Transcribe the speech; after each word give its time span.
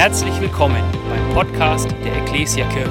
Herzlich 0.00 0.40
willkommen 0.40 0.82
beim 1.10 1.34
Podcast 1.34 1.90
der 2.02 2.22
Ecclesia 2.22 2.66
Kirche. 2.70 2.90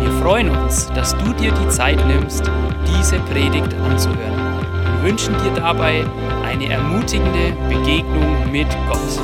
Wir 0.00 0.10
freuen 0.22 0.48
uns, 0.48 0.86
dass 0.94 1.14
du 1.18 1.34
dir 1.34 1.52
die 1.52 1.68
Zeit 1.68 1.98
nimmst, 2.06 2.40
diese 2.86 3.18
Predigt 3.18 3.74
anzuhören. 3.74 4.62
Wir 4.94 5.10
wünschen 5.10 5.34
dir 5.44 5.52
dabei 5.54 6.06
eine 6.46 6.70
ermutigende 6.70 7.52
Begegnung 7.68 8.50
mit 8.50 8.66
Gott. 8.88 9.20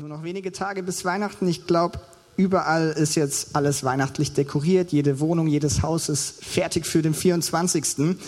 Nur 0.00 0.10
noch 0.10 0.22
wenige 0.22 0.52
Tage 0.52 0.82
bis 0.82 1.06
Weihnachten. 1.06 1.48
Ich 1.48 1.66
glaube, 1.66 1.98
überall 2.36 2.90
ist 2.90 3.14
jetzt 3.14 3.56
alles 3.56 3.84
weihnachtlich 3.84 4.34
dekoriert. 4.34 4.92
Jede 4.92 5.18
Wohnung, 5.18 5.46
jedes 5.46 5.80
Haus 5.80 6.10
ist 6.10 6.44
fertig 6.44 6.84
für 6.84 7.00
den 7.00 7.14
24. 7.14 8.18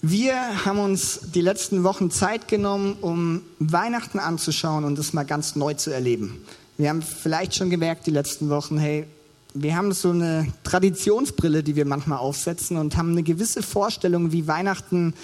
Wir 0.00 0.64
haben 0.64 0.78
uns 0.78 1.20
die 1.34 1.40
letzten 1.40 1.82
Wochen 1.82 2.12
Zeit 2.12 2.46
genommen, 2.46 2.96
um 3.00 3.42
Weihnachten 3.58 4.20
anzuschauen 4.20 4.84
und 4.84 4.96
es 4.96 5.12
mal 5.12 5.24
ganz 5.24 5.56
neu 5.56 5.74
zu 5.74 5.90
erleben. 5.90 6.44
Wir 6.76 6.90
haben 6.90 7.02
vielleicht 7.02 7.56
schon 7.56 7.68
gemerkt 7.68 8.06
die 8.06 8.12
letzten 8.12 8.48
Wochen, 8.48 8.78
hey, 8.78 9.06
wir 9.54 9.74
haben 9.74 9.90
so 9.92 10.10
eine 10.10 10.46
Traditionsbrille, 10.62 11.64
die 11.64 11.74
wir 11.74 11.84
manchmal 11.84 12.18
aufsetzen 12.18 12.76
und 12.76 12.96
haben 12.96 13.10
eine 13.10 13.24
gewisse 13.24 13.60
Vorstellung, 13.60 14.30
wie 14.30 14.46
Weihnachten 14.46 15.14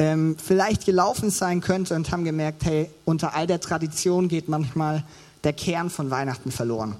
ähm, 0.00 0.34
vielleicht 0.44 0.84
gelaufen 0.84 1.30
sein 1.30 1.60
könnte 1.60 1.94
und 1.94 2.10
haben 2.10 2.24
gemerkt, 2.24 2.64
hey, 2.64 2.90
unter 3.04 3.36
all 3.36 3.46
der 3.46 3.60
Tradition 3.60 4.26
geht 4.26 4.48
manchmal 4.48 5.04
der 5.44 5.52
Kern 5.52 5.90
von 5.90 6.10
Weihnachten 6.10 6.50
verloren. 6.50 6.96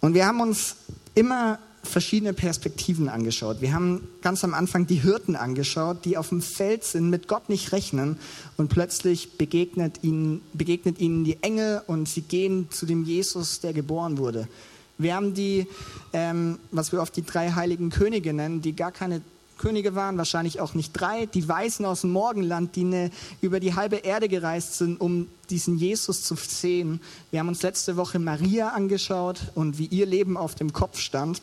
Und 0.00 0.14
wir 0.14 0.24
haben 0.24 0.40
uns 0.40 0.76
immer 1.14 1.58
verschiedene 1.84 2.32
Perspektiven 2.32 3.08
angeschaut. 3.08 3.60
Wir 3.60 3.72
haben 3.72 4.08
ganz 4.22 4.44
am 4.44 4.54
Anfang 4.54 4.86
die 4.86 4.96
Hirten 4.96 5.36
angeschaut, 5.36 6.04
die 6.04 6.16
auf 6.16 6.30
dem 6.30 6.42
Feld 6.42 6.84
sind, 6.84 7.10
mit 7.10 7.28
Gott 7.28 7.48
nicht 7.48 7.72
rechnen 7.72 8.18
und 8.56 8.68
plötzlich 8.68 9.38
begegnet 9.38 10.00
ihnen, 10.02 10.42
begegnet 10.52 11.00
ihnen 11.00 11.24
die 11.24 11.42
Engel 11.42 11.82
und 11.86 12.08
sie 12.08 12.22
gehen 12.22 12.68
zu 12.70 12.86
dem 12.86 13.04
Jesus, 13.04 13.60
der 13.60 13.72
geboren 13.72 14.18
wurde. 14.18 14.48
Wir 14.96 15.14
haben 15.14 15.34
die, 15.34 15.66
ähm, 16.12 16.58
was 16.70 16.92
wir 16.92 17.00
oft 17.00 17.16
die 17.16 17.24
drei 17.24 17.50
heiligen 17.50 17.90
Könige 17.90 18.32
nennen, 18.32 18.62
die 18.62 18.76
gar 18.76 18.92
keine 18.92 19.22
Könige 19.58 19.94
waren, 19.94 20.18
wahrscheinlich 20.18 20.60
auch 20.60 20.74
nicht 20.74 20.92
drei, 20.92 21.26
die 21.26 21.48
Weißen 21.48 21.84
aus 21.84 22.02
dem 22.02 22.10
Morgenland, 22.10 22.76
die 22.76 22.82
eine, 22.82 23.10
über 23.40 23.60
die 23.60 23.74
halbe 23.74 23.96
Erde 23.96 24.28
gereist 24.28 24.78
sind, 24.78 25.00
um 25.00 25.28
diesen 25.50 25.78
Jesus 25.78 26.22
zu 26.22 26.34
sehen. 26.36 27.00
Wir 27.30 27.40
haben 27.40 27.48
uns 27.48 27.62
letzte 27.62 27.96
Woche 27.96 28.18
Maria 28.18 28.70
angeschaut 28.70 29.52
und 29.54 29.78
wie 29.78 29.86
ihr 29.86 30.06
Leben 30.06 30.36
auf 30.36 30.54
dem 30.54 30.72
Kopf 30.72 30.98
stand. 30.98 31.40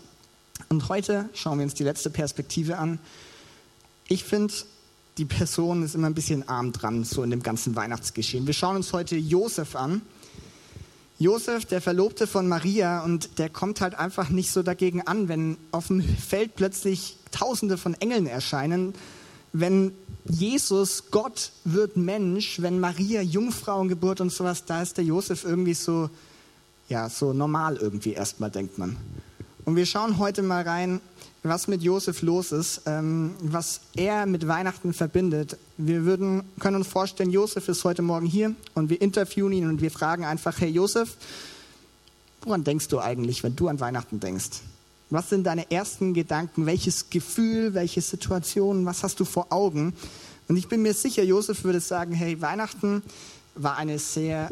Und 0.69 0.89
heute 0.89 1.29
schauen 1.33 1.59
wir 1.59 1.63
uns 1.63 1.73
die 1.73 1.83
letzte 1.83 2.09
Perspektive 2.09 2.77
an. 2.77 2.99
Ich 4.07 4.23
finde, 4.23 4.53
die 5.17 5.25
Person 5.25 5.83
ist 5.83 5.95
immer 5.95 6.07
ein 6.07 6.13
bisschen 6.13 6.47
arm 6.47 6.71
dran, 6.71 7.03
so 7.03 7.23
in 7.23 7.29
dem 7.29 7.43
ganzen 7.43 7.75
Weihnachtsgeschehen. 7.75 8.47
Wir 8.47 8.53
schauen 8.53 8.75
uns 8.75 8.93
heute 8.93 9.15
Josef 9.15 9.75
an. 9.75 10.01
Josef, 11.19 11.65
der 11.65 11.81
Verlobte 11.81 12.25
von 12.25 12.47
Maria, 12.47 13.03
und 13.03 13.37
der 13.37 13.49
kommt 13.49 13.79
halt 13.79 13.93
einfach 13.93 14.29
nicht 14.29 14.49
so 14.49 14.63
dagegen 14.63 15.01
an, 15.01 15.27
wenn 15.27 15.57
auf 15.71 15.87
dem 15.87 16.01
Feld 16.01 16.55
plötzlich 16.55 17.17
Tausende 17.31 17.77
von 17.77 17.93
Engeln 17.93 18.25
erscheinen, 18.25 18.93
wenn 19.53 19.93
Jesus, 20.25 21.11
Gott, 21.11 21.51
wird 21.63 21.97
Mensch, 21.97 22.61
wenn 22.61 22.79
Maria 22.79 23.21
Jungfrauengeburt 23.21 24.21
und 24.21 24.31
sowas, 24.31 24.65
da 24.65 24.81
ist 24.81 24.97
der 24.97 25.03
Josef 25.03 25.43
irgendwie 25.43 25.73
so, 25.73 26.09
ja, 26.89 27.09
so 27.09 27.33
normal 27.33 27.77
irgendwie 27.77 28.13
erstmal, 28.13 28.49
denkt 28.51 28.77
man. 28.77 28.97
Und 29.65 29.75
wir 29.75 29.85
schauen 29.85 30.17
heute 30.17 30.41
mal 30.41 30.63
rein, 30.63 31.01
was 31.43 31.67
mit 31.67 31.81
Josef 31.81 32.21
los 32.21 32.51
ist, 32.51 32.81
ähm, 32.85 33.35
was 33.41 33.81
er 33.95 34.25
mit 34.25 34.47
Weihnachten 34.47 34.93
verbindet. 34.93 35.57
Wir 35.77 36.05
würden, 36.05 36.43
können 36.59 36.77
uns 36.77 36.87
vorstellen, 36.87 37.31
Josef 37.31 37.67
ist 37.67 37.83
heute 37.83 38.01
Morgen 38.01 38.25
hier 38.25 38.53
und 38.75 38.89
wir 38.89 39.01
interviewen 39.01 39.51
ihn 39.53 39.67
und 39.67 39.81
wir 39.81 39.91
fragen 39.91 40.23
einfach, 40.23 40.59
hey 40.59 40.69
Josef, 40.69 41.15
woran 42.43 42.63
denkst 42.63 42.87
du 42.89 42.99
eigentlich, 42.99 43.43
wenn 43.43 43.55
du 43.55 43.67
an 43.67 43.79
Weihnachten 43.79 44.19
denkst? 44.19 44.61
Was 45.09 45.29
sind 45.29 45.43
deine 45.43 45.69
ersten 45.69 46.13
Gedanken? 46.13 46.65
Welches 46.65 47.09
Gefühl, 47.09 47.73
welche 47.73 48.01
Situation, 48.01 48.85
was 48.85 49.03
hast 49.03 49.19
du 49.19 49.25
vor 49.25 49.47
Augen? 49.51 49.93
Und 50.47 50.57
ich 50.57 50.69
bin 50.69 50.81
mir 50.81 50.93
sicher, 50.93 51.23
Josef 51.23 51.63
würde 51.63 51.81
sagen, 51.81 52.13
hey, 52.13 52.41
Weihnachten 52.41 53.03
war 53.55 53.77
eine 53.77 53.99
sehr 53.99 54.49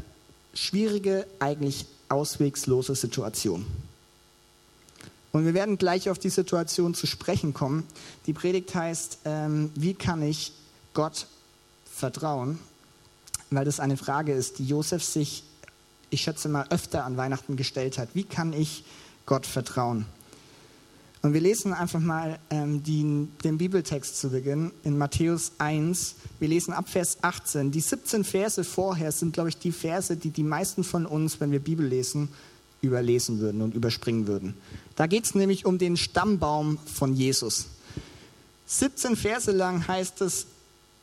schwierige, 0.54 1.26
eigentlich 1.40 1.86
auswegslose 2.10 2.96
Situation. 2.96 3.66
Und 5.32 5.46
wir 5.46 5.54
werden 5.54 5.78
gleich 5.78 6.10
auf 6.10 6.18
die 6.18 6.30
Situation 6.30 6.94
zu 6.96 7.06
sprechen 7.06 7.54
kommen. 7.54 7.86
Die 8.26 8.34
Predigt 8.34 8.74
heißt, 8.74 9.20
ähm, 9.26 9.72
wie 9.76 9.94
kann 9.94 10.22
ich 10.24 10.54
Gott 10.94 11.28
vertrauen? 11.86 12.60
Weil 13.52 13.66
das 13.66 13.80
eine 13.80 13.98
Frage 13.98 14.34
ist, 14.34 14.60
die 14.60 14.66
Josef 14.66 15.04
sich, 15.04 15.44
ich 16.10 16.22
schätze 16.22 16.50
mal, 16.50 16.66
öfter 16.70 17.06
an 17.06 17.18
Weihnachten 17.18 17.58
gestellt 17.58 17.98
hat. 17.98 18.10
Wie 18.14 18.24
kann 18.24 18.54
ich 18.54 18.84
Gott 19.26 19.46
vertrauen? 19.46 20.06
Und 21.22 21.34
wir 21.34 21.42
lesen 21.42 21.74
einfach 21.74 22.00
mal 22.00 22.40
ähm, 22.50 22.82
die, 22.82 23.28
den 23.44 23.58
Bibeltext 23.58 24.18
zu 24.18 24.30
Beginn 24.30 24.72
in 24.84 24.98
Matthäus 24.98 25.52
1. 25.58 26.16
Wir 26.40 26.48
lesen 26.48 26.74
ab 26.74 26.88
Vers 26.88 27.18
18. 27.22 27.72
Die 27.72 27.82
17 27.82 28.24
Verse 28.24 28.64
vorher 28.64 29.12
sind, 29.12 29.34
glaube 29.34 29.50
ich, 29.50 29.58
die 29.58 29.74
Verse, 29.74 30.16
die 30.16 30.30
die 30.30 30.44
meisten 30.44 30.86
von 30.86 31.06
uns, 31.06 31.42
wenn 31.42 31.52
wir 31.52 31.60
Bibel 31.60 31.86
lesen, 31.86 32.30
überlesen 32.82 33.40
würden 33.40 33.62
und 33.62 33.76
überspringen 33.76 34.28
würden. 34.28 34.56
Da 34.96 35.08
geht 35.08 35.26
es 35.26 35.36
nämlich 35.36 35.66
um 35.66 35.78
den 35.78 35.98
Stammbaum 35.98 36.78
von 36.86 37.14
Jesus. 37.14 37.68
17 38.68 39.16
Verse 39.16 39.52
lang 39.52 39.88
heißt 39.88 40.22
es, 40.22 40.46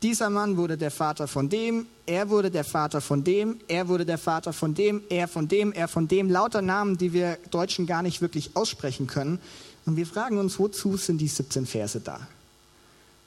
dieser 0.02 0.30
Mann 0.30 0.56
wurde 0.56 0.76
der 0.76 0.90
Vater 0.90 1.26
von 1.26 1.48
dem, 1.48 1.86
er 2.06 2.28
wurde 2.28 2.50
der 2.50 2.64
Vater 2.64 3.00
von 3.00 3.24
dem, 3.24 3.60
er 3.66 3.88
wurde 3.88 4.04
der 4.04 4.18
Vater 4.18 4.52
von 4.52 4.74
dem, 4.74 5.02
er 5.08 5.26
von 5.26 5.48
dem, 5.48 5.72
er 5.72 5.88
von 5.88 6.06
dem, 6.06 6.30
lauter 6.30 6.62
Namen, 6.62 6.98
die 6.98 7.12
wir 7.12 7.38
Deutschen 7.50 7.86
gar 7.86 8.02
nicht 8.02 8.20
wirklich 8.20 8.54
aussprechen 8.54 9.06
können. 9.06 9.40
Und 9.86 9.96
wir 9.96 10.06
fragen 10.06 10.38
uns, 10.38 10.58
wozu 10.58 10.96
sind 10.96 11.18
die 11.18 11.28
17 11.28 11.66
Verse 11.66 12.00
da? 12.00 12.20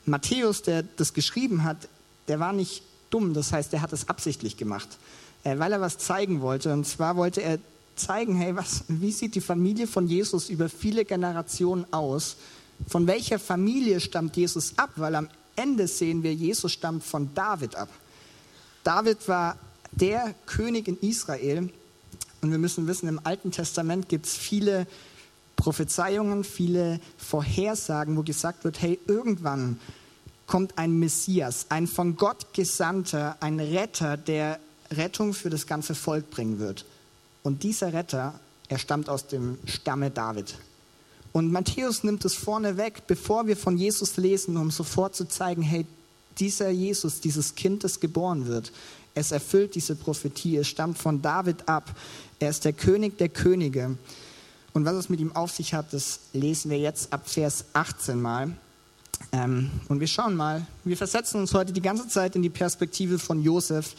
Matthäus, 0.05 0.61
der 0.61 0.83
das 0.83 1.13
geschrieben 1.13 1.63
hat, 1.63 1.89
der 2.27 2.39
war 2.39 2.53
nicht 2.53 2.83
dumm, 3.09 3.33
das 3.33 3.51
heißt, 3.51 3.73
er 3.73 3.81
hat 3.81 3.91
es 3.91 4.07
absichtlich 4.07 4.55
gemacht, 4.55 4.87
äh, 5.43 5.57
weil 5.57 5.71
er 5.71 5.81
was 5.81 5.97
zeigen 5.97 6.41
wollte. 6.41 6.71
Und 6.71 6.85
zwar 6.85 7.15
wollte 7.15 7.41
er 7.41 7.59
zeigen, 7.99 8.35
hey, 8.35 8.55
was, 8.55 8.83
wie 8.87 9.11
sieht 9.11 9.35
die 9.35 9.41
Familie 9.41 9.87
von 9.87 10.07
Jesus 10.07 10.49
über 10.49 10.69
viele 10.69 11.05
Generationen 11.05 11.85
aus? 11.91 12.37
Von 12.87 13.07
welcher 13.07 13.39
Familie 13.39 13.99
stammt 13.99 14.37
Jesus 14.37 14.77
ab? 14.77 14.91
Weil 14.95 15.15
am 15.15 15.29
Ende 15.55 15.87
sehen 15.87 16.23
wir, 16.23 16.33
Jesus 16.33 16.71
stammt 16.71 17.03
von 17.03 17.33
David 17.35 17.75
ab. 17.75 17.89
David 18.83 19.27
war 19.27 19.57
der 19.91 20.33
König 20.45 20.87
in 20.87 20.97
Israel. 21.01 21.69
Und 22.41 22.51
wir 22.51 22.57
müssen 22.57 22.87
wissen, 22.87 23.09
im 23.09 23.19
Alten 23.23 23.51
Testament 23.51 24.07
gibt 24.07 24.25
es 24.25 24.35
viele 24.35 24.87
Prophezeiungen, 25.57 26.45
viele 26.45 27.01
Vorhersagen, 27.17 28.15
wo 28.15 28.23
gesagt 28.23 28.63
wird, 28.63 28.81
hey, 28.81 28.97
irgendwann 29.07 29.79
kommt 30.47 30.77
ein 30.77 30.97
Messias, 30.97 31.65
ein 31.69 31.85
von 31.85 32.15
Gott 32.15 32.53
gesandter, 32.53 33.37
ein 33.41 33.59
Retter, 33.59 34.15
der 34.15 34.59
Rettung 34.89 35.33
für 35.33 35.49
das 35.49 35.67
ganze 35.67 35.95
Volk 35.95 36.31
bringen 36.31 36.59
wird. 36.59 36.85
Und 37.43 37.63
dieser 37.63 37.93
Retter, 37.93 38.39
er 38.67 38.77
stammt 38.77 39.09
aus 39.09 39.27
dem 39.27 39.57
Stamme 39.65 40.11
David. 40.11 40.55
Und 41.31 41.51
Matthäus 41.51 42.03
nimmt 42.03 42.25
es 42.25 42.35
vorne 42.35 42.77
weg, 42.77 43.03
bevor 43.07 43.47
wir 43.47 43.55
von 43.55 43.77
Jesus 43.77 44.17
lesen, 44.17 44.57
um 44.57 44.71
sofort 44.71 45.15
zu 45.15 45.27
zeigen, 45.27 45.61
hey, 45.61 45.85
dieser 46.39 46.69
Jesus, 46.69 47.19
dieses 47.19 47.55
Kind, 47.55 47.83
das 47.83 47.99
geboren 47.99 48.47
wird, 48.47 48.71
es 49.13 49.31
erfüllt 49.31 49.75
diese 49.75 49.95
Prophetie, 49.95 50.57
es 50.57 50.67
stammt 50.67 50.97
von 50.97 51.21
David 51.21 51.67
ab, 51.67 51.95
er 52.39 52.49
ist 52.49 52.65
der 52.65 52.73
König 52.73 53.17
der 53.17 53.29
Könige. 53.29 53.97
Und 54.73 54.85
was 54.85 54.95
es 54.95 55.09
mit 55.09 55.19
ihm 55.19 55.35
auf 55.35 55.51
sich 55.51 55.73
hat, 55.73 55.93
das 55.93 56.19
lesen 56.33 56.71
wir 56.71 56.79
jetzt 56.79 57.11
ab 57.11 57.27
Vers 57.27 57.65
18 57.73 58.21
mal. 58.21 58.51
Ähm, 59.31 59.69
und 59.89 59.99
wir 59.99 60.07
schauen 60.07 60.35
mal, 60.35 60.65
wir 60.85 60.95
versetzen 60.95 61.41
uns 61.41 61.53
heute 61.53 61.73
die 61.73 61.81
ganze 61.81 62.07
Zeit 62.07 62.35
in 62.35 62.41
die 62.41 62.49
Perspektive 62.49 63.19
von 63.19 63.41
Josef. 63.41 63.95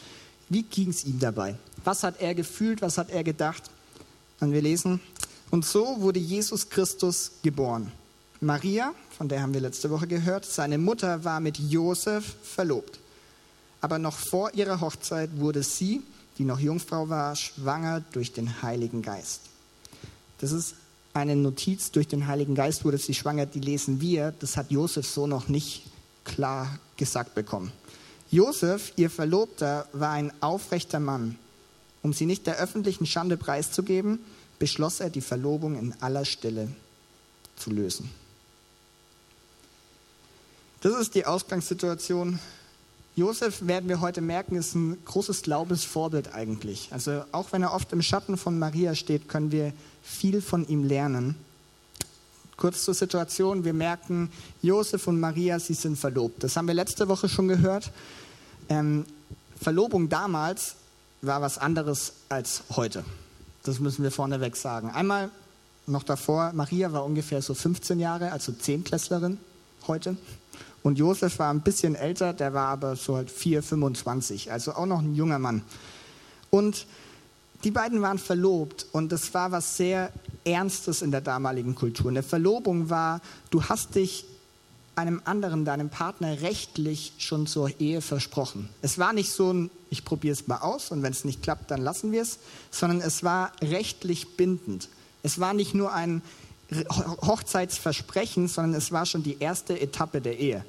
Wie 0.49 0.63
ging 0.63 0.89
es 0.89 1.05
ihm 1.05 1.19
dabei? 1.19 1.55
Was 1.83 2.03
hat 2.03 2.21
er 2.21 2.35
gefühlt? 2.35 2.81
Was 2.81 2.97
hat 2.97 3.09
er 3.09 3.23
gedacht? 3.23 3.63
Und 4.39 4.51
wir 4.51 4.61
lesen, 4.61 4.99
und 5.51 5.65
so 5.65 6.01
wurde 6.01 6.19
Jesus 6.19 6.69
Christus 6.69 7.31
geboren. 7.43 7.91
Maria, 8.39 8.93
von 9.17 9.27
der 9.27 9.41
haben 9.41 9.53
wir 9.53 9.61
letzte 9.61 9.89
Woche 9.89 10.07
gehört, 10.07 10.45
seine 10.45 10.77
Mutter 10.77 11.23
war 11.23 11.39
mit 11.39 11.59
Josef 11.59 12.35
verlobt. 12.41 12.99
Aber 13.81 13.99
noch 13.99 14.17
vor 14.17 14.53
ihrer 14.53 14.81
Hochzeit 14.81 15.29
wurde 15.39 15.61
sie, 15.61 16.01
die 16.37 16.45
noch 16.45 16.59
Jungfrau 16.59 17.09
war, 17.09 17.35
schwanger 17.35 18.01
durch 18.13 18.31
den 18.33 18.61
Heiligen 18.61 19.01
Geist. 19.01 19.41
Das 20.39 20.51
ist 20.51 20.75
eine 21.13 21.35
Notiz, 21.35 21.91
durch 21.91 22.07
den 22.07 22.27
Heiligen 22.27 22.55
Geist 22.55 22.85
wurde 22.85 22.97
sie 22.97 23.13
schwanger, 23.13 23.45
die 23.45 23.59
lesen 23.59 23.99
wir. 24.01 24.33
Das 24.39 24.57
hat 24.57 24.71
Josef 24.71 25.05
so 25.05 25.27
noch 25.27 25.49
nicht 25.49 25.83
klar 26.23 26.79
gesagt 26.95 27.35
bekommen. 27.35 27.71
Josef, 28.31 28.93
ihr 28.95 29.09
Verlobter, 29.09 29.87
war 29.91 30.11
ein 30.11 30.31
aufrechter 30.41 30.99
Mann 30.99 31.37
um 32.03 32.13
sie 32.13 32.25
nicht 32.25 32.47
der 32.47 32.57
öffentlichen 32.57 33.05
Schande 33.05 33.37
preiszugeben, 33.37 34.19
beschloss 34.59 34.99
er, 34.99 35.09
die 35.09 35.21
Verlobung 35.21 35.77
in 35.77 35.93
aller 36.01 36.25
Stille 36.25 36.69
zu 37.55 37.71
lösen. 37.71 38.09
Das 40.81 40.99
ist 40.99 41.13
die 41.13 41.25
Ausgangssituation. 41.25 42.39
Josef, 43.15 43.67
werden 43.67 43.89
wir 43.89 44.01
heute 44.01 44.21
merken, 44.21 44.55
ist 44.55 44.73
ein 44.73 44.97
großes 45.05 45.41
Glaubensvorbild 45.43 46.33
eigentlich. 46.33 46.87
Also 46.91 47.23
auch 47.31 47.51
wenn 47.51 47.61
er 47.61 47.73
oft 47.73 47.91
im 47.93 48.01
Schatten 48.01 48.37
von 48.37 48.57
Maria 48.57 48.95
steht, 48.95 49.27
können 49.27 49.51
wir 49.51 49.73
viel 50.01 50.41
von 50.41 50.67
ihm 50.67 50.83
lernen. 50.83 51.35
Kurz 52.57 52.83
zur 52.83 52.93
Situation, 52.93 53.65
wir 53.65 53.73
merken, 53.73 54.31
Josef 54.61 55.07
und 55.07 55.19
Maria, 55.19 55.59
sie 55.59 55.73
sind 55.73 55.97
verlobt. 55.97 56.43
Das 56.43 56.55
haben 56.55 56.67
wir 56.67 56.73
letzte 56.73 57.07
Woche 57.07 57.27
schon 57.27 57.47
gehört. 57.47 57.91
Ähm, 58.69 59.05
Verlobung 59.59 60.09
damals 60.09 60.75
war 61.21 61.41
was 61.41 61.57
anderes 61.57 62.13
als 62.29 62.63
heute. 62.75 63.03
Das 63.63 63.79
müssen 63.79 64.03
wir 64.03 64.11
vorneweg 64.11 64.55
sagen. 64.55 64.89
Einmal 64.89 65.29
noch 65.87 66.03
davor, 66.03 66.51
Maria 66.53 66.91
war 66.91 67.05
ungefähr 67.05 67.41
so 67.41 67.53
15 67.53 67.99
Jahre, 67.99 68.31
also 68.31 68.51
Zehntklässlerin 68.51 69.37
heute. 69.87 70.15
Und 70.83 70.97
Josef 70.97 71.37
war 71.37 71.53
ein 71.53 71.61
bisschen 71.61 71.95
älter, 71.95 72.33
der 72.33 72.53
war 72.53 72.67
aber 72.67 72.95
so 72.95 73.15
halt 73.15 73.29
4, 73.29 73.61
25, 73.61 74.51
also 74.51 74.73
auch 74.73 74.87
noch 74.87 74.99
ein 74.99 75.13
junger 75.13 75.37
Mann. 75.37 75.61
Und 76.49 76.87
die 77.63 77.71
beiden 77.71 78.01
waren 78.01 78.17
verlobt 78.17 78.87
und 78.91 79.11
das 79.11 79.33
war 79.35 79.51
was 79.51 79.77
sehr 79.77 80.11
Ernstes 80.43 81.03
in 81.03 81.11
der 81.11 81.21
damaligen 81.21 81.75
Kultur. 81.75 82.09
Eine 82.09 82.23
Verlobung 82.23 82.89
war, 82.89 83.21
du 83.51 83.63
hast 83.63 83.93
dich 83.93 84.25
einem 85.01 85.21
anderen, 85.25 85.65
deinem 85.65 85.89
Partner, 85.89 86.41
rechtlich 86.41 87.13
schon 87.17 87.47
zur 87.47 87.79
Ehe 87.79 88.01
versprochen. 88.01 88.69
Es 88.81 88.97
war 88.97 89.13
nicht 89.13 89.31
so 89.31 89.51
ein, 89.51 89.71
ich 89.89 90.05
probiere 90.05 90.33
es 90.33 90.47
mal 90.47 90.59
aus 90.59 90.91
und 90.91 91.03
wenn 91.03 91.11
es 91.11 91.25
nicht 91.25 91.43
klappt, 91.43 91.71
dann 91.71 91.81
lassen 91.81 92.11
wir 92.11 92.21
es, 92.21 92.39
sondern 92.69 93.01
es 93.01 93.23
war 93.23 93.51
rechtlich 93.61 94.37
bindend. 94.37 94.89
Es 95.23 95.39
war 95.39 95.53
nicht 95.53 95.73
nur 95.73 95.93
ein 95.93 96.21
Hochzeitsversprechen, 96.71 98.47
sondern 98.47 98.75
es 98.75 98.91
war 98.91 99.05
schon 99.05 99.23
die 99.23 99.37
erste 99.39 99.79
Etappe 99.79 100.21
der 100.21 100.39
Ehe. 100.39 100.65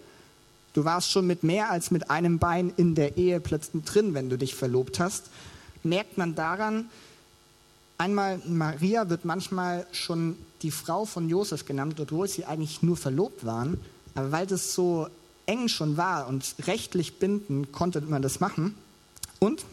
Du 0.75 0.85
warst 0.85 1.11
schon 1.11 1.26
mit 1.26 1.43
mehr 1.43 1.70
als 1.70 1.90
mit 1.90 2.11
einem 2.11 2.38
Bein 2.38 2.73
in 2.76 2.94
der 2.94 3.17
Ehe 3.17 3.40
plötzlich 3.40 3.85
drin, 3.85 4.14
wenn 4.14 4.31
du 4.31 4.38
dich 4.38 4.55
verlobt 4.55 4.99
hast. 4.99 5.25
Merkt 5.82 6.17
man 6.17 6.35
daran, 6.35 6.87
einmal 7.99 8.40
Maria 8.46 9.08
wird 9.08 9.25
manchmal 9.25 9.87
schon 9.93 10.37
die 10.62 10.70
Frau 10.70 11.05
von 11.05 11.28
Josef 11.28 11.67
genannt, 11.67 12.00
obwohl 12.00 12.28
sie 12.28 12.44
eigentlich 12.44 12.82
nur 12.82 12.96
verlobt 12.96 13.44
waren. 13.44 13.78
Aber 14.14 14.32
weil 14.32 14.47
das 14.47 14.75
so 14.75 15.09
eng 15.47 15.69
schon 15.69 15.97
war 15.97 16.29
und 16.29 16.55
rechtlich 16.67 17.19
bindend, 17.19 17.73
konnte 17.73 18.00
man 18.03 18.23
das 18.23 18.41
machen. 18.41 18.75
Und 19.38 19.64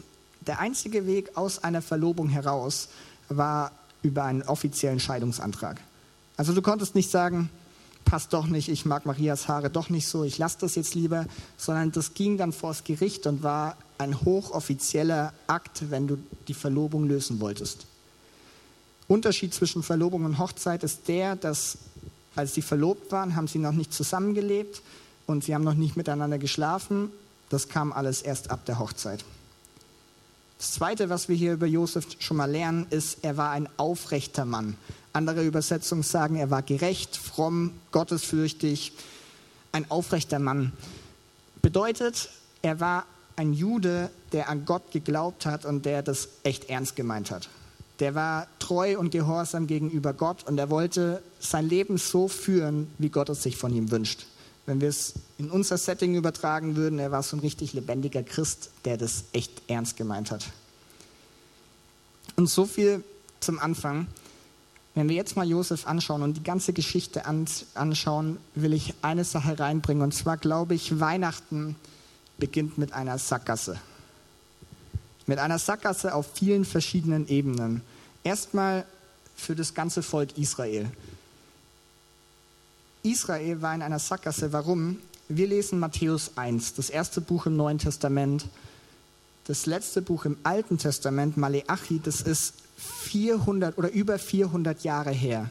der 0.46 0.58
einzige 0.58 1.06
Weg 1.06 1.36
aus 1.36 1.62
einer 1.62 1.82
Verlobung 1.82 2.28
heraus 2.28 2.88
war 3.28 3.72
über 4.02 4.24
einen 4.24 4.42
offiziellen 4.42 5.00
Scheidungsantrag. 5.00 5.80
Also 6.36 6.52
du 6.52 6.62
konntest 6.62 6.94
nicht 6.94 7.10
sagen, 7.10 7.50
passt 8.04 8.32
doch 8.32 8.46
nicht, 8.46 8.68
ich 8.68 8.86
mag 8.86 9.06
Marias 9.06 9.46
Haare 9.46 9.70
doch 9.70 9.90
nicht 9.90 10.08
so, 10.08 10.24
ich 10.24 10.38
lasse 10.38 10.56
das 10.60 10.74
jetzt 10.74 10.94
lieber, 10.94 11.26
sondern 11.56 11.92
das 11.92 12.14
ging 12.14 12.38
dann 12.38 12.52
vors 12.52 12.82
Gericht 12.82 13.26
und 13.26 13.42
war 13.42 13.76
ein 13.98 14.22
hochoffizieller 14.22 15.34
Akt, 15.46 15.90
wenn 15.90 16.08
du 16.08 16.18
die 16.48 16.54
Verlobung 16.54 17.06
lösen 17.06 17.40
wolltest. 17.40 17.86
Unterschied 19.06 19.52
zwischen 19.52 19.82
Verlobung 19.82 20.24
und 20.24 20.38
Hochzeit 20.38 20.82
ist 20.82 21.08
der, 21.08 21.36
dass 21.36 21.78
als 22.36 22.54
sie 22.54 22.62
verlobt 22.62 23.12
waren, 23.12 23.36
haben 23.36 23.48
sie 23.48 23.58
noch 23.58 23.72
nicht 23.72 23.92
zusammengelebt 23.92 24.82
und 25.26 25.44
sie 25.44 25.54
haben 25.54 25.64
noch 25.64 25.74
nicht 25.74 25.96
miteinander 25.96 26.38
geschlafen. 26.38 27.10
Das 27.48 27.68
kam 27.68 27.92
alles 27.92 28.22
erst 28.22 28.50
ab 28.50 28.64
der 28.66 28.78
Hochzeit. 28.78 29.24
Das 30.58 30.72
Zweite, 30.72 31.08
was 31.08 31.28
wir 31.28 31.36
hier 31.36 31.54
über 31.54 31.66
Josef 31.66 32.06
schon 32.18 32.36
mal 32.36 32.50
lernen, 32.50 32.86
ist, 32.90 33.18
er 33.22 33.36
war 33.36 33.50
ein 33.50 33.68
aufrechter 33.78 34.44
Mann. 34.44 34.76
Andere 35.12 35.44
Übersetzungen 35.44 36.02
sagen, 36.02 36.36
er 36.36 36.50
war 36.50 36.62
gerecht, 36.62 37.16
fromm, 37.16 37.72
gottesfürchtig, 37.92 38.92
ein 39.72 39.90
aufrechter 39.90 40.38
Mann. 40.38 40.72
Bedeutet, 41.62 42.30
er 42.62 42.78
war 42.78 43.06
ein 43.36 43.54
Jude, 43.54 44.10
der 44.32 44.50
an 44.50 44.66
Gott 44.66 44.92
geglaubt 44.92 45.46
hat 45.46 45.64
und 45.64 45.86
der 45.86 46.02
das 46.02 46.28
echt 46.42 46.68
ernst 46.68 46.94
gemeint 46.94 47.30
hat. 47.30 47.48
Der 47.98 48.14
war 48.14 48.46
treu 48.70 48.96
und 48.96 49.10
gehorsam 49.10 49.66
gegenüber 49.66 50.12
Gott 50.12 50.46
und 50.46 50.56
er 50.56 50.70
wollte 50.70 51.24
sein 51.40 51.68
Leben 51.68 51.98
so 51.98 52.28
führen, 52.28 52.86
wie 52.98 53.08
Gott 53.08 53.28
es 53.28 53.42
sich 53.42 53.56
von 53.56 53.74
ihm 53.74 53.90
wünscht. 53.90 54.26
Wenn 54.64 54.80
wir 54.80 54.88
es 54.88 55.14
in 55.38 55.50
unser 55.50 55.76
Setting 55.76 56.14
übertragen 56.14 56.76
würden, 56.76 57.00
er 57.00 57.10
war 57.10 57.24
so 57.24 57.36
ein 57.36 57.40
richtig 57.40 57.72
lebendiger 57.72 58.22
Christ, 58.22 58.70
der 58.84 58.96
das 58.96 59.24
echt 59.32 59.62
ernst 59.66 59.96
gemeint 59.96 60.30
hat. 60.30 60.46
Und 62.36 62.48
so 62.48 62.64
viel 62.64 63.02
zum 63.40 63.58
Anfang. 63.58 64.06
Wenn 64.94 65.08
wir 65.08 65.16
jetzt 65.16 65.34
mal 65.34 65.48
Josef 65.48 65.88
anschauen 65.88 66.22
und 66.22 66.36
die 66.36 66.44
ganze 66.44 66.72
Geschichte 66.72 67.24
anschauen, 67.26 68.36
will 68.54 68.72
ich 68.72 68.94
eine 69.02 69.24
Sache 69.24 69.58
reinbringen. 69.58 70.04
Und 70.04 70.14
zwar 70.14 70.36
glaube 70.36 70.76
ich, 70.76 71.00
Weihnachten 71.00 71.74
beginnt 72.38 72.78
mit 72.78 72.92
einer 72.92 73.18
Sackgasse. 73.18 73.80
Mit 75.26 75.40
einer 75.40 75.58
Sackgasse 75.58 76.14
auf 76.14 76.34
vielen 76.34 76.64
verschiedenen 76.64 77.26
Ebenen. 77.26 77.82
Erstmal 78.24 78.84
für 79.34 79.56
das 79.56 79.74
ganze 79.74 80.02
Volk 80.02 80.36
Israel. 80.36 80.90
Israel 83.02 83.62
war 83.62 83.74
in 83.74 83.82
einer 83.82 83.98
Sackgasse. 83.98 84.52
Warum? 84.52 84.98
Wir 85.28 85.46
lesen 85.46 85.78
Matthäus 85.78 86.32
1, 86.36 86.74
das 86.74 86.90
erste 86.90 87.20
Buch 87.20 87.46
im 87.46 87.56
Neuen 87.56 87.78
Testament. 87.78 88.46
Das 89.44 89.64
letzte 89.66 90.02
Buch 90.02 90.24
im 90.26 90.36
Alten 90.42 90.76
Testament, 90.76 91.36
Maleachi, 91.36 92.00
das 92.02 92.20
ist 92.20 92.54
400 92.76 93.78
oder 93.78 93.90
über 93.90 94.18
400 94.18 94.82
Jahre 94.84 95.10
her. 95.10 95.50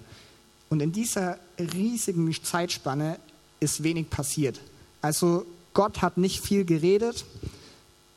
Und 0.69 0.81
in 0.81 0.91
dieser 0.91 1.39
riesigen 1.57 2.31
Zeitspanne 2.43 3.19
ist 3.59 3.83
wenig 3.83 4.09
passiert. 4.09 4.59
Also 5.01 5.45
Gott 5.73 6.01
hat 6.01 6.17
nicht 6.17 6.41
viel 6.41 6.65
geredet, 6.65 7.25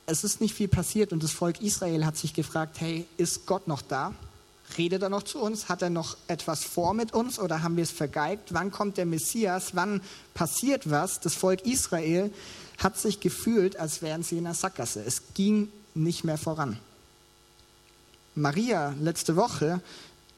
es 0.06 0.24
ist 0.24 0.40
nicht 0.40 0.54
viel 0.54 0.68
passiert 0.68 1.12
und 1.12 1.22
das 1.22 1.30
Volk 1.30 1.60
Israel 1.62 2.04
hat 2.04 2.16
sich 2.16 2.34
gefragt, 2.34 2.80
hey, 2.80 3.06
ist 3.16 3.46
Gott 3.46 3.68
noch 3.68 3.82
da? 3.82 4.12
Redet 4.78 5.02
er 5.02 5.08
noch 5.08 5.22
zu 5.22 5.38
uns? 5.38 5.68
Hat 5.68 5.82
er 5.82 5.90
noch 5.90 6.16
etwas 6.28 6.64
vor 6.64 6.94
mit 6.94 7.12
uns 7.12 7.38
oder 7.38 7.62
haben 7.62 7.76
wir 7.76 7.82
es 7.82 7.90
vergeigt? 7.90 8.54
Wann 8.54 8.70
kommt 8.70 8.96
der 8.96 9.06
Messias? 9.06 9.74
Wann 9.74 10.00
passiert 10.34 10.90
was? 10.90 11.20
Das 11.20 11.34
Volk 11.34 11.66
Israel 11.66 12.32
hat 12.78 12.98
sich 12.98 13.20
gefühlt, 13.20 13.76
als 13.76 14.02
wären 14.02 14.22
sie 14.22 14.38
in 14.38 14.46
einer 14.46 14.54
Sackgasse. 14.54 15.02
Es 15.04 15.34
ging 15.34 15.68
nicht 15.94 16.24
mehr 16.24 16.38
voran. 16.38 16.78
Maria 18.34 18.94
letzte 19.00 19.36
Woche 19.36 19.80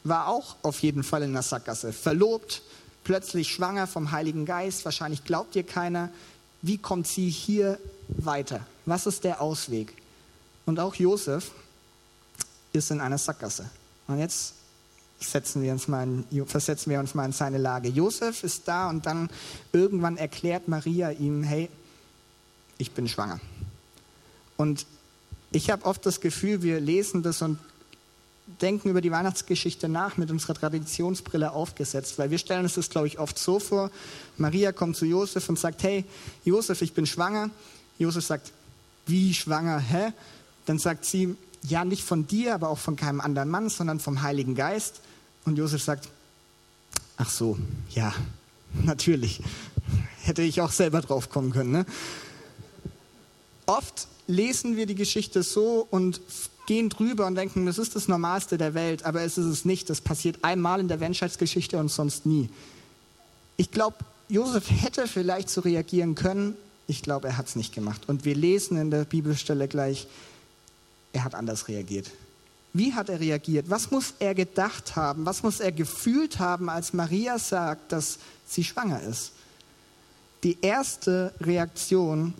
war 0.03 0.29
auch 0.29 0.57
auf 0.63 0.81
jeden 0.81 1.05
Fall 1.05 1.23
in 1.23 1.31
einer 1.31 1.43
Sackgasse. 1.43 1.93
Verlobt, 1.93 2.63
plötzlich 3.05 3.49
schwanger 3.49 3.87
vom 3.87 4.11
Heiligen 4.11 4.45
Geist. 4.47 4.85
Wahrscheinlich 4.85 5.25
glaubt 5.25 5.55
ihr 5.57 5.65
keiner. 5.65 6.11
Wie 6.61 6.79
kommt 6.79 7.07
sie 7.07 7.31
hier 7.31 7.79
weiter? 8.09 8.67
Was 8.87 9.07
ist 9.07 9.25
der 9.25 9.41
Ausweg? 9.41 9.95
Und 10.67 10.81
auch 10.81 10.95
Josef 10.95 11.53
ist 12.73 12.91
in 12.91 13.01
einer 13.01 13.19
Sackgasse. 13.19 13.71
Und 14.07 14.19
jetzt 14.19 14.55
setzen 15.21 15.63
wir 15.63 15.73
uns 15.73 15.89
mal 15.89 16.03
in, 16.03 16.47
versetzen 16.47 16.91
wir 16.91 17.01
uns 17.01 17.15
mal 17.15 17.25
in 17.25 17.33
seine 17.33 17.59
Lage. 17.59 17.89
Josef 17.89 18.45
ist 18.45 18.69
da 18.69 18.89
und 18.91 19.07
dann 19.07 19.29
irgendwann 19.73 20.17
erklärt 20.17 20.69
Maria 20.69 21.11
ihm, 21.11 21.43
hey, 21.43 21.69
ich 22.79 22.93
bin 22.93 23.09
schwanger. 23.09 23.41
Und 24.57 24.87
ich 25.53 25.71
habe 25.71 25.85
oft 25.85 26.05
das 26.05 26.21
Gefühl, 26.21 26.63
wir 26.63 26.81
lesen 26.81 27.23
das 27.23 27.43
und 27.43 27.59
denken 28.61 28.91
über 28.91 29.01
die 29.01 29.11
Weihnachtsgeschichte 29.11 29.89
nach 29.89 30.17
mit 30.17 30.31
unserer 30.31 30.55
Traditionsbrille 30.55 31.53
aufgesetzt, 31.53 32.19
weil 32.19 32.31
wir 32.31 32.39
stellen 32.39 32.65
uns 32.65 32.75
das, 32.75 32.91
glaube 32.91 33.07
ich, 33.07 33.19
oft 33.19 33.39
so 33.39 33.59
vor. 33.59 33.91
Maria 34.37 34.73
kommt 34.73 34.97
zu 34.97 35.07
Josef 35.07 35.49
und 35.49 35.59
sagt, 35.59 35.83
hey, 35.83 36.05
Josef, 36.45 36.83
ich 36.83 36.93
bin 36.93 37.07
schwanger. 37.07 37.51
Josef 37.99 38.25
sagt, 38.25 38.53
wie 39.07 39.33
schwanger, 39.33 39.79
hä? 39.79 40.13
Dann 40.67 40.79
sagt 40.79 41.05
sie, 41.05 41.37
ja, 41.67 41.85
nicht 41.85 42.05
von 42.05 42.27
dir, 42.27 42.55
aber 42.55 42.69
auch 42.69 42.79
von 42.79 42.97
keinem 42.97 43.21
anderen 43.21 43.49
Mann, 43.49 43.69
sondern 43.69 43.99
vom 44.01 44.23
Heiligen 44.23 44.55
Geist. 44.55 45.01
Und 45.45 45.57
Josef 45.57 45.83
sagt, 45.83 46.09
ach 47.17 47.31
so, 47.31 47.59
ja, 47.91 48.15
natürlich. 48.85 49.41
Hätte 50.23 50.43
ich 50.43 50.61
auch 50.61 50.73
selber 50.73 51.01
drauf 51.01 51.31
kommen 51.31 51.53
können. 51.53 51.71
Ne? 51.71 51.87
Oft 53.67 54.09
lesen 54.27 54.77
wir 54.77 54.87
die 54.87 54.95
Geschichte 54.95 55.43
so 55.43 55.87
und 55.91 56.21
gehen 56.67 56.89
drüber 56.89 57.27
und 57.27 57.35
denken, 57.35 57.67
das 57.67 57.79
ist 57.79 57.95
das 57.95 58.09
Normalste 58.09 58.57
der 58.57 58.73
Welt, 58.75 59.05
aber 59.05 59.23
es 59.23 59.37
ist 59.37 59.47
es 59.47 59.65
nicht. 59.65 59.91
Das 59.91 60.01
passiert 60.01 60.39
einmal 60.43 60.81
in 60.81 60.89
der 60.89 60.97
Menschheitsgeschichte 60.99 61.79
und 61.79 61.91
sonst 61.91 62.25
nie. 62.25 62.49
Ich 63.57 63.71
glaube, 63.71 63.99
Josef 64.29 64.71
hätte 64.71 65.07
vielleicht 65.07 65.51
so 65.51 65.61
reagieren 65.61 66.15
können. 66.15 66.57
Ich 66.87 67.03
glaube, 67.03 67.29
er 67.29 67.37
hat 67.37 67.49
es 67.49 67.57
nicht 67.57 67.75
gemacht. 67.75 68.09
Und 68.09 68.25
wir 68.25 68.35
lesen 68.35 68.77
in 68.79 68.91
der 68.91 69.05
Bibelstelle 69.05 69.69
gleich, 69.69 70.07
er 71.15 71.25
hat 71.25 71.35
anders 71.35 71.69
reagiert. 71.69 72.11
Wie 72.73 72.93
hat 72.93 73.09
er 73.09 73.21
reagiert? 73.21 73.71
Was 73.71 73.93
muss 73.93 74.15
er 74.19 74.35
gedacht 74.35 74.97
haben? 74.97 75.25
Was 75.25 75.45
muss 75.45 75.61
er 75.61 75.71
gefühlt 75.71 76.41
haben, 76.41 76.69
als 76.69 76.93
Maria 76.93 77.39
sagt, 77.39 77.93
dass 77.93 78.19
sie 78.47 78.65
schwanger 78.65 79.01
ist? 79.01 79.33
Die 80.43 80.59
erste 80.61 81.33
Reaktion 81.41 82.35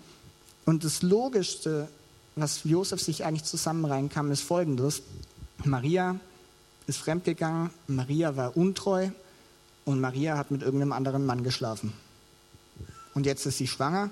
und 0.67 0.83
das 0.85 1.03
Logischste, 1.03 1.89
was 2.35 2.65
Josef 2.65 3.01
sich 3.01 3.25
eigentlich 3.25 3.45
zusammenreihen 3.45 4.09
kann, 4.09 4.31
ist 4.33 4.43
folgendes. 4.43 5.03
Maria 5.65 6.19
ist 6.89 6.99
fremdgegangen, 6.99 7.71
Maria 7.87 8.35
war 8.37 8.57
untreu 8.57 9.09
und 9.85 10.01
Maria 10.01 10.37
hat 10.37 10.51
mit 10.51 10.63
irgendeinem 10.63 10.93
anderen 10.93 11.25
Mann 11.25 11.45
geschlafen. 11.45 11.93
Und 13.15 13.25
jetzt 13.25 13.47
ist 13.47 13.59
sie 13.59 13.69
schwanger 13.69 14.11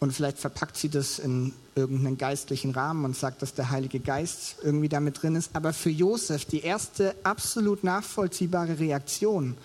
Und 0.00 0.12
vielleicht 0.12 0.38
verpackt 0.38 0.76
sie 0.76 0.88
das 0.88 1.18
in 1.18 1.54
irgendeinen 1.74 2.18
geistlichen 2.18 2.72
Rahmen 2.72 3.04
und 3.04 3.16
sagt, 3.16 3.42
dass 3.42 3.54
der 3.54 3.70
Heilige 3.70 4.00
Geist 4.00 4.56
irgendwie 4.62 4.88
damit 4.88 5.22
drin 5.22 5.34
ist. 5.34 5.50
Aber 5.54 5.72
für 5.72 5.90
Josef 5.90 6.44
die 6.44 6.60
erste 6.60 7.14
absolut 7.22 7.84
nachvollziehbare 7.84 8.78
Reaktion 8.78 9.56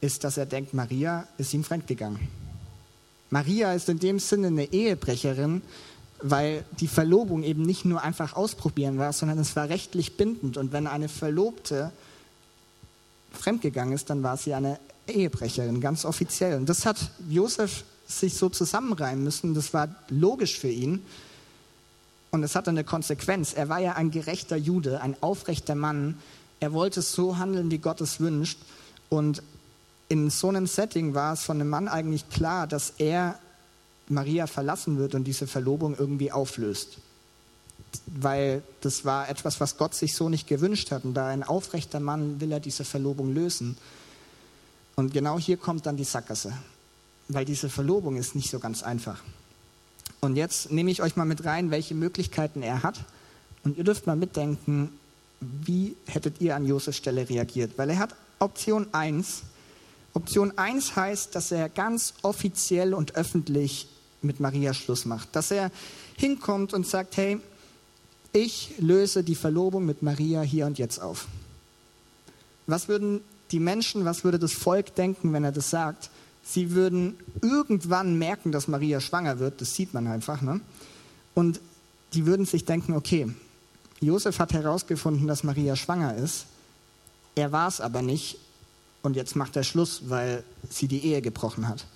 ist, 0.00 0.24
dass 0.24 0.36
er 0.36 0.46
denkt, 0.46 0.74
Maria 0.74 1.26
ist 1.38 1.54
ihm 1.54 1.64
fremdgegangen. 1.64 2.28
Maria 3.30 3.72
ist 3.72 3.88
in 3.88 3.98
dem 3.98 4.18
Sinne 4.18 4.48
eine 4.48 4.72
Ehebrecherin, 4.72 5.62
weil 6.20 6.64
die 6.80 6.88
Verlobung 6.88 7.42
eben 7.42 7.62
nicht 7.62 7.84
nur 7.84 8.02
einfach 8.02 8.34
ausprobieren 8.34 8.98
war, 8.98 9.12
sondern 9.12 9.38
es 9.38 9.56
war 9.56 9.68
rechtlich 9.68 10.16
bindend. 10.16 10.56
Und 10.56 10.72
wenn 10.72 10.86
eine 10.86 11.08
Verlobte 11.08 11.92
fremdgegangen 13.32 13.94
ist, 13.94 14.10
dann 14.10 14.22
war 14.22 14.36
sie 14.36 14.54
eine 14.54 14.78
Ehebrecherin, 15.06 15.80
ganz 15.80 16.04
offiziell. 16.04 16.56
Und 16.56 16.68
das 16.68 16.86
hat 16.86 17.10
Josef 17.28 17.84
sich 18.20 18.34
so 18.34 18.48
zusammenreimen 18.48 19.24
müssen. 19.24 19.54
Das 19.54 19.72
war 19.74 19.88
logisch 20.08 20.58
für 20.58 20.68
ihn. 20.68 21.02
Und 22.30 22.42
es 22.42 22.54
hatte 22.54 22.70
eine 22.70 22.84
Konsequenz. 22.84 23.52
Er 23.52 23.68
war 23.68 23.78
ja 23.78 23.92
ein 23.92 24.10
gerechter 24.10 24.56
Jude, 24.56 25.02
ein 25.02 25.16
aufrechter 25.20 25.74
Mann. 25.74 26.18
Er 26.60 26.72
wollte 26.72 27.02
so 27.02 27.36
handeln, 27.36 27.70
wie 27.70 27.78
Gott 27.78 28.00
es 28.00 28.20
wünscht. 28.20 28.58
Und 29.10 29.42
in 30.08 30.30
so 30.30 30.48
einem 30.48 30.66
Setting 30.66 31.14
war 31.14 31.34
es 31.34 31.42
von 31.42 31.60
einem 31.60 31.68
Mann 31.68 31.88
eigentlich 31.88 32.30
klar, 32.30 32.66
dass 32.66 32.94
er 32.98 33.38
Maria 34.08 34.46
verlassen 34.46 34.98
wird 34.98 35.14
und 35.14 35.24
diese 35.24 35.46
Verlobung 35.46 35.94
irgendwie 35.96 36.32
auflöst. 36.32 36.98
Weil 38.06 38.62
das 38.80 39.04
war 39.04 39.28
etwas, 39.28 39.60
was 39.60 39.76
Gott 39.76 39.94
sich 39.94 40.16
so 40.16 40.30
nicht 40.30 40.46
gewünscht 40.46 40.90
hat. 40.90 41.04
Und 41.04 41.12
da 41.12 41.26
ein 41.26 41.42
aufrechter 41.42 42.00
Mann 42.00 42.40
will 42.40 42.50
er 42.50 42.60
diese 42.60 42.84
Verlobung 42.84 43.34
lösen. 43.34 43.76
Und 44.96 45.12
genau 45.12 45.38
hier 45.38 45.58
kommt 45.58 45.84
dann 45.84 45.98
die 45.98 46.04
Sackgasse 46.04 46.54
weil 47.28 47.44
diese 47.44 47.68
Verlobung 47.68 48.16
ist 48.16 48.34
nicht 48.34 48.50
so 48.50 48.58
ganz 48.58 48.82
einfach. 48.82 49.22
Und 50.20 50.36
jetzt 50.36 50.70
nehme 50.70 50.90
ich 50.90 51.02
euch 51.02 51.16
mal 51.16 51.24
mit 51.24 51.44
rein, 51.44 51.70
welche 51.70 51.94
Möglichkeiten 51.94 52.62
er 52.62 52.82
hat. 52.82 53.04
Und 53.64 53.76
ihr 53.76 53.84
dürft 53.84 54.06
mal 54.06 54.16
mitdenken, 54.16 54.90
wie 55.40 55.96
hättet 56.06 56.40
ihr 56.40 56.54
an 56.54 56.66
Josefs 56.66 56.98
Stelle 56.98 57.28
reagiert? 57.28 57.72
Weil 57.76 57.90
er 57.90 57.98
hat 57.98 58.14
Option 58.38 58.86
1. 58.92 59.42
Option 60.14 60.56
1 60.56 60.94
heißt, 60.94 61.34
dass 61.34 61.50
er 61.50 61.68
ganz 61.68 62.14
offiziell 62.22 62.94
und 62.94 63.16
öffentlich 63.16 63.88
mit 64.20 64.40
Maria 64.40 64.74
Schluss 64.74 65.04
macht. 65.04 65.34
Dass 65.34 65.50
er 65.50 65.70
hinkommt 66.16 66.72
und 66.74 66.86
sagt, 66.86 67.16
hey, 67.16 67.40
ich 68.32 68.74
löse 68.78 69.24
die 69.24 69.34
Verlobung 69.34 69.84
mit 69.84 70.02
Maria 70.02 70.42
hier 70.42 70.66
und 70.66 70.78
jetzt 70.78 71.00
auf. 71.00 71.26
Was 72.66 72.88
würden 72.88 73.20
die 73.50 73.60
Menschen, 73.60 74.04
was 74.04 74.24
würde 74.24 74.38
das 74.38 74.52
Volk 74.52 74.94
denken, 74.94 75.32
wenn 75.32 75.44
er 75.44 75.52
das 75.52 75.70
sagt? 75.70 76.10
Sie 76.44 76.72
würden 76.72 77.16
irgendwann 77.40 78.18
merken, 78.18 78.52
dass 78.52 78.68
Maria 78.68 79.00
schwanger 79.00 79.38
wird, 79.38 79.60
das 79.60 79.74
sieht 79.74 79.94
man 79.94 80.06
einfach. 80.06 80.42
Ne? 80.42 80.60
Und 81.34 81.60
die 82.14 82.26
würden 82.26 82.46
sich 82.46 82.64
denken, 82.64 82.94
okay, 82.94 83.28
Josef 84.00 84.38
hat 84.38 84.52
herausgefunden, 84.52 85.26
dass 85.26 85.44
Maria 85.44 85.76
schwanger 85.76 86.16
ist, 86.16 86.46
er 87.34 87.52
war 87.52 87.68
es 87.68 87.80
aber 87.80 88.02
nicht 88.02 88.38
und 89.02 89.16
jetzt 89.16 89.36
macht 89.36 89.56
er 89.56 89.64
Schluss, 89.64 90.02
weil 90.08 90.44
sie 90.68 90.88
die 90.88 91.04
Ehe 91.04 91.22
gebrochen 91.22 91.68
hat. 91.68 91.86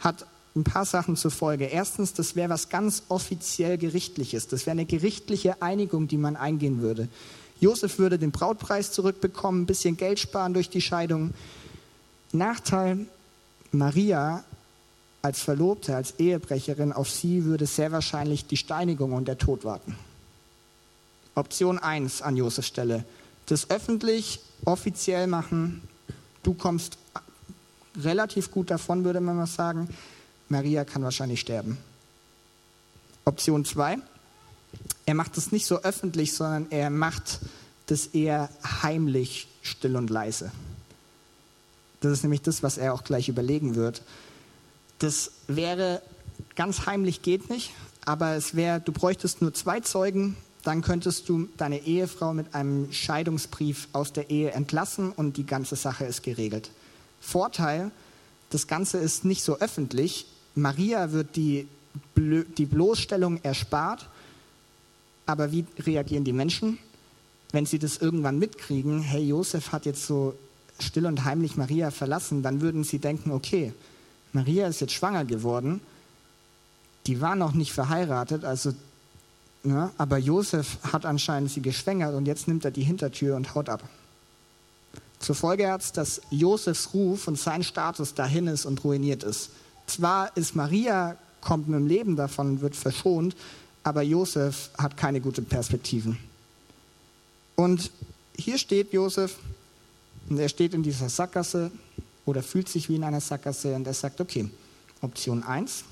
Hat 0.00 0.26
ein 0.54 0.64
paar 0.64 0.84
Sachen 0.84 1.16
zur 1.16 1.30
Folge. 1.30 1.64
Erstens, 1.64 2.12
das 2.12 2.36
wäre 2.36 2.50
was 2.50 2.68
ganz 2.68 3.04
offiziell 3.08 3.78
gerichtliches. 3.78 4.48
Das 4.48 4.66
wäre 4.66 4.72
eine 4.72 4.84
gerichtliche 4.84 5.62
Einigung, 5.62 6.08
die 6.08 6.18
man 6.18 6.36
eingehen 6.36 6.82
würde. 6.82 7.08
Josef 7.60 7.98
würde 7.98 8.18
den 8.18 8.32
Brautpreis 8.32 8.92
zurückbekommen, 8.92 9.62
ein 9.62 9.66
bisschen 9.66 9.96
Geld 9.96 10.18
sparen 10.18 10.52
durch 10.52 10.68
die 10.68 10.80
Scheidung. 10.80 11.32
Nachteil, 12.32 13.06
Maria 13.72 14.44
als 15.22 15.40
Verlobte, 15.40 15.96
als 15.96 16.18
Ehebrecherin, 16.18 16.92
auf 16.92 17.10
sie 17.10 17.44
würde 17.44 17.66
sehr 17.66 17.92
wahrscheinlich 17.92 18.46
die 18.46 18.56
Steinigung 18.56 19.12
und 19.12 19.28
der 19.28 19.38
Tod 19.38 19.64
warten. 19.64 19.96
Option 21.34 21.78
1 21.78 22.22
an 22.22 22.36
Josefs 22.36 22.68
Stelle. 22.68 23.04
Das 23.46 23.70
öffentlich, 23.70 24.40
offiziell 24.64 25.26
machen. 25.26 25.82
Du 26.42 26.54
kommst 26.54 26.98
relativ 27.96 28.50
gut 28.50 28.70
davon, 28.70 29.04
würde 29.04 29.20
man 29.20 29.36
mal 29.36 29.46
sagen. 29.46 29.88
Maria 30.48 30.84
kann 30.84 31.02
wahrscheinlich 31.02 31.40
sterben. 31.40 31.78
Option 33.24 33.64
2. 33.64 33.98
Er 35.06 35.14
macht 35.14 35.38
es 35.38 35.52
nicht 35.52 35.66
so 35.66 35.82
öffentlich, 35.82 36.34
sondern 36.34 36.66
er 36.70 36.90
macht 36.90 37.40
das 37.86 38.06
eher 38.06 38.50
heimlich, 38.82 39.48
still 39.62 39.96
und 39.96 40.10
leise. 40.10 40.50
Das 42.02 42.12
ist 42.12 42.22
nämlich 42.24 42.42
das, 42.42 42.62
was 42.62 42.78
er 42.78 42.92
auch 42.92 43.04
gleich 43.04 43.28
überlegen 43.28 43.76
wird. 43.76 44.02
Das 44.98 45.30
wäre 45.46 46.02
ganz 46.56 46.84
heimlich 46.86 47.22
geht 47.22 47.48
nicht, 47.48 47.70
aber 48.04 48.34
es 48.34 48.56
wäre, 48.56 48.80
du 48.80 48.92
bräuchtest 48.92 49.40
nur 49.40 49.54
zwei 49.54 49.80
Zeugen, 49.80 50.36
dann 50.64 50.82
könntest 50.82 51.28
du 51.28 51.48
deine 51.56 51.78
Ehefrau 51.78 52.34
mit 52.34 52.54
einem 52.54 52.92
Scheidungsbrief 52.92 53.88
aus 53.92 54.12
der 54.12 54.30
Ehe 54.30 54.50
entlassen 54.50 55.12
und 55.12 55.36
die 55.36 55.46
ganze 55.46 55.76
Sache 55.76 56.04
ist 56.04 56.22
geregelt. 56.22 56.70
Vorteil, 57.20 57.92
das 58.50 58.66
Ganze 58.66 58.98
ist 58.98 59.24
nicht 59.24 59.44
so 59.44 59.58
öffentlich. 59.58 60.26
Maria 60.56 61.12
wird 61.12 61.36
die, 61.36 61.68
die 62.16 62.66
Bloßstellung 62.66 63.40
erspart, 63.44 64.08
aber 65.24 65.52
wie 65.52 65.64
reagieren 65.78 66.24
die 66.24 66.32
Menschen? 66.32 66.78
Wenn 67.52 67.66
sie 67.66 67.78
das 67.78 67.98
irgendwann 67.98 68.38
mitkriegen, 68.38 69.00
hey, 69.02 69.22
Josef 69.22 69.70
hat 69.70 69.86
jetzt 69.86 70.06
so 70.06 70.34
still 70.82 71.06
und 71.06 71.24
heimlich 71.24 71.56
Maria 71.56 71.90
verlassen, 71.90 72.42
dann 72.42 72.60
würden 72.60 72.84
sie 72.84 72.98
denken, 72.98 73.30
okay, 73.30 73.72
Maria 74.32 74.66
ist 74.66 74.80
jetzt 74.80 74.92
schwanger 74.92 75.24
geworden, 75.24 75.80
die 77.06 77.20
war 77.20 77.36
noch 77.36 77.52
nicht 77.52 77.72
verheiratet, 77.72 78.44
also, 78.44 78.72
ne, 79.62 79.90
aber 79.98 80.18
Josef 80.18 80.78
hat 80.92 81.04
anscheinend 81.04 81.50
sie 81.50 81.62
geschwängert 81.62 82.14
und 82.14 82.26
jetzt 82.26 82.48
nimmt 82.48 82.64
er 82.64 82.70
die 82.70 82.84
Hintertür 82.84 83.36
und 83.36 83.54
haut 83.54 83.68
ab. 83.68 83.82
Zur 85.18 85.34
Folge 85.34 85.70
hat 85.70 85.82
es, 85.82 85.92
dass 85.92 86.20
Josefs 86.30 86.94
Ruf 86.94 87.28
und 87.28 87.38
sein 87.38 87.62
Status 87.62 88.14
dahin 88.14 88.48
ist 88.48 88.66
und 88.66 88.82
ruiniert 88.82 89.22
ist. 89.22 89.50
Zwar 89.86 90.36
ist 90.36 90.56
Maria, 90.56 91.16
kommt 91.40 91.68
mit 91.68 91.78
dem 91.78 91.86
Leben 91.86 92.16
davon, 92.16 92.60
wird 92.60 92.74
verschont, 92.74 93.36
aber 93.84 94.02
Josef 94.02 94.70
hat 94.78 94.96
keine 94.96 95.20
guten 95.20 95.44
Perspektiven. 95.44 96.18
Und 97.56 97.90
hier 98.36 98.58
steht 98.58 98.92
Josef, 98.92 99.36
und 100.32 100.38
er 100.38 100.48
steht 100.48 100.72
in 100.72 100.82
dieser 100.82 101.10
Sackgasse 101.10 101.70
oder 102.24 102.42
fühlt 102.42 102.66
sich 102.66 102.88
wie 102.88 102.96
in 102.96 103.04
einer 103.04 103.20
Sackgasse 103.20 103.74
und 103.74 103.86
er 103.86 103.92
sagt, 103.92 104.18
okay, 104.18 104.48
Option 105.02 105.42
1, 105.42 105.84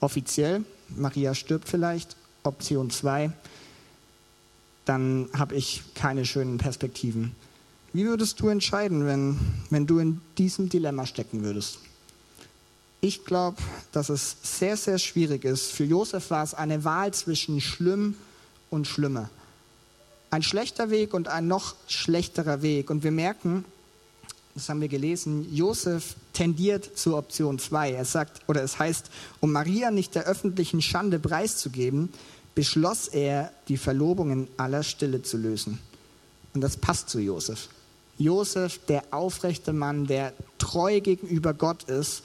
offiziell, 0.00 0.64
Maria 0.88 1.32
stirbt 1.32 1.68
vielleicht. 1.68 2.16
Option 2.42 2.90
2, 2.90 3.30
dann 4.84 5.28
habe 5.32 5.54
ich 5.54 5.84
keine 5.94 6.26
schönen 6.26 6.58
Perspektiven. 6.58 7.36
Wie 7.92 8.04
würdest 8.04 8.40
du 8.40 8.48
entscheiden, 8.48 9.06
wenn, 9.06 9.38
wenn 9.70 9.86
du 9.86 10.00
in 10.00 10.20
diesem 10.36 10.68
Dilemma 10.68 11.06
stecken 11.06 11.44
würdest? 11.44 11.78
Ich 13.00 13.24
glaube, 13.24 13.58
dass 13.92 14.08
es 14.08 14.38
sehr, 14.42 14.76
sehr 14.76 14.98
schwierig 14.98 15.44
ist. 15.44 15.70
Für 15.70 15.84
Josef 15.84 16.30
war 16.30 16.42
es 16.42 16.52
eine 16.52 16.82
Wahl 16.82 17.14
zwischen 17.14 17.60
schlimm 17.60 18.16
und 18.70 18.88
schlimmer 18.88 19.30
ein 20.30 20.42
schlechter 20.42 20.90
Weg 20.90 21.14
und 21.14 21.28
ein 21.28 21.46
noch 21.46 21.74
schlechterer 21.86 22.62
Weg. 22.62 22.90
Und 22.90 23.02
wir 23.02 23.10
merken, 23.10 23.64
das 24.54 24.68
haben 24.68 24.80
wir 24.80 24.88
gelesen, 24.88 25.54
Josef 25.54 26.16
tendiert 26.32 26.98
zur 26.98 27.16
Option 27.16 27.58
2. 27.58 27.92
Er 27.92 28.04
sagt, 28.04 28.42
oder 28.48 28.62
es 28.62 28.78
heißt, 28.78 29.10
um 29.40 29.52
Maria 29.52 29.90
nicht 29.90 30.14
der 30.14 30.24
öffentlichen 30.24 30.82
Schande 30.82 31.18
preiszugeben, 31.18 32.12
beschloss 32.54 33.08
er, 33.08 33.52
die 33.68 33.76
Verlobung 33.76 34.30
in 34.30 34.48
aller 34.56 34.82
Stille 34.82 35.22
zu 35.22 35.36
lösen. 35.36 35.78
Und 36.54 36.60
das 36.60 36.76
passt 36.76 37.08
zu 37.08 37.20
Josef. 37.20 37.68
Josef, 38.18 38.80
der 38.86 39.04
aufrechte 39.12 39.72
Mann, 39.72 40.06
der 40.06 40.32
treu 40.58 41.00
gegenüber 41.00 41.54
Gott 41.54 41.84
ist, 41.84 42.22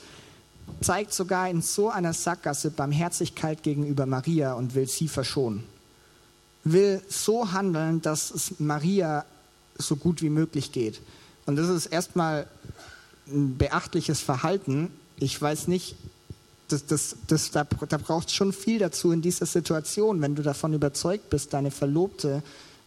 zeigt 0.82 1.14
sogar 1.14 1.50
in 1.50 1.62
so 1.62 1.90
einer 1.90 2.14
Sackgasse 2.14 2.72
Barmherzigkeit 2.72 3.62
gegenüber 3.62 4.08
Maria 4.08 4.54
und 4.54 4.74
will 4.74 4.88
sie 4.88 5.08
verschonen 5.08 5.66
will 6.64 7.02
so 7.08 7.52
handeln, 7.52 8.02
dass 8.02 8.32
es 8.32 8.60
Maria 8.60 9.26
so 9.78 9.96
gut 9.96 10.22
wie 10.22 10.30
möglich 10.30 10.72
geht. 10.72 11.02
Und 11.46 11.56
das 11.56 11.70
ist 11.70 11.88
erstmal 11.88 12.48
ein 13.28 13.58
beachtliches 13.58 14.22
Verhalten. 14.22 14.92
Ich 15.18 15.40
weiß 15.42 15.68
nicht, 15.68 15.96
das, 16.70 16.86
das, 16.86 17.18
das, 17.28 17.52
da, 17.52 17.64
da 17.64 17.98
braucht 17.98 18.30
es 18.30 18.34
schon 18.34 18.54
viel 18.54 18.80
dazu 18.80 19.12
in 19.12 19.22
dieser 19.22 19.46
Situation, 19.46 20.22
wenn 20.22 20.36
du 20.36 20.42
davon 20.42 20.74
überzeugt 20.74 21.30
bist, 21.30 21.54
deine 21.54 21.72
Verlobte 21.72 22.42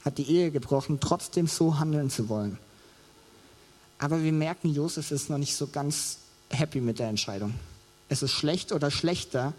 hat 0.04 0.18
die 0.18 0.30
Ehe 0.30 0.50
gebrochen, 0.50 0.99
trotzdem 1.00 1.47
so 1.47 1.78
handeln 1.78 2.11
zu 2.11 2.28
wollen. 2.28 2.59
Aber 3.99 4.23
wir 4.23 4.33
merken, 4.33 4.73
Josef 4.73 5.11
ist 5.11 5.30
noch 5.30 5.38
nicht 5.38 5.56
so 5.56 5.66
ganz 5.66 6.18
happy 6.50 6.80
mit 6.80 6.99
der 6.99 7.09
Entscheidung. 7.09 7.54
Es 8.09 8.23
ist 8.23 8.33
schlecht 8.33 8.73
oder 8.73 8.90
schlechter. 8.90 9.52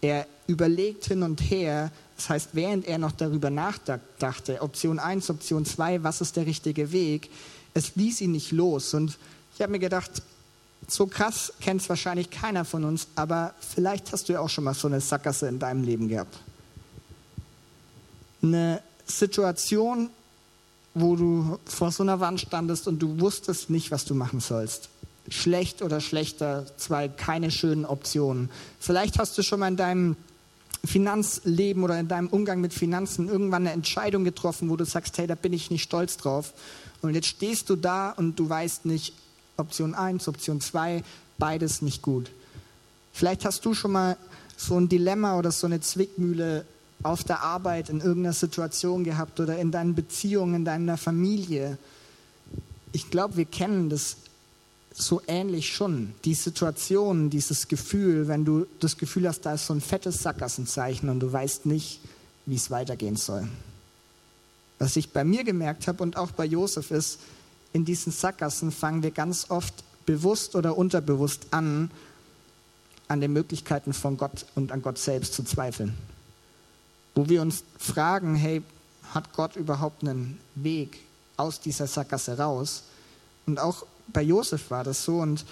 Er 0.00 0.26
überlegt 0.46 1.06
hin 1.06 1.22
und 1.22 1.40
her, 1.40 1.90
das 2.16 2.28
heißt, 2.28 2.48
während 2.52 2.86
er 2.86 2.98
noch 2.98 3.12
darüber 3.12 3.50
nachdachte, 3.50 4.62
Option 4.62 4.98
1, 4.98 5.30
Option 5.30 5.64
2, 5.64 6.02
was 6.02 6.20
ist 6.20 6.36
der 6.36 6.46
richtige 6.46 6.92
Weg, 6.92 7.30
es 7.74 7.94
ließ 7.96 8.22
ihn 8.22 8.32
nicht 8.32 8.52
los. 8.52 8.94
Und 8.94 9.18
ich 9.54 9.60
habe 9.60 9.72
mir 9.72 9.78
gedacht, 9.78 10.22
so 10.88 11.06
krass 11.06 11.52
kennt 11.60 11.82
es 11.82 11.88
wahrscheinlich 11.88 12.30
keiner 12.30 12.64
von 12.64 12.84
uns, 12.84 13.08
aber 13.16 13.54
vielleicht 13.60 14.12
hast 14.12 14.28
du 14.28 14.34
ja 14.34 14.40
auch 14.40 14.48
schon 14.48 14.64
mal 14.64 14.74
so 14.74 14.88
eine 14.88 15.00
Sackgasse 15.00 15.48
in 15.48 15.58
deinem 15.58 15.82
Leben 15.82 16.08
gehabt. 16.08 16.38
Eine 18.42 18.82
Situation, 19.06 20.10
wo 20.94 21.16
du 21.16 21.58
vor 21.66 21.92
so 21.92 22.02
einer 22.02 22.20
Wand 22.20 22.40
standest 22.40 22.88
und 22.88 23.00
du 23.00 23.20
wusstest 23.20 23.68
nicht, 23.68 23.90
was 23.90 24.04
du 24.04 24.14
machen 24.14 24.40
sollst. 24.40 24.88
Schlecht 25.28 25.82
oder 25.82 26.00
schlechter, 26.00 26.66
zwei 26.76 27.08
keine 27.08 27.50
schönen 27.50 27.84
Optionen. 27.84 28.50
Vielleicht 28.78 29.18
hast 29.18 29.36
du 29.38 29.42
schon 29.42 29.60
mal 29.60 29.68
in 29.68 29.76
deinem 29.76 30.16
Finanzleben 30.84 31.82
oder 31.82 31.98
in 31.98 32.08
deinem 32.08 32.28
Umgang 32.28 32.60
mit 32.60 32.72
Finanzen 32.72 33.28
irgendwann 33.28 33.62
eine 33.62 33.72
Entscheidung 33.72 34.24
getroffen, 34.24 34.70
wo 34.70 34.76
du 34.76 34.84
sagst, 34.84 35.18
hey, 35.18 35.26
da 35.26 35.34
bin 35.34 35.52
ich 35.52 35.70
nicht 35.70 35.82
stolz 35.82 36.16
drauf. 36.16 36.52
Und 37.02 37.14
jetzt 37.14 37.26
stehst 37.26 37.68
du 37.70 37.76
da 37.76 38.10
und 38.10 38.38
du 38.38 38.48
weißt 38.48 38.86
nicht, 38.86 39.14
Option 39.56 39.94
1, 39.94 40.28
Option 40.28 40.60
2, 40.60 41.02
beides 41.38 41.82
nicht 41.82 42.02
gut. 42.02 42.30
Vielleicht 43.12 43.44
hast 43.44 43.64
du 43.64 43.74
schon 43.74 43.92
mal 43.92 44.16
so 44.56 44.78
ein 44.78 44.88
Dilemma 44.88 45.38
oder 45.38 45.50
so 45.50 45.66
eine 45.66 45.80
Zwickmühle 45.80 46.64
auf 47.02 47.24
der 47.24 47.42
Arbeit 47.42 47.88
in 47.88 48.00
irgendeiner 48.00 48.32
Situation 48.32 49.04
gehabt 49.04 49.38
oder 49.40 49.58
in 49.58 49.70
deinen 49.70 49.94
Beziehungen, 49.94 50.54
in 50.54 50.64
deiner 50.64 50.96
Familie. 50.96 51.78
Ich 52.92 53.10
glaube, 53.10 53.36
wir 53.36 53.44
kennen 53.44 53.90
das 53.90 54.16
so 54.98 55.20
ähnlich 55.26 55.74
schon. 55.74 56.14
Die 56.24 56.34
Situation, 56.34 57.28
dieses 57.28 57.68
Gefühl, 57.68 58.28
wenn 58.28 58.44
du 58.44 58.66
das 58.80 58.96
Gefühl 58.96 59.28
hast, 59.28 59.42
da 59.42 59.54
ist 59.54 59.66
so 59.66 59.74
ein 59.74 59.80
fettes 59.80 60.22
Sackgassenzeichen 60.22 61.08
und 61.08 61.20
du 61.20 61.30
weißt 61.30 61.66
nicht, 61.66 62.00
wie 62.46 62.56
es 62.56 62.70
weitergehen 62.70 63.16
soll. 63.16 63.46
Was 64.78 64.96
ich 64.96 65.10
bei 65.10 65.24
mir 65.24 65.44
gemerkt 65.44 65.86
habe 65.86 66.02
und 66.02 66.16
auch 66.16 66.30
bei 66.30 66.44
Josef 66.44 66.90
ist, 66.90 67.18
in 67.72 67.84
diesen 67.84 68.12
Sackgassen 68.12 68.72
fangen 68.72 69.02
wir 69.02 69.10
ganz 69.10 69.50
oft 69.50 69.74
bewusst 70.06 70.54
oder 70.54 70.78
unterbewusst 70.78 71.48
an, 71.50 71.90
an 73.08 73.20
den 73.20 73.32
Möglichkeiten 73.32 73.92
von 73.92 74.16
Gott 74.16 74.46
und 74.54 74.72
an 74.72 74.82
Gott 74.82 74.98
selbst 74.98 75.34
zu 75.34 75.42
zweifeln. 75.42 75.94
Wo 77.14 77.28
wir 77.28 77.42
uns 77.42 77.64
fragen, 77.78 78.34
hey, 78.34 78.62
hat 79.12 79.32
Gott 79.34 79.56
überhaupt 79.56 80.02
einen 80.02 80.38
Weg 80.54 80.98
aus 81.36 81.60
dieser 81.60 81.86
Sackgasse 81.86 82.38
raus? 82.38 82.84
Und 83.46 83.58
auch 83.58 83.86
bei 84.08 84.22
Josef 84.22 84.70
war 84.70 84.84
das 84.84 85.04
so. 85.04 85.18
Und 85.18 85.44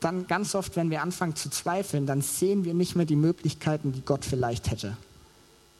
dann 0.00 0.26
ganz 0.26 0.54
oft, 0.54 0.76
wenn 0.76 0.90
wir 0.90 1.02
anfangen 1.02 1.36
zu 1.36 1.50
zweifeln, 1.50 2.06
dann 2.06 2.22
sehen 2.22 2.64
wir 2.64 2.74
nicht 2.74 2.96
mehr 2.96 3.06
die 3.06 3.16
Möglichkeiten, 3.16 3.92
die 3.92 4.02
Gott 4.02 4.24
vielleicht 4.24 4.70
hätte. 4.70 4.96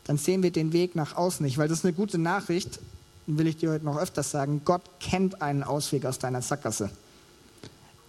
Dann 0.04 0.18
sehen 0.18 0.42
wir 0.42 0.50
den 0.50 0.72
Weg 0.72 0.96
nach 0.96 1.16
außen 1.16 1.44
nicht, 1.44 1.58
weil 1.58 1.68
das 1.68 1.80
ist 1.80 1.84
eine 1.84 1.94
gute 1.94 2.18
Nachricht, 2.18 2.80
will 3.26 3.46
ich 3.46 3.58
dir 3.58 3.70
heute 3.70 3.84
noch 3.84 3.98
öfters 3.98 4.30
sagen. 4.30 4.62
Gott 4.64 4.82
kennt 5.00 5.42
einen 5.42 5.62
Ausweg 5.62 6.06
aus 6.06 6.18
deiner 6.18 6.42
Sackgasse. 6.42 6.90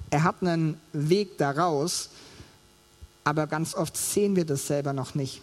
Er 0.10 0.24
hat 0.24 0.41
einen 0.41 0.79
Weg 0.93 1.38
daraus, 1.38 2.10
aber 3.24 3.46
ganz 3.48 3.75
oft 3.75 3.96
sehen 3.96 4.36
wir 4.36 4.46
das 4.46 4.65
selber 4.65 4.93
noch 4.93 5.13
nicht. 5.13 5.41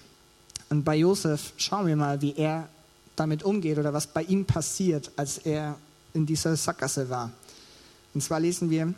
Und 0.71 0.85
bei 0.85 0.97
Josef 0.97 1.53
schauen 1.57 1.87
wir 1.87 1.95
mal, 1.95 2.21
wie 2.23 2.35
er 2.35 2.69
damit 3.15 3.45
umgeht 3.45 3.79
oder 3.79 3.93
was 3.93 4.07
bei 4.07 4.23
ihm 4.23 4.45
passiert, 4.45 5.11
als 5.17 5.39
er 5.39 5.77
in 6.15 6.27
dieser 6.27 6.57
Sackgasse 6.57 7.09
war. 7.09 7.31
Und 8.17 8.23
zwar 8.23 8.41
lesen 8.41 8.71
wir, 8.71 8.95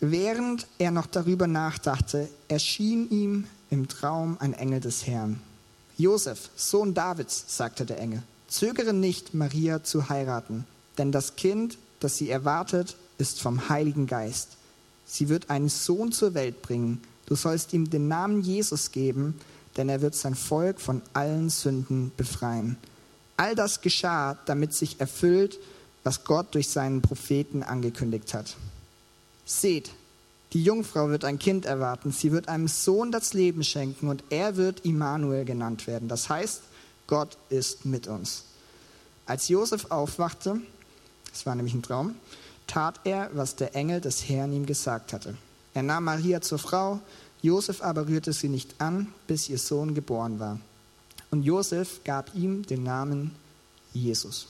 während 0.00 0.66
er 0.76 0.90
noch 0.90 1.06
darüber 1.06 1.46
nachdachte, 1.46 2.28
erschien 2.48 3.08
ihm 3.08 3.46
im 3.70 3.88
Traum 3.88 4.36
ein 4.40 4.52
Engel 4.52 4.80
des 4.80 5.06
Herrn. 5.06 5.40
Josef, 5.96 6.50
Sohn 6.54 6.92
Davids, 6.92 7.46
sagte 7.48 7.86
der 7.86 7.98
Engel, 7.98 8.22
zögere 8.46 8.92
nicht, 8.92 9.32
Maria 9.32 9.82
zu 9.82 10.10
heiraten, 10.10 10.66
denn 10.98 11.12
das 11.12 11.36
Kind, 11.36 11.78
das 11.98 12.18
sie 12.18 12.28
erwartet, 12.28 12.94
ist 13.16 13.40
vom 13.40 13.70
Heiligen 13.70 14.06
Geist. 14.06 14.58
Sie 15.06 15.30
wird 15.30 15.48
einen 15.48 15.70
Sohn 15.70 16.12
zur 16.12 16.34
Welt 16.34 16.60
bringen. 16.60 17.00
Du 17.24 17.36
sollst 17.36 17.72
ihm 17.72 17.88
den 17.88 18.06
Namen 18.08 18.42
Jesus 18.42 18.92
geben, 18.92 19.40
denn 19.78 19.88
er 19.88 20.02
wird 20.02 20.14
sein 20.14 20.34
Volk 20.34 20.78
von 20.78 21.00
allen 21.14 21.48
Sünden 21.48 22.12
befreien. 22.18 22.76
All 23.38 23.54
das 23.54 23.80
geschah, 23.80 24.36
damit 24.44 24.74
sich 24.74 25.00
erfüllt, 25.00 25.58
was 26.04 26.24
Gott 26.24 26.54
durch 26.54 26.68
seinen 26.68 27.02
Propheten 27.02 27.62
angekündigt 27.62 28.34
hat. 28.34 28.56
Seht, 29.44 29.90
die 30.52 30.64
Jungfrau 30.64 31.10
wird 31.10 31.24
ein 31.24 31.38
Kind 31.38 31.64
erwarten, 31.64 32.10
sie 32.10 32.32
wird 32.32 32.48
einem 32.48 32.68
Sohn 32.68 33.12
das 33.12 33.34
Leben 33.34 33.62
schenken 33.62 34.08
und 34.08 34.24
er 34.30 34.56
wird 34.56 34.84
Immanuel 34.84 35.44
genannt 35.44 35.86
werden. 35.86 36.08
Das 36.08 36.28
heißt, 36.28 36.62
Gott 37.06 37.36
ist 37.48 37.84
mit 37.84 38.08
uns. 38.08 38.44
Als 39.26 39.48
Josef 39.48 39.90
aufwachte, 39.90 40.60
es 41.32 41.46
war 41.46 41.54
nämlich 41.54 41.74
ein 41.74 41.82
Traum, 41.82 42.14
tat 42.66 43.00
er, 43.04 43.30
was 43.34 43.56
der 43.56 43.76
Engel 43.76 44.00
des 44.00 44.28
Herrn 44.28 44.52
ihm 44.52 44.66
gesagt 44.66 45.12
hatte. 45.12 45.36
Er 45.74 45.82
nahm 45.82 46.04
Maria 46.04 46.40
zur 46.40 46.58
Frau, 46.58 47.00
Josef 47.42 47.82
aber 47.82 48.08
rührte 48.08 48.32
sie 48.32 48.48
nicht 48.48 48.80
an, 48.80 49.12
bis 49.26 49.48
ihr 49.48 49.58
Sohn 49.58 49.94
geboren 49.94 50.40
war. 50.40 50.58
Und 51.30 51.44
Josef 51.44 52.00
gab 52.04 52.34
ihm 52.34 52.66
den 52.66 52.82
Namen 52.82 53.34
Jesus. 53.92 54.48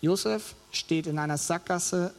Josef 0.00 0.54
steht 0.72 1.06
in 1.06 1.18
einer 1.18 1.38
Sackgasse 1.38 2.12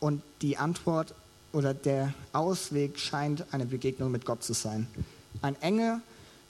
und 0.00 0.22
die 0.42 0.58
Antwort 0.58 1.14
oder 1.52 1.74
der 1.74 2.14
Ausweg 2.32 2.98
scheint 2.98 3.44
eine 3.52 3.66
Begegnung 3.66 4.10
mit 4.10 4.24
Gott 4.24 4.44
zu 4.44 4.52
sein. 4.52 4.86
Ein 5.42 5.60
Engel 5.62 6.00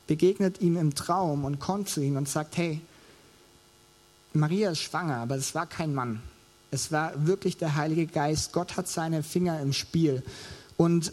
begegnet 0.06 0.60
ihm 0.60 0.76
im 0.76 0.94
Traum 0.94 1.44
und 1.44 1.60
kommt 1.60 1.88
zu 1.88 2.00
ihm 2.00 2.16
und 2.16 2.28
sagt, 2.28 2.56
hey, 2.56 2.80
Maria 4.32 4.70
ist 4.70 4.80
schwanger, 4.80 5.16
aber 5.16 5.36
es 5.36 5.54
war 5.54 5.66
kein 5.66 5.94
Mann. 5.94 6.20
Es 6.70 6.92
war 6.92 7.26
wirklich 7.26 7.56
der 7.56 7.76
Heilige 7.76 8.06
Geist. 8.06 8.52
Gott 8.52 8.76
hat 8.76 8.88
seine 8.88 9.22
Finger 9.22 9.60
im 9.60 9.72
Spiel. 9.72 10.22
Und 10.76 11.12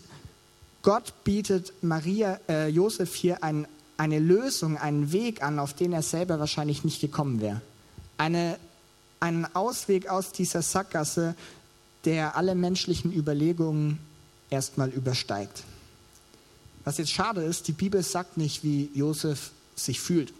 Gott 0.84 1.14
bietet 1.24 1.74
Maria, 1.82 2.40
äh, 2.48 2.68
Josef 2.68 3.16
hier 3.16 3.44
ein, 3.44 3.68
eine 3.98 4.20
Lösung, 4.20 4.78
einen 4.78 5.12
Weg 5.12 5.42
an, 5.42 5.60
auf 5.60 5.74
den 5.74 5.94
er 5.94 6.04
selber 6.04 6.40
wahrscheinlich 6.40 6.84
nicht 6.84 7.02
gekommen 7.02 7.42
wäre 7.42 7.62
eine, 8.18 8.58
einen 9.20 9.46
Ausweg 9.56 10.08
aus 10.08 10.32
dieser 10.32 10.62
Sackgasse, 10.62 11.36
der 12.06 12.36
alle 12.36 12.56
menschlichen 12.56 13.12
Überlegungen 13.12 14.00
erstmal 14.50 14.90
übersteigt. 14.90 15.64
Was 16.84 16.98
jetzt 16.98 17.12
schade 17.12 17.44
ist, 17.44 17.68
die 17.68 17.74
Bibel 17.74 18.02
sagt 18.02 18.38
nicht, 18.38 18.64
wie 18.64 18.90
Josef 18.94 19.52
sich 19.76 20.00
fühlt. 20.00 20.34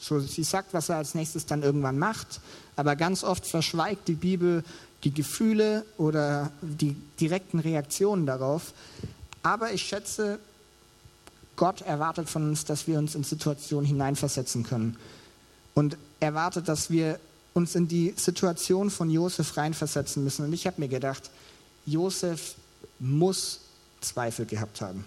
So, 0.00 0.20
sie 0.20 0.44
sagt, 0.44 0.74
was 0.74 0.88
er 0.88 0.96
als 0.96 1.14
nächstes 1.14 1.46
dann 1.46 1.62
irgendwann 1.62 1.98
macht, 1.98 2.40
aber 2.76 2.96
ganz 2.96 3.24
oft 3.24 3.46
verschweigt 3.46 4.08
die 4.08 4.14
Bibel 4.14 4.64
die 5.04 5.14
Gefühle 5.14 5.84
oder 5.96 6.50
die 6.60 6.96
direkten 7.20 7.60
Reaktionen 7.60 8.26
darauf. 8.26 8.72
Aber 9.42 9.72
ich 9.72 9.82
schätze, 9.82 10.40
Gott 11.54 11.82
erwartet 11.82 12.28
von 12.28 12.48
uns, 12.48 12.64
dass 12.64 12.86
wir 12.86 12.98
uns 12.98 13.14
in 13.14 13.22
Situationen 13.22 13.86
hineinversetzen 13.86 14.64
können 14.64 14.96
und 15.78 15.96
erwartet, 16.18 16.66
dass 16.66 16.90
wir 16.90 17.20
uns 17.54 17.76
in 17.76 17.86
die 17.86 18.12
Situation 18.16 18.90
von 18.90 19.10
Josef 19.10 19.56
reinversetzen 19.56 20.24
müssen. 20.24 20.44
Und 20.44 20.52
ich 20.52 20.66
habe 20.66 20.80
mir 20.80 20.88
gedacht, 20.88 21.30
Josef 21.86 22.56
muss 22.98 23.60
Zweifel 24.00 24.44
gehabt 24.44 24.80
haben. 24.80 25.04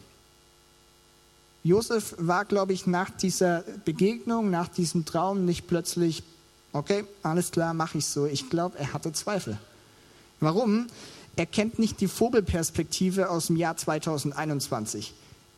Josef 1.65 2.15
war, 2.17 2.45
glaube 2.45 2.71
ich, 2.71 2.87
nach 2.87 3.09
dieser 3.09 3.65
Begegnung, 3.83 4.49
nach 4.49 4.69
diesem 4.69 5.03
Traum 5.03 5.43
nicht 5.43 5.67
plötzlich, 5.67 6.23
okay, 6.71 7.03
alles 7.21 7.51
klar, 7.51 7.73
mache 7.73 7.97
ich 7.97 8.05
so. 8.05 8.25
Ich 8.25 8.49
glaube, 8.49 8.79
er 8.79 8.93
hatte 8.93 9.11
Zweifel. 9.11 9.57
Warum? 10.39 10.87
Er 11.35 11.47
kennt 11.47 11.79
nicht 11.79 11.99
die 11.99 12.07
Vogelperspektive 12.07 13.29
aus 13.29 13.47
dem 13.47 13.57
Jahr 13.57 13.75
2021. 13.75 15.13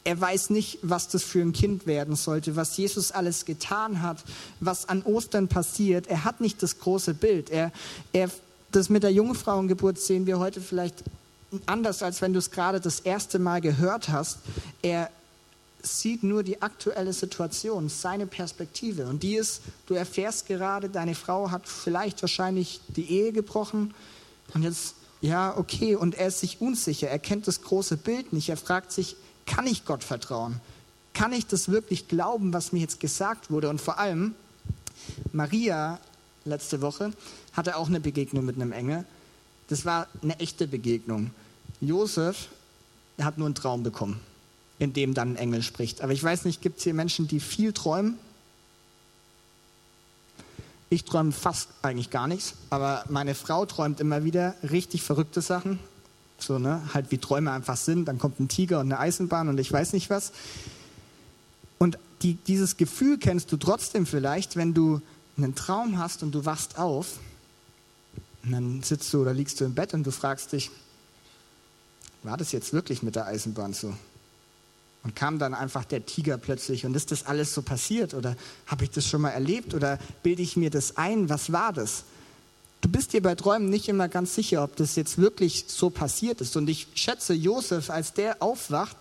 Er 0.06 0.20
weiß 0.20 0.50
nicht, 0.50 0.80
was 0.82 1.08
das 1.08 1.24
für 1.24 1.42
ein 1.42 1.54
Kind 1.54 1.88
werden 1.88 2.16
sollte, 2.16 2.56
was 2.56 2.76
Jesus 2.76 3.12
alles 3.12 3.46
getan 3.46 4.02
hat, 4.02 4.24
was 4.60 4.90
an 4.90 5.02
Ostern 5.04 5.48
passiert. 5.48 6.08
Er 6.08 6.26
hat 6.26 6.42
nicht 6.42 6.62
das 6.62 6.80
große 6.80 7.14
Bild. 7.14 7.50
Er, 7.50 7.72
er, 8.12 8.30
das 8.72 8.90
mit 8.90 9.04
der 9.04 9.14
Jungfrauengeburt 9.14 9.98
sehen 9.98 10.26
wir 10.26 10.40
heute 10.40 10.60
vielleicht 10.60 11.04
anders, 11.66 12.04
als 12.04 12.22
wenn 12.22 12.34
du 12.34 12.40
es 12.40 12.52
gerade 12.52 12.82
das 12.82 13.00
erste 13.00 13.40
Mal 13.40 13.62
gehört 13.62 14.10
hast. 14.10 14.40
Er 14.82 15.10
sieht 15.82 16.24
nur 16.24 16.44
die 16.44 16.62
aktuelle 16.62 17.14
Situation, 17.14 17.90
seine 17.90 18.26
Perspektive. 18.26 19.06
Und 19.06 19.24
die 19.24 19.36
ist, 19.36 19.62
du 19.86 19.94
erfährst 19.94 20.48
gerade, 20.48 20.90
deine 20.90 21.14
Frau 21.16 21.52
hat 21.52 21.68
vielleicht 21.68 22.22
wahrscheinlich 22.22 22.82
die 22.88 23.10
Ehe 23.10 23.32
gebrochen. 23.34 23.94
Und 24.54 24.64
jetzt, 24.64 24.96
ja, 25.22 25.56
okay, 25.58 25.96
und 25.96 26.16
er 26.16 26.28
ist 26.28 26.40
sich 26.40 26.62
unsicher. 26.62 27.10
Er 27.10 27.20
kennt 27.20 27.48
das 27.48 27.62
große 27.62 27.98
Bild 27.98 28.34
nicht. 28.34 28.50
Er 28.50 28.58
fragt 28.58 28.92
sich, 28.92 29.18
kann 29.46 29.68
ich 29.68 29.86
Gott 29.86 30.04
vertrauen? 30.04 30.60
Kann 31.14 31.32
ich 31.34 31.46
das 31.46 31.70
wirklich 31.70 32.08
glauben, 32.08 32.54
was 32.54 32.72
mir 32.72 32.80
jetzt 32.80 33.00
gesagt 33.00 33.52
wurde? 33.52 33.70
Und 33.70 33.80
vor 33.80 34.00
allem, 34.00 34.34
Maria 35.32 36.00
letzte 36.46 36.82
Woche 36.82 37.14
hatte 37.54 37.78
auch 37.78 37.88
eine 37.88 38.00
Begegnung 38.00 38.46
mit 38.46 38.56
einem 38.56 38.72
Engel. 38.72 39.06
Das 39.68 39.86
war 39.86 40.08
eine 40.22 40.40
echte 40.40 40.68
Begegnung. 40.68 41.32
Josef 41.82 42.48
hat 43.22 43.38
nur 43.38 43.48
einen 43.48 43.56
Traum 43.56 43.84
bekommen, 43.84 44.20
in 44.80 44.94
dem 44.94 45.14
dann 45.14 45.34
ein 45.34 45.36
Engel 45.36 45.62
spricht. 45.62 46.02
Aber 46.02 46.14
ich 46.14 46.24
weiß 46.24 46.46
nicht, 46.46 46.62
gibt 46.62 46.80
es 46.80 46.84
hier 46.84 46.94
Menschen, 46.94 47.28
die 47.28 47.40
viel 47.40 47.74
träumen? 47.74 48.18
Ich 50.90 51.06
träume 51.06 51.32
fast 51.32 51.70
eigentlich 51.82 52.12
gar 52.12 52.28
nichts, 52.28 52.54
aber 52.70 53.04
meine 53.10 53.34
Frau 53.34 53.66
träumt 53.66 54.00
immer 54.00 54.24
wieder 54.24 54.56
richtig 54.64 55.02
verrückte 55.02 55.42
Sachen. 55.42 55.80
So, 56.46 56.60
ne? 56.60 56.82
Halt 56.94 57.12
wie 57.12 57.18
Träume 57.18 57.52
einfach 57.52 57.78
sind. 57.78 58.06
Dann 58.06 58.20
kommt 58.20 58.40
ein 58.40 58.48
Tiger 58.48 58.80
und 58.80 58.92
eine 58.92 59.00
Eisenbahn 59.00 59.50
und 59.50 59.60
ich 59.60 59.72
weiß 59.72 59.94
nicht 59.94 60.10
was. 60.10 60.32
Und 61.78 61.98
die, 62.22 62.36
dieses 62.36 62.78
Gefühl 62.78 63.18
kennst 63.18 63.52
du 63.52 63.58
trotzdem 63.58 64.06
vielleicht, 64.06 64.56
wenn 64.56 64.74
du 64.74 65.02
einen 65.38 65.56
Traum 65.56 65.98
hast 65.98 66.24
und 66.24 66.32
du 66.34 66.46
wachst 66.46 66.78
auf. 66.78 67.20
Und 68.44 68.52
dann 68.52 68.84
sitzt 68.84 69.14
du 69.14 69.22
oder 69.22 69.34
liegst 69.34 69.60
du 69.60 69.66
im 69.66 69.74
Bett 69.74 69.94
und 69.94 70.04
du 70.04 70.12
fragst 70.12 70.52
dich, 70.52 70.70
war 72.24 72.38
das 72.38 72.52
jetzt 72.52 72.74
wirklich 72.74 73.04
mit 73.04 73.16
der 73.16 73.26
Eisenbahn 73.26 73.74
so? 73.74 73.94
Und 75.04 75.16
kam 75.16 75.38
dann 75.38 75.54
einfach 75.54 75.84
der 75.84 76.06
Tiger 76.06 76.38
plötzlich 76.38 76.86
und 76.86 76.96
ist 76.96 77.12
das 77.12 77.26
alles 77.26 77.54
so 77.54 77.62
passiert 77.62 78.14
oder 78.14 78.38
habe 78.68 78.86
ich 78.86 78.92
das 78.92 79.06
schon 79.06 79.22
mal 79.22 79.32
erlebt 79.32 79.74
oder 79.74 80.00
bilde 80.24 80.42
ich 80.42 80.56
mir 80.56 80.70
das 80.70 80.96
ein? 80.96 81.28
Was 81.28 81.52
war 81.52 81.74
das? 81.74 82.06
Du 82.84 82.90
bist 82.90 83.14
dir 83.14 83.24
bei 83.24 83.34
Träumen 83.34 83.70
nicht 83.70 83.88
immer 83.88 84.10
ganz 84.10 84.36
sicher, 84.36 84.64
ob 84.64 84.76
das 84.76 84.96
jetzt 84.98 85.18
wirklich 85.18 85.66
so 85.68 85.90
passiert 85.90 86.42
ist. 86.42 86.58
Und 86.58 86.70
ich 86.70 86.88
schätze, 86.94 87.34
Josef, 87.34 87.90
als 87.90 88.14
der 88.14 88.44
aufwacht, 88.44 88.98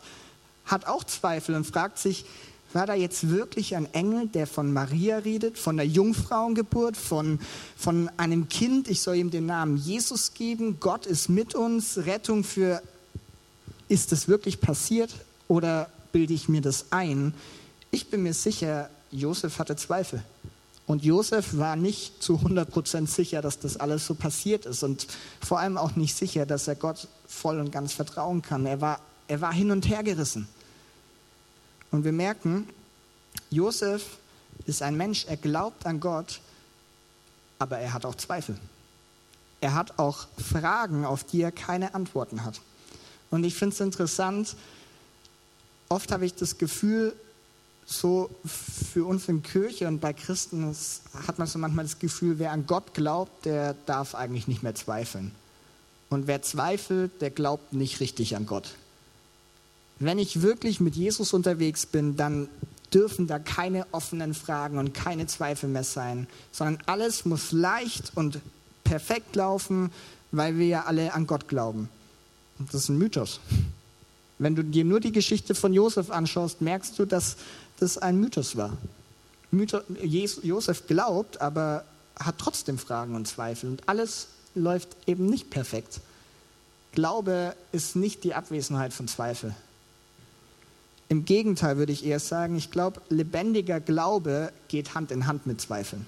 hat 0.64 0.87
auch 0.87 1.03
Zweifel 1.05 1.57
und 1.57 1.66
fragt 1.66 1.99
sich, 1.99 2.25
war 2.73 2.87
da 2.87 2.95
jetzt 2.95 3.29
wirklich 3.29 3.77
ein 3.77 3.92
Engel, 3.92 4.29
der 4.29 4.47
von 4.47 4.73
Maria 4.73 5.18
redet, 5.18 5.59
von 5.59 5.77
der 5.77 5.87
Jungfrauengeburt, 5.87 6.97
von, 6.97 7.40
von 7.77 8.09
einem 8.16 8.49
Kind, 8.49 8.88
ich 8.88 9.03
soll 9.03 9.16
ihm 9.16 9.31
den 9.31 9.47
Namen 9.47 9.77
Jesus 9.77 10.33
geben, 10.33 10.79
Gott 10.79 11.05
ist 11.05 11.29
mit 11.29 11.55
uns, 11.55 11.99
Rettung 11.99 12.45
für, 12.45 12.81
ist 13.88 14.12
das 14.12 14.29
wirklich 14.29 14.61
passiert? 14.61 15.12
oder 15.53 15.90
bilde 16.12 16.33
ich 16.33 16.49
mir 16.49 16.62
das 16.62 16.87
ein? 16.90 17.35
Ich 17.90 18.09
bin 18.09 18.23
mir 18.23 18.33
sicher, 18.33 18.88
Josef 19.11 19.59
hatte 19.59 19.77
Zweifel. 19.77 20.25
Und 20.87 21.05
Josef 21.05 21.57
war 21.57 21.77
nicht 21.77 22.23
zu 22.23 22.37
100% 22.37 23.07
sicher, 23.07 23.40
dass 23.40 23.59
das 23.59 23.77
alles 23.77 24.07
so 24.07 24.14
passiert 24.14 24.66
ist 24.66 24.83
und 24.83 25.07
vor 25.40 25.61
allem 25.61 25.79
auch 25.79 25.95
nicht 25.95 26.16
sicher, 26.16 26.45
dass 26.45 26.66
er 26.66 26.75
Gott 26.75 27.09
voll 27.27 27.61
und 27.61 27.71
ganz 27.71 27.92
vertrauen 27.92 28.42
kann. 28.42 28.66
Er 28.66 28.81
war, 28.81 29.01
er 29.29 29.40
war 29.40 29.53
hin 29.53 29.71
und 29.71 29.88
her 29.88 30.03
gerissen. 30.03 30.49
Und 31.92 32.05
wir 32.05 32.12
merken, 32.12 32.68
Josef 33.51 34.18
ist 34.66 34.83
ein 34.83 34.97
Mensch, 34.97 35.27
er 35.27 35.37
glaubt 35.37 35.87
an 35.87 36.01
Gott, 36.01 36.40
aber 37.59 37.79
er 37.79 37.92
hat 37.92 38.05
auch 38.05 38.16
Zweifel. 38.16 38.59
Er 39.61 39.75
hat 39.75 39.99
auch 39.99 40.27
Fragen, 40.37 41.05
auf 41.05 41.23
die 41.23 41.42
er 41.42 41.53
keine 41.53 41.95
Antworten 41.95 42.45
hat. 42.45 42.61
Und 43.31 43.45
ich 43.45 43.55
finde 43.55 43.75
es 43.75 43.81
interessant, 43.81 44.57
oft 45.88 46.11
habe 46.11 46.27
ich 46.27 46.35
das 46.35 46.59
Gefühl, 46.59 47.14
so 47.85 48.31
für 48.45 49.05
uns 49.05 49.29
in 49.29 49.42
Kirche 49.42 49.88
und 49.88 50.01
bei 50.01 50.12
Christen 50.12 50.75
hat 51.27 51.38
man 51.38 51.47
so 51.47 51.59
manchmal 51.59 51.85
das 51.85 51.99
Gefühl, 51.99 52.38
wer 52.38 52.53
an 52.53 52.66
Gott 52.66 52.95
glaubt, 52.95 53.45
der 53.45 53.75
darf 53.87 54.14
eigentlich 54.14 54.49
nicht 54.49 54.62
mehr 54.62 54.75
zweifeln. 54.75 55.33
Und 56.09 56.27
wer 56.27 56.42
zweifelt, 56.42 57.21
der 57.21 57.31
glaubt 57.31 57.73
nicht 57.73 58.01
richtig 58.01 58.37
an 58.37 58.47
Gott. 58.47 58.75
Wenn 59.99 60.18
ich 60.18 60.42
wirklich 60.42 60.81
mit 60.81 60.97
Jesus 60.97 61.33
unterwegs 61.33 61.87
bin, 61.87 62.16
dann 62.16 62.49
dürfen 62.92 63.27
da 63.27 63.38
keine 63.38 63.87
offenen 63.92 64.35
Fragen 64.35 64.79
und 64.79 64.92
keine 64.92 65.27
Zweifel 65.27 65.68
mehr 65.68 65.85
sein, 65.85 66.27
sondern 66.51 66.79
alles 66.87 67.25
muss 67.25 67.53
leicht 67.53 68.12
und 68.14 68.40
perfekt 68.85 69.37
laufen, 69.37 69.90
weil 70.31 70.59
wir 70.59 70.66
ja 70.66 70.85
alle 70.85 71.14
an 71.14 71.27
Gott 71.27 71.49
glauben. 71.49 71.88
Das 72.59 72.75
ist 72.75 72.88
ein 72.88 72.99
Mythos. 72.99 73.40
Wenn 74.38 74.57
du 74.57 74.64
dir 74.64 74.85
nur 74.85 75.01
die 75.01 75.12
Geschichte 75.12 75.55
von 75.55 75.73
Josef 75.73 76.11
anschaust, 76.11 76.61
merkst 76.61 76.99
du, 76.99 77.05
dass 77.05 77.37
das 77.83 77.99
ein 77.99 78.18
Mythos 78.18 78.57
war. 78.57 78.77
Mythos, 79.51 79.83
Josef 80.42 80.87
glaubt, 80.87 81.40
aber 81.40 81.85
hat 82.18 82.37
trotzdem 82.38 82.79
Fragen 82.79 83.14
und 83.14 83.29
Zweifel 83.29 83.71
und 83.71 83.88
alles 83.88 84.29
läuft 84.55 84.97
eben 85.07 85.27
nicht 85.27 85.51
perfekt. 85.51 86.01
Glaube 86.92 87.55
ist 87.73 87.97
nicht 87.97 88.25
die 88.25 88.35
Abwesenheit 88.35 88.92
von 88.92 89.09
Zweifel. 89.09 89.55
Im 91.09 91.25
Gegenteil 91.25 91.77
würde 91.77 91.92
ich 91.92 92.07
eher 92.07 92.21
sagen, 92.21 92.57
ich 92.57 92.71
glaube, 92.71 93.01
lebendiger 93.09 93.81
Glaube 93.81 94.53
geht 94.68 94.95
Hand 94.95 95.11
in 95.11 95.27
Hand 95.27 95.47
mit 95.47 95.61
Zweifeln. 95.61 96.07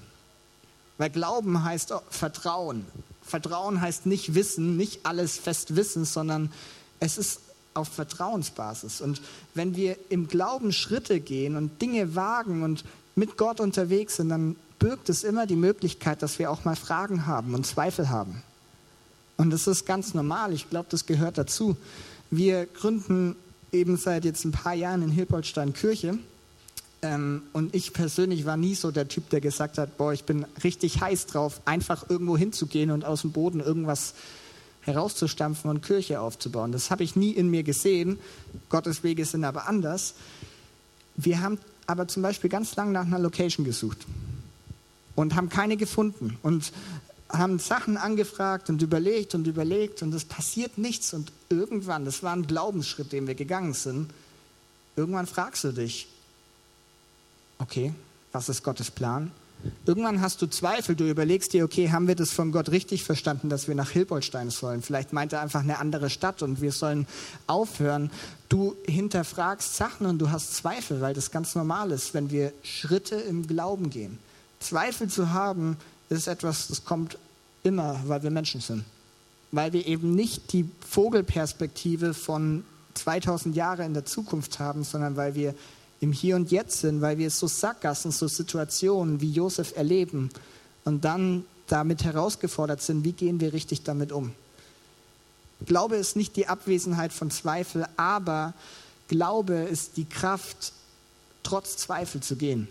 Weil 0.96 1.10
Glauben 1.10 1.64
heißt 1.64 1.92
Vertrauen. 2.08 2.86
Vertrauen 3.22 3.80
heißt 3.80 4.06
nicht 4.06 4.34
Wissen, 4.34 4.76
nicht 4.76 5.04
alles 5.04 5.36
fest 5.36 5.76
wissen, 5.76 6.04
sondern 6.04 6.52
es 7.00 7.18
ist 7.18 7.40
auf 7.74 7.88
Vertrauensbasis. 7.88 9.00
Und 9.00 9.20
wenn 9.54 9.76
wir 9.76 9.96
im 10.08 10.28
Glauben 10.28 10.72
Schritte 10.72 11.20
gehen 11.20 11.56
und 11.56 11.82
Dinge 11.82 12.14
wagen 12.14 12.62
und 12.62 12.84
mit 13.16 13.36
Gott 13.36 13.60
unterwegs 13.60 14.16
sind, 14.16 14.28
dann 14.28 14.56
birgt 14.78 15.08
es 15.08 15.24
immer 15.24 15.46
die 15.46 15.56
Möglichkeit, 15.56 16.22
dass 16.22 16.38
wir 16.38 16.50
auch 16.50 16.64
mal 16.64 16.76
Fragen 16.76 17.26
haben 17.26 17.54
und 17.54 17.66
Zweifel 17.66 18.10
haben. 18.10 18.42
Und 19.36 19.50
das 19.50 19.66
ist 19.66 19.86
ganz 19.86 20.14
normal. 20.14 20.52
Ich 20.52 20.70
glaube, 20.70 20.86
das 20.90 21.06
gehört 21.06 21.38
dazu. 21.38 21.76
Wir 22.30 22.66
gründen 22.66 23.36
eben 23.72 23.96
seit 23.96 24.24
jetzt 24.24 24.44
ein 24.44 24.52
paar 24.52 24.74
Jahren 24.74 25.02
in 25.02 25.10
Hilpoltstein 25.10 25.72
Kirche. 25.72 26.18
Ähm, 27.02 27.42
und 27.52 27.74
ich 27.74 27.92
persönlich 27.92 28.46
war 28.46 28.56
nie 28.56 28.74
so 28.74 28.90
der 28.90 29.08
Typ, 29.08 29.28
der 29.30 29.40
gesagt 29.40 29.78
hat, 29.78 29.98
boah, 29.98 30.12
ich 30.12 30.24
bin 30.24 30.46
richtig 30.62 31.00
heiß 31.00 31.26
drauf, 31.26 31.60
einfach 31.64 32.08
irgendwo 32.08 32.36
hinzugehen 32.36 32.90
und 32.90 33.04
aus 33.04 33.22
dem 33.22 33.32
Boden 33.32 33.60
irgendwas 33.60 34.14
herauszustampfen 34.84 35.70
und 35.70 35.82
Kirche 35.82 36.20
aufzubauen. 36.20 36.72
Das 36.72 36.90
habe 36.90 37.02
ich 37.02 37.16
nie 37.16 37.30
in 37.30 37.48
mir 37.50 37.62
gesehen. 37.62 38.18
Gottes 38.68 39.02
Wege 39.02 39.24
sind 39.24 39.44
aber 39.44 39.66
anders. 39.66 40.14
Wir 41.16 41.40
haben 41.40 41.58
aber 41.86 42.08
zum 42.08 42.22
Beispiel 42.22 42.50
ganz 42.50 42.76
lange 42.76 42.92
nach 42.92 43.06
einer 43.06 43.18
Location 43.18 43.64
gesucht 43.64 44.06
und 45.14 45.34
haben 45.34 45.48
keine 45.48 45.76
gefunden 45.76 46.38
und 46.42 46.72
haben 47.28 47.58
Sachen 47.58 47.96
angefragt 47.96 48.68
und 48.68 48.82
überlegt 48.82 49.34
und 49.34 49.46
überlegt 49.46 50.02
und 50.02 50.14
es 50.14 50.24
passiert 50.24 50.78
nichts. 50.78 51.14
Und 51.14 51.32
irgendwann, 51.48 52.04
das 52.04 52.22
war 52.22 52.34
ein 52.34 52.46
Glaubensschritt, 52.46 53.12
den 53.12 53.26
wir 53.26 53.34
gegangen 53.34 53.74
sind, 53.74 54.10
irgendwann 54.96 55.26
fragst 55.26 55.64
du 55.64 55.72
dich, 55.72 56.08
okay, 57.58 57.92
was 58.32 58.48
ist 58.48 58.62
Gottes 58.62 58.90
Plan? 58.90 59.30
Irgendwann 59.86 60.20
hast 60.20 60.40
du 60.42 60.46
Zweifel, 60.46 60.96
du 60.96 61.08
überlegst 61.08 61.52
dir, 61.52 61.64
okay, 61.64 61.90
haben 61.90 62.08
wir 62.08 62.14
das 62.14 62.32
von 62.32 62.52
Gott 62.52 62.70
richtig 62.70 63.04
verstanden, 63.04 63.48
dass 63.48 63.68
wir 63.68 63.74
nach 63.74 63.90
Hilbolstein 63.90 64.50
sollen? 64.50 64.82
Vielleicht 64.82 65.12
meint 65.12 65.32
er 65.32 65.40
einfach 65.40 65.60
eine 65.60 65.78
andere 65.78 66.10
Stadt 66.10 66.42
und 66.42 66.60
wir 66.60 66.72
sollen 66.72 67.06
aufhören. 67.46 68.10
Du 68.48 68.76
hinterfragst 68.86 69.76
Sachen 69.76 70.06
und 70.06 70.18
du 70.18 70.30
hast 70.30 70.54
Zweifel, 70.54 71.00
weil 71.00 71.14
das 71.14 71.30
ganz 71.30 71.54
normal 71.54 71.90
ist, 71.90 72.14
wenn 72.14 72.30
wir 72.30 72.52
Schritte 72.62 73.16
im 73.16 73.46
Glauben 73.46 73.90
gehen. 73.90 74.18
Zweifel 74.60 75.08
zu 75.08 75.30
haben, 75.32 75.76
ist 76.08 76.28
etwas, 76.28 76.68
das 76.68 76.84
kommt 76.84 77.18
immer, 77.62 78.00
weil 78.06 78.22
wir 78.22 78.30
Menschen 78.30 78.60
sind. 78.60 78.84
Weil 79.52 79.72
wir 79.72 79.86
eben 79.86 80.14
nicht 80.14 80.52
die 80.52 80.68
Vogelperspektive 80.88 82.14
von 82.14 82.64
2000 82.94 83.56
Jahren 83.56 83.86
in 83.86 83.94
der 83.94 84.04
Zukunft 84.04 84.58
haben, 84.58 84.84
sondern 84.84 85.16
weil 85.16 85.34
wir 85.34 85.54
im 86.04 86.12
Hier 86.12 86.36
und 86.36 86.50
Jetzt 86.50 86.80
sind, 86.80 87.00
weil 87.00 87.16
wir 87.16 87.30
so 87.30 87.46
Sackgassen, 87.46 88.10
so 88.10 88.28
Situationen 88.28 89.22
wie 89.22 89.30
Josef 89.30 89.74
erleben 89.74 90.28
und 90.84 91.04
dann 91.04 91.46
damit 91.66 92.04
herausgefordert 92.04 92.82
sind, 92.82 93.04
wie 93.04 93.12
gehen 93.12 93.40
wir 93.40 93.54
richtig 93.54 93.84
damit 93.84 94.12
um. 94.12 94.32
Glaube 95.64 95.96
ist 95.96 96.14
nicht 96.14 96.36
die 96.36 96.46
Abwesenheit 96.46 97.12
von 97.14 97.30
Zweifel, 97.30 97.86
aber 97.96 98.52
Glaube 99.08 99.54
ist 99.54 99.96
die 99.96 100.04
Kraft, 100.04 100.74
trotz 101.42 101.78
Zweifel 101.78 102.20
zu 102.20 102.36
gehen. 102.36 102.68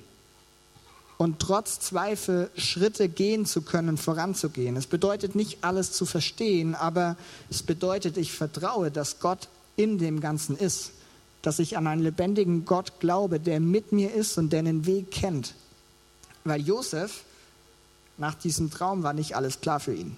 Und 1.17 1.39
trotz 1.39 1.80
Zweifel 1.80 2.52
Schritte 2.56 3.10
gehen 3.10 3.48
zu 3.48 3.63
können, 3.63 3.98
voranzugehen. 3.98 4.76
Es 4.76 4.86
bedeutet 4.86 5.34
nicht 5.34 5.63
alles 5.63 5.91
zu 5.91 6.06
verstehen, 6.06 6.76
aber 6.76 7.17
es 7.50 7.63
bedeutet, 7.63 8.17
ich 8.17 8.32
vertraue, 8.32 8.91
dass 8.91 9.19
Gott 9.19 9.48
in 9.76 9.98
dem 9.98 10.19
Ganzen 10.19 10.56
ist 10.56 10.91
dass 11.43 11.60
ich 11.60 11.77
an 11.77 11.86
einen 11.86 12.01
lebendigen 12.01 12.65
Gott 12.65 12.99
glaube, 12.99 13.39
der 13.39 13.60
mit 13.60 13.91
mir 13.91 14.12
ist 14.13 14.38
und 14.38 14.51
der 14.51 14.63
den 14.63 14.88
Weg 14.88 15.12
kennt. 15.12 15.53
Weil 16.45 16.62
Josef, 16.62 17.23
nach 18.17 18.34
diesem 18.34 18.71
Traum 18.71 19.03
war 19.03 19.13
nicht 19.13 19.36
alles 19.36 19.62
klar 19.62 19.79
für 19.79 19.93
ihn. 19.93 20.15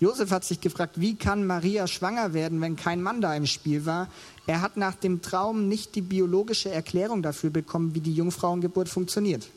Josef 0.00 0.30
hat 0.30 0.44
sich 0.44 0.60
gefragt, 0.60 1.00
wie 1.00 1.16
kann 1.16 1.46
Maria 1.46 1.86
schwanger 1.86 2.32
werden, 2.32 2.60
wenn 2.60 2.76
kein 2.76 3.02
Mann 3.02 3.20
da 3.20 3.34
im 3.34 3.46
Spiel 3.46 3.86
war? 3.86 4.08
Er 4.46 4.60
hat 4.60 4.76
nach 4.76 4.94
dem 4.94 5.20
Traum 5.20 5.68
nicht 5.68 5.94
die 5.94 6.00
biologische 6.00 6.70
Erklärung 6.70 7.22
dafür 7.22 7.50
bekommen, 7.50 7.94
wie 7.94 8.00
die 8.00 8.14
Jungfrauengeburt 8.14 8.88
funktioniert. 8.88 9.48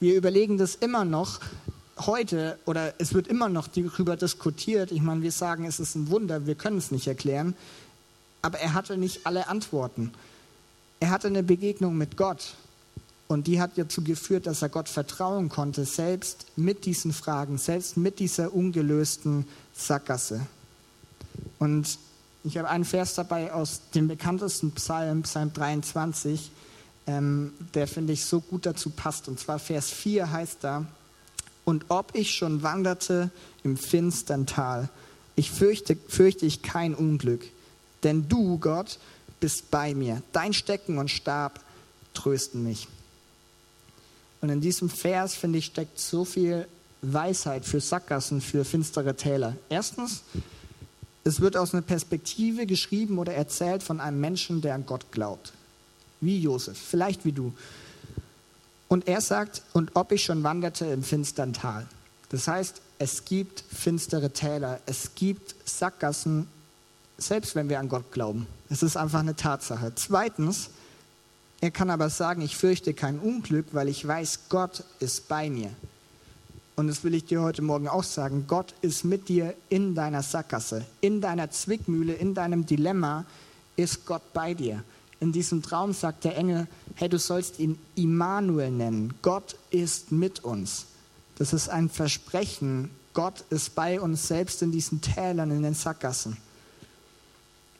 Wir 0.00 0.14
überlegen 0.14 0.56
das 0.56 0.74
immer 0.74 1.04
noch 1.04 1.40
heute 1.98 2.58
oder 2.64 2.94
es 2.98 3.12
wird 3.12 3.28
immer 3.28 3.48
noch 3.48 3.68
darüber 3.68 4.16
diskutiert. 4.16 4.90
Ich 4.90 5.02
meine, 5.02 5.22
wir 5.22 5.32
sagen, 5.32 5.64
es 5.64 5.80
ist 5.80 5.96
ein 5.96 6.10
Wunder, 6.10 6.46
wir 6.46 6.54
können 6.54 6.78
es 6.78 6.90
nicht 6.90 7.06
erklären 7.06 7.54
aber 8.42 8.58
er 8.58 8.74
hatte 8.74 8.96
nicht 8.96 9.26
alle 9.26 9.48
Antworten. 9.48 10.12
Er 11.00 11.10
hatte 11.10 11.28
eine 11.28 11.42
Begegnung 11.42 11.96
mit 11.96 12.16
Gott 12.16 12.54
und 13.28 13.46
die 13.46 13.60
hat 13.60 13.72
dazu 13.76 14.02
geführt, 14.02 14.46
dass 14.46 14.62
er 14.62 14.68
Gott 14.68 14.88
vertrauen 14.88 15.48
konnte, 15.48 15.84
selbst 15.84 16.46
mit 16.56 16.84
diesen 16.84 17.12
Fragen, 17.12 17.56
selbst 17.56 17.96
mit 17.96 18.18
dieser 18.18 18.52
ungelösten 18.52 19.46
Sackgasse. 19.72 20.46
Und 21.58 21.98
ich 22.44 22.58
habe 22.58 22.68
einen 22.68 22.84
Vers 22.84 23.14
dabei 23.14 23.52
aus 23.52 23.82
dem 23.94 24.08
bekanntesten 24.08 24.72
Psalm, 24.72 25.22
Psalm 25.22 25.52
23, 25.52 26.50
ähm, 27.06 27.52
der 27.74 27.86
finde 27.86 28.12
ich 28.12 28.24
so 28.24 28.40
gut 28.40 28.66
dazu 28.66 28.90
passt. 28.90 29.28
Und 29.28 29.38
zwar 29.38 29.58
Vers 29.58 29.90
4 29.90 30.30
heißt 30.30 30.58
da, 30.60 30.86
und 31.64 31.86
ob 31.88 32.14
ich 32.14 32.34
schon 32.34 32.62
wanderte 32.62 33.30
im 33.62 33.76
finstern 33.76 34.46
Tal, 34.46 34.88
ich 35.36 35.50
fürchte, 35.50 35.96
fürchte 36.08 36.44
ich 36.44 36.62
kein 36.62 36.94
Unglück, 36.94 37.44
denn 38.02 38.28
du, 38.28 38.58
Gott, 38.58 38.98
bist 39.40 39.70
bei 39.70 39.94
mir. 39.94 40.22
Dein 40.32 40.52
Stecken 40.52 40.98
und 40.98 41.10
Stab 41.10 41.60
trösten 42.14 42.62
mich. 42.62 42.88
Und 44.40 44.48
in 44.48 44.60
diesem 44.60 44.88
Vers, 44.88 45.34
finde 45.34 45.58
ich, 45.58 45.66
steckt 45.66 45.98
so 45.98 46.24
viel 46.24 46.66
Weisheit 47.02 47.64
für 47.64 47.80
Sackgassen, 47.80 48.40
für 48.40 48.64
finstere 48.64 49.16
Täler. 49.16 49.56
Erstens, 49.68 50.22
es 51.24 51.40
wird 51.40 51.56
aus 51.56 51.72
einer 51.72 51.82
Perspektive 51.82 52.66
geschrieben 52.66 53.18
oder 53.18 53.34
erzählt 53.34 53.82
von 53.82 54.00
einem 54.00 54.20
Menschen, 54.20 54.60
der 54.60 54.74
an 54.74 54.86
Gott 54.86 55.10
glaubt. 55.12 55.52
Wie 56.20 56.38
Josef, 56.38 56.78
vielleicht 56.78 57.24
wie 57.24 57.32
du. 57.32 57.52
Und 58.88 59.08
er 59.08 59.20
sagt, 59.20 59.62
und 59.72 59.92
ob 59.94 60.12
ich 60.12 60.24
schon 60.24 60.42
wanderte 60.42 60.86
im 60.86 61.02
finstern 61.02 61.52
Tal. 61.52 61.86
Das 62.28 62.48
heißt, 62.48 62.80
es 62.98 63.24
gibt 63.24 63.64
finstere 63.72 64.30
Täler, 64.30 64.80
es 64.86 65.14
gibt 65.14 65.54
Sackgassen, 65.64 66.48
selbst 67.18 67.54
wenn 67.54 67.68
wir 67.68 67.78
an 67.78 67.88
Gott 67.88 68.12
glauben. 68.12 68.46
Es 68.68 68.82
ist 68.82 68.96
einfach 68.96 69.20
eine 69.20 69.36
Tatsache. 69.36 69.92
Zweitens, 69.94 70.70
er 71.60 71.70
kann 71.70 71.90
aber 71.90 72.10
sagen, 72.10 72.42
ich 72.42 72.56
fürchte 72.56 72.94
kein 72.94 73.18
Unglück, 73.18 73.66
weil 73.72 73.88
ich 73.88 74.06
weiß, 74.06 74.40
Gott 74.48 74.84
ist 74.98 75.28
bei 75.28 75.48
mir. 75.48 75.70
Und 76.74 76.88
das 76.88 77.04
will 77.04 77.14
ich 77.14 77.24
dir 77.24 77.42
heute 77.42 77.62
Morgen 77.62 77.86
auch 77.86 78.02
sagen. 78.02 78.46
Gott 78.48 78.74
ist 78.80 79.04
mit 79.04 79.28
dir 79.28 79.54
in 79.68 79.94
deiner 79.94 80.22
Sackgasse, 80.22 80.84
in 81.00 81.20
deiner 81.20 81.50
Zwickmühle, 81.50 82.14
in 82.14 82.34
deinem 82.34 82.66
Dilemma 82.66 83.24
ist 83.76 84.06
Gott 84.06 84.32
bei 84.32 84.54
dir. 84.54 84.82
In 85.20 85.32
diesem 85.32 85.62
Traum 85.62 85.92
sagt 85.92 86.24
der 86.24 86.36
Engel, 86.36 86.66
hey, 86.96 87.08
du 87.08 87.18
sollst 87.18 87.58
ihn 87.60 87.78
Immanuel 87.94 88.70
nennen. 88.70 89.14
Gott 89.22 89.56
ist 89.70 90.10
mit 90.10 90.42
uns. 90.42 90.86
Das 91.38 91.52
ist 91.52 91.68
ein 91.68 91.88
Versprechen. 91.88 92.90
Gott 93.14 93.44
ist 93.50 93.74
bei 93.74 94.00
uns 94.00 94.26
selbst 94.26 94.62
in 94.62 94.72
diesen 94.72 95.00
Tälern, 95.00 95.50
in 95.50 95.62
den 95.62 95.74
Sackgassen. 95.74 96.36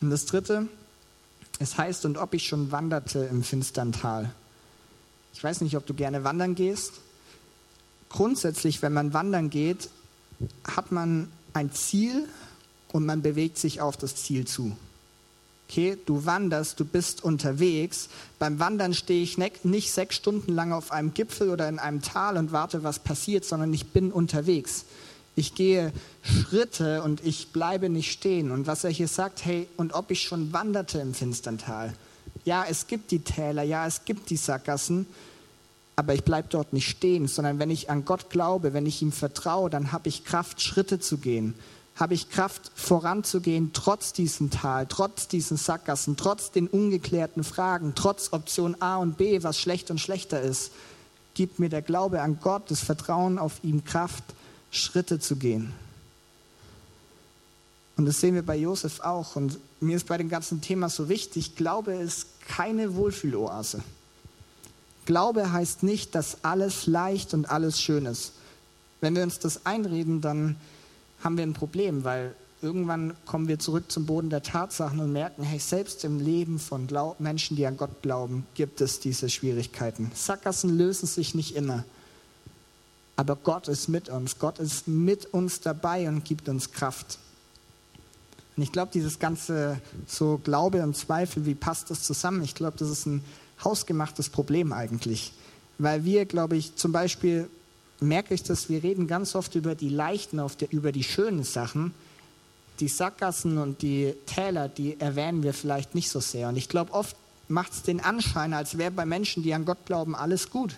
Und 0.03 0.11
das 0.11 0.25
Dritte, 0.25 0.67
es 1.59 1.77
heißt, 1.77 2.05
und 2.05 2.17
ob 2.17 2.33
ich 2.33 2.47
schon 2.47 2.71
wanderte 2.71 3.19
im 3.25 3.43
finstern 3.43 3.91
Tal. 3.91 4.33
Ich 5.33 5.43
weiß 5.43 5.61
nicht, 5.61 5.75
ob 5.77 5.85
du 5.85 5.93
gerne 5.93 6.23
wandern 6.23 6.55
gehst 6.55 6.93
grundsätzlich, 8.13 8.81
wenn 8.81 8.93
man 8.93 9.13
wandern 9.13 9.49
geht, 9.49 9.89
hat 10.63 10.93
man 10.93 11.27
ein 11.51 11.73
Ziel 11.73 12.27
und 12.93 13.05
man 13.05 13.21
bewegt 13.21 13.57
sich 13.57 13.81
auf 13.81 13.97
das 13.97 14.15
Ziel 14.15 14.45
zu. 14.45 14.77
Okay, 15.67 15.97
du 16.05 16.25
wanderst, 16.25 16.79
du 16.79 16.85
bist 16.85 17.23
unterwegs. 17.23 18.09
Beim 18.37 18.59
Wandern 18.59 18.93
stehe 18.93 19.23
ich 19.23 19.37
nicht 19.37 19.91
sechs 19.91 20.15
Stunden 20.15 20.53
lang 20.53 20.71
auf 20.71 20.91
einem 20.91 21.13
Gipfel 21.13 21.49
oder 21.49 21.67
in 21.67 21.79
einem 21.79 22.01
Tal 22.01 22.37
und 22.37 22.51
warte, 22.51 22.83
was 22.83 22.99
passiert, 22.99 23.43
sondern 23.43 23.73
ich 23.73 23.87
bin 23.87 24.11
unterwegs. 24.11 24.85
Ich 25.35 25.55
gehe 25.55 25.91
Schritte 26.21 27.01
und 27.03 27.25
ich 27.25 27.51
bleibe 27.51 27.89
nicht 27.89 28.11
stehen. 28.11 28.51
Und 28.51 28.67
was 28.67 28.83
er 28.83 28.91
hier 28.91 29.07
sagt, 29.07 29.45
hey, 29.45 29.67
und 29.77 29.93
ob 29.93 30.11
ich 30.11 30.21
schon 30.21 30.53
wanderte 30.53 30.99
im 30.99 31.13
finstern 31.13 31.57
Tal. 31.57 31.93
Ja, 32.45 32.65
es 32.69 32.87
gibt 32.87 33.11
die 33.11 33.19
Täler, 33.19 33.63
ja, 33.63 33.87
es 33.87 34.05
gibt 34.05 34.29
die 34.29 34.37
Sackgassen, 34.37 35.07
aber 35.95 36.13
ich 36.13 36.23
bleibe 36.23 36.47
dort 36.49 36.73
nicht 36.73 36.89
stehen, 36.89 37.27
sondern 37.27 37.59
wenn 37.59 37.69
ich 37.69 37.89
an 37.89 38.05
Gott 38.05 38.29
glaube, 38.29 38.73
wenn 38.73 38.85
ich 38.85 39.01
ihm 39.01 39.11
vertraue, 39.11 39.69
dann 39.69 39.91
habe 39.91 40.09
ich 40.09 40.25
Kraft, 40.25 40.61
Schritte 40.61 40.99
zu 40.99 41.17
gehen, 41.17 41.53
habe 41.95 42.15
ich 42.15 42.29
Kraft, 42.29 42.71
voranzugehen, 42.75 43.71
trotz 43.73 44.13
diesem 44.13 44.49
Tal, 44.49 44.87
trotz 44.87 45.27
diesen 45.27 45.57
Sackgassen, 45.57 46.17
trotz 46.17 46.51
den 46.51 46.67
ungeklärten 46.67 47.43
Fragen, 47.43 47.93
trotz 47.95 48.33
Option 48.33 48.75
A 48.81 48.97
und 48.97 49.17
B, 49.17 49.43
was 49.43 49.59
schlecht 49.59 49.91
und 49.91 50.01
schlechter 50.01 50.41
ist. 50.41 50.71
Gibt 51.35 51.59
mir 51.59 51.69
der 51.69 51.81
Glaube 51.81 52.21
an 52.21 52.39
Gott, 52.41 52.63
das 52.69 52.81
Vertrauen 52.81 53.37
auf 53.39 53.63
ihm 53.63 53.85
Kraft, 53.85 54.23
Schritte 54.73 55.19
zu 55.19 55.37
gehen. 55.37 55.71
Und 57.95 58.05
das 58.05 58.19
sehen 58.19 58.33
wir 58.33 58.43
bei 58.43 58.57
Josef 58.57 58.99
auch. 59.01 59.35
Und 59.35 59.59
mir 59.79 59.95
ist 59.95 60.07
bei 60.07 60.17
dem 60.17 60.29
ganzen 60.29 60.61
Thema 60.61 60.89
so 60.89 61.09
wichtig, 61.09 61.55
Glaube 61.55 61.93
ist 61.93 62.41
keine 62.41 62.95
Wohlfühloase. 62.95 63.83
Glaube 65.05 65.51
heißt 65.51 65.83
nicht, 65.83 66.15
dass 66.15 66.43
alles 66.43 66.87
leicht 66.87 67.33
und 67.33 67.49
alles 67.49 67.79
schön 67.79 68.05
ist. 68.05 68.33
Wenn 68.99 69.15
wir 69.15 69.23
uns 69.23 69.37
das 69.37 69.65
einreden, 69.65 70.21
dann 70.21 70.55
haben 71.23 71.37
wir 71.37 71.43
ein 71.43 71.53
Problem, 71.53 72.03
weil 72.03 72.33
irgendwann 72.61 73.13
kommen 73.25 73.47
wir 73.47 73.59
zurück 73.59 73.91
zum 73.91 74.07
Boden 74.07 74.29
der 74.29 74.41
Tatsachen 74.41 74.99
und 74.99 75.11
merken, 75.11 75.43
hey, 75.43 75.59
selbst 75.59 76.03
im 76.03 76.19
Leben 76.19 76.57
von 76.57 76.87
Menschen, 77.19 77.57
die 77.57 77.67
an 77.67 77.77
Gott 77.77 78.01
glauben, 78.01 78.47
gibt 78.55 78.81
es 78.81 78.99
diese 78.99 79.29
Schwierigkeiten. 79.29 80.11
Sackgassen 80.15 80.75
lösen 80.75 81.05
sich 81.05 81.35
nicht 81.35 81.55
immer. 81.55 81.83
Aber 83.15 83.35
Gott 83.35 83.67
ist 83.67 83.89
mit 83.89 84.09
uns. 84.09 84.39
Gott 84.39 84.59
ist 84.59 84.87
mit 84.87 85.33
uns 85.33 85.61
dabei 85.61 86.07
und 86.07 86.25
gibt 86.25 86.49
uns 86.49 86.71
Kraft. 86.71 87.19
Und 88.55 88.63
ich 88.63 88.71
glaube, 88.71 88.91
dieses 88.93 89.19
ganze 89.19 89.79
so 90.07 90.39
Glaube 90.43 90.83
und 90.83 90.95
Zweifel, 90.95 91.45
wie 91.45 91.55
passt 91.55 91.89
das 91.89 92.03
zusammen? 92.03 92.43
Ich 92.43 92.55
glaube, 92.55 92.77
das 92.77 92.89
ist 92.89 93.05
ein 93.05 93.23
hausgemachtes 93.63 94.29
Problem 94.29 94.73
eigentlich. 94.73 95.33
Weil 95.77 96.05
wir, 96.05 96.25
glaube 96.25 96.55
ich, 96.55 96.75
zum 96.75 96.91
Beispiel 96.91 97.49
merke 97.99 98.33
ich 98.33 98.43
das, 98.43 98.69
wir 98.69 98.83
reden 98.83 99.07
ganz 99.07 99.35
oft 99.35 99.55
über 99.55 99.75
die 99.75 99.89
leichten, 99.89 100.41
über 100.69 100.91
die 100.91 101.03
schönen 101.03 101.43
Sachen. 101.43 101.93
Die 102.79 102.87
Sackgassen 102.87 103.59
und 103.59 103.81
die 103.81 104.13
Täler, 104.25 104.67
die 104.67 104.99
erwähnen 104.99 105.43
wir 105.43 105.53
vielleicht 105.53 105.95
nicht 105.95 106.09
so 106.09 106.19
sehr. 106.19 106.49
Und 106.49 106.57
ich 106.57 106.69
glaube, 106.69 106.93
oft 106.93 107.15
macht 107.47 107.73
es 107.73 107.83
den 107.83 107.99
Anschein, 107.99 108.53
als 108.53 108.77
wäre 108.77 108.91
bei 108.91 109.05
Menschen, 109.05 109.43
die 109.43 109.53
an 109.53 109.65
Gott 109.65 109.85
glauben, 109.85 110.15
alles 110.15 110.49
gut 110.49 110.75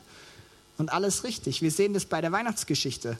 und 0.77 0.91
alles 0.91 1.23
richtig. 1.23 1.61
Wir 1.61 1.71
sehen 1.71 1.93
das 1.93 2.05
bei 2.05 2.21
der 2.21 2.31
Weihnachtsgeschichte. 2.31 3.17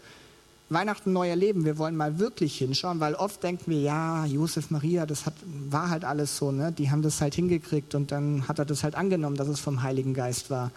Weihnachten 0.70 1.13
neu 1.13 1.30
erleben, 1.30 1.63
wir 1.63 1.78
wollen 1.78 1.96
mal 1.96 2.18
wirklich 2.18 2.58
hinschauen, 2.58 3.00
weil 3.00 3.13
oft 3.13 3.44
denken 3.44 3.70
wir, 3.70 3.82
ja, 3.82 4.26
Josef, 4.26 4.72
Maria, 4.72 5.06
das 5.06 5.28
hat, 5.28 5.36
war 5.70 5.91
halt 5.91 6.04
alles 6.04 6.38
so, 6.38 6.52
ne? 6.52 6.72
die 6.72 6.89
haben 6.89 7.04
das 7.04 7.22
halt 7.22 7.36
hingekriegt 7.36 7.94
und 7.94 8.12
dann 8.12 8.48
hat 8.48 8.58
er 8.58 8.65
das 8.65 8.84
halt 8.84 8.96
angenommen, 8.96 9.36
dass 9.36 9.48
es 9.48 9.60
vom 9.60 9.84
Heiligen 9.84 10.15
Geist 10.15 10.50
war. 10.50 10.72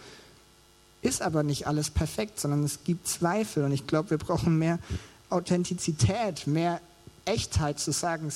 Ist 1.00 1.22
aber 1.22 1.42
nicht 1.42 1.66
alles 1.66 1.88
perfekt, 1.88 2.38
sondern 2.38 2.64
es 2.64 2.84
gibt 2.84 3.08
Zweifel 3.08 3.64
und 3.64 3.72
ich 3.72 3.86
glaube, 3.86 4.10
wir 4.10 4.18
brauchen 4.18 4.58
mehr 4.58 4.78
Authentizität, 5.30 6.46
mehr 6.46 6.82
Echtheit 7.24 7.78
zu 7.78 7.92
sagen, 7.92 8.30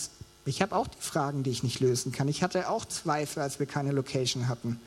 ich 0.44 0.62
habe 0.62 0.74
auch 0.74 0.86
die 0.86 1.00
Fragen, 1.00 1.42
die 1.42 1.50
ich 1.50 1.62
nicht 1.62 1.80
lösen 1.80 2.12
kann. 2.12 2.28
Ich 2.28 2.42
hatte 2.42 2.68
auch 2.68 2.84
Zweifel, 2.84 3.42
als 3.42 3.58
wir 3.58 3.66
keine 3.66 3.92
Location 3.92 4.48
hatten. 4.48 4.80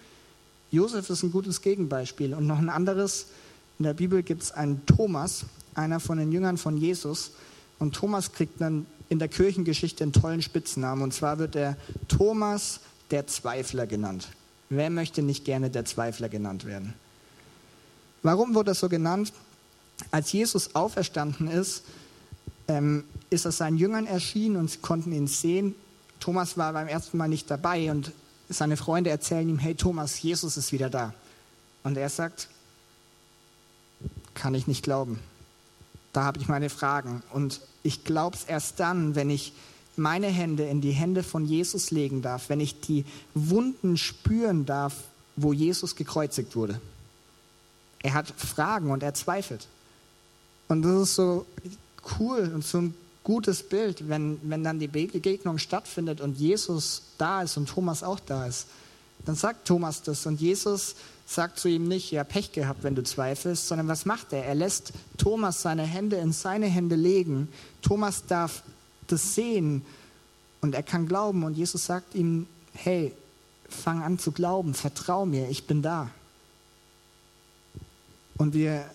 Josef 0.71 1.09
ist 1.09 1.23
ein 1.23 1.31
gutes 1.31 1.61
Gegenbeispiel 1.61 2.33
und 2.33 2.47
noch 2.47 2.57
ein 2.57 2.69
anderes. 2.69 3.27
In 3.77 3.83
der 3.83 3.93
Bibel 3.93 4.23
gibt 4.23 4.43
es 4.43 4.51
einen 4.51 4.85
Thomas, 4.85 5.45
einer 5.73 5.99
von 5.99 6.17
den 6.17 6.31
Jüngern 6.31 6.57
von 6.57 6.77
Jesus. 6.77 7.31
Und 7.79 7.95
Thomas 7.95 8.31
kriegt 8.31 8.61
dann 8.61 8.85
in 9.09 9.19
der 9.19 9.27
Kirchengeschichte 9.27 10.03
einen 10.03 10.13
tollen 10.13 10.41
Spitznamen. 10.41 11.03
Und 11.03 11.13
zwar 11.13 11.39
wird 11.39 11.55
er 11.55 11.77
Thomas 12.07 12.79
der 13.11 13.27
Zweifler 13.27 13.85
genannt. 13.85 14.29
Wer 14.69 14.89
möchte 14.89 15.21
nicht 15.21 15.45
gerne 15.45 15.69
der 15.69 15.85
Zweifler 15.85 16.29
genannt 16.29 16.65
werden? 16.65 16.93
Warum 18.23 18.55
wurde 18.55 18.71
er 18.71 18.75
so 18.75 18.89
genannt? 18.89 19.31
Als 20.11 20.31
Jesus 20.31 20.73
auferstanden 20.73 21.47
ist, 21.47 21.83
ähm, 22.67 23.03
ist 23.29 23.45
er 23.45 23.51
seinen 23.51 23.77
Jüngern 23.77 24.07
erschienen 24.07 24.55
und 24.55 24.71
sie 24.71 24.79
konnten 24.79 25.11
ihn 25.11 25.27
sehen. 25.27 25.75
Thomas 26.19 26.57
war 26.57 26.73
beim 26.73 26.87
ersten 26.87 27.17
Mal 27.17 27.27
nicht 27.27 27.51
dabei 27.51 27.91
und 27.91 28.11
seine 28.49 28.77
Freunde 28.77 29.09
erzählen 29.09 29.47
ihm, 29.47 29.59
hey 29.59 29.75
Thomas, 29.75 30.21
Jesus 30.21 30.57
ist 30.57 30.71
wieder 30.71 30.89
da. 30.89 31.13
Und 31.83 31.97
er 31.97 32.09
sagt, 32.09 32.47
kann 34.35 34.53
ich 34.53 34.67
nicht 34.67 34.83
glauben. 34.83 35.19
Da 36.13 36.23
habe 36.23 36.39
ich 36.39 36.47
meine 36.47 36.69
Fragen. 36.69 37.23
Und 37.33 37.61
ich 37.83 38.03
glaube 38.03 38.37
es 38.37 38.43
erst 38.43 38.79
dann, 38.79 39.15
wenn 39.15 39.29
ich 39.29 39.53
meine 39.97 40.27
Hände 40.27 40.63
in 40.63 40.81
die 40.81 40.91
Hände 40.91 41.23
von 41.23 41.45
Jesus 41.45 41.91
legen 41.91 42.21
darf, 42.21 42.49
wenn 42.49 42.59
ich 42.59 42.79
die 42.81 43.05
Wunden 43.33 43.97
spüren 43.97 44.65
darf, 44.65 44.95
wo 45.35 45.53
Jesus 45.53 45.95
gekreuzigt 45.95 46.55
wurde. 46.55 46.79
Er 48.03 48.13
hat 48.13 48.27
Fragen 48.29 48.91
und 48.91 49.03
er 49.03 49.13
zweifelt. 49.13 49.67
Und 50.67 50.83
das 50.83 51.09
ist 51.09 51.15
so 51.15 51.45
cool 52.19 52.51
und 52.53 52.63
so 52.63 52.79
ein 52.79 52.93
gutes 53.23 53.63
Bild, 53.63 54.07
wenn, 54.07 54.39
wenn 54.43 54.63
dann 54.63 54.79
die 54.79 54.87
Begegnung 54.87 55.57
stattfindet 55.57 56.21
und 56.21 56.37
Jesus 56.37 57.01
da 57.17 57.41
ist 57.41 57.57
und 57.57 57.67
Thomas 57.67 58.03
auch 58.03 58.19
da 58.19 58.45
ist. 58.45 58.67
Dann 59.25 59.35
sagt 59.35 59.67
Thomas 59.67 60.01
das 60.03 60.25
und 60.25 60.39
Jesus 60.39 60.95
sagt 61.25 61.57
zu 61.57 61.67
ihm 61.67 61.87
nicht, 61.87 62.11
ja, 62.11 62.23
Pech 62.23 62.51
gehabt, 62.51 62.83
wenn 62.83 62.95
du 62.95 63.03
zweifelst, 63.03 63.67
sondern 63.67 63.87
was 63.87 64.05
macht 64.05 64.31
er? 64.31 64.45
Er 64.45 64.55
lässt 64.55 64.93
Thomas 65.17 65.61
seine 65.61 65.83
Hände 65.83 66.17
in 66.17 66.31
seine 66.31 66.67
Hände 66.67 66.95
legen. 66.95 67.49
Thomas 67.81 68.25
darf 68.27 68.61
das 69.07 69.33
sehen 69.33 69.83
und 70.61 70.75
er 70.75 70.83
kann 70.83 71.07
glauben 71.07 71.43
und 71.43 71.55
Jesus 71.55 71.85
sagt 71.85 72.15
ihm, 72.15 72.45
hey, 72.73 73.11
fang 73.67 74.03
an 74.03 74.19
zu 74.19 74.31
glauben, 74.31 74.73
vertrau 74.73 75.25
mir, 75.25 75.49
ich 75.49 75.65
bin 75.65 75.81
da. 75.81 76.09
Und 78.37 78.53
wir 78.53 78.85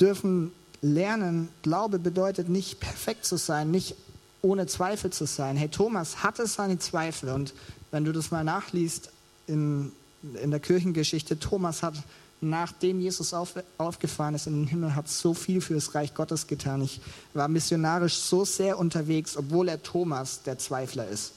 dürfen 0.00 0.52
lernen, 0.82 1.48
Glaube 1.62 1.98
bedeutet 1.98 2.48
nicht 2.48 2.78
perfekt 2.80 3.24
zu 3.24 3.36
sein, 3.36 3.70
nicht 3.70 3.96
ohne 4.42 4.66
Zweifel 4.66 5.10
zu 5.10 5.26
sein. 5.26 5.56
Hey, 5.56 5.68
Thomas 5.68 6.22
hatte 6.22 6.46
seine 6.46 6.78
Zweifel 6.78 7.30
und 7.30 7.54
wenn 7.90 8.04
du 8.04 8.12
das 8.12 8.30
mal 8.30 8.44
nachliest 8.44 9.10
in 9.50 9.92
in 10.22 10.50
der 10.50 10.60
Kirchengeschichte, 10.60 11.38
Thomas 11.38 11.82
hat 11.82 11.94
nachdem 12.42 13.00
Jesus 13.00 13.34
auf, 13.34 13.54
aufgefahren 13.76 14.34
ist 14.34 14.46
in 14.46 14.54
den 14.54 14.66
Himmel, 14.66 14.94
hat 14.94 15.08
so 15.08 15.34
viel 15.34 15.60
für 15.60 15.74
das 15.74 15.94
Reich 15.94 16.14
Gottes 16.14 16.46
getan. 16.46 16.80
Ich 16.80 17.00
war 17.34 17.48
missionarisch 17.48 18.16
so 18.16 18.46
sehr 18.46 18.78
unterwegs, 18.78 19.36
obwohl 19.36 19.68
er 19.68 19.82
Thomas 19.82 20.42
der 20.42 20.58
Zweifler 20.58 21.06
ist. 21.06 21.32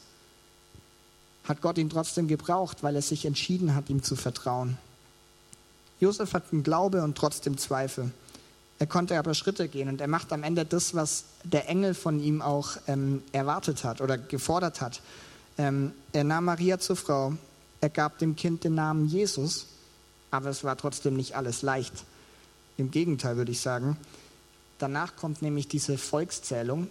Hat 1.44 1.62
Gott 1.62 1.78
ihn 1.78 1.90
trotzdem 1.90 2.30
gebraucht, 2.30 2.84
weil 2.84 2.96
er 2.96 3.02
sich 3.02 3.26
entschieden 3.26 3.76
hat, 3.76 3.90
ihm 3.90 4.02
zu 4.02 4.16
vertrauen. 4.16 4.78
Josef 6.00 6.34
hat 6.34 6.44
einen 6.54 6.64
Glaube 6.64 7.04
und 7.04 7.18
trotzdem 7.18 7.58
Zweifel. 7.58 8.12
Er 8.80 8.88
konnte 8.88 9.18
aber 9.20 9.34
Schritte 9.34 9.68
gehen 9.68 9.90
und 9.90 10.00
er 10.00 10.08
macht 10.08 10.32
am 10.32 10.44
Ende 10.44 10.66
das, 10.66 10.96
was 10.96 11.26
der 11.44 11.68
Engel 11.68 11.94
von 11.94 12.22
ihm 12.22 12.42
auch 12.42 12.78
ähm, 12.88 13.24
erwartet 13.34 13.84
hat 13.84 14.00
oder 14.00 14.18
gefordert 14.18 14.80
hat. 14.80 15.02
Ähm, 15.58 15.92
er 16.14 16.24
nahm 16.24 16.46
Maria 16.46 16.80
zur 16.80 16.96
Frau, 16.96 17.34
er 17.84 17.90
gab 17.90 18.18
dem 18.18 18.36
Kind 18.36 18.64
den 18.64 18.76
Namen 18.76 19.06
Jesus 19.06 19.68
aber 20.34 20.50
es 20.50 20.64
war 20.64 20.76
trotzdem 20.76 21.16
nicht 21.16 21.36
alles 21.36 21.62
leicht. 21.62 21.94
Im 22.78 22.90
Gegenteil 22.90 23.38
würde 23.38 23.52
ich 23.52 23.62
sagen. 23.62 23.98
Danach 24.80 25.16
kommt 25.16 25.44
nämlich 25.44 25.68
diese 25.68 26.00
Volkszählung, 26.00 26.88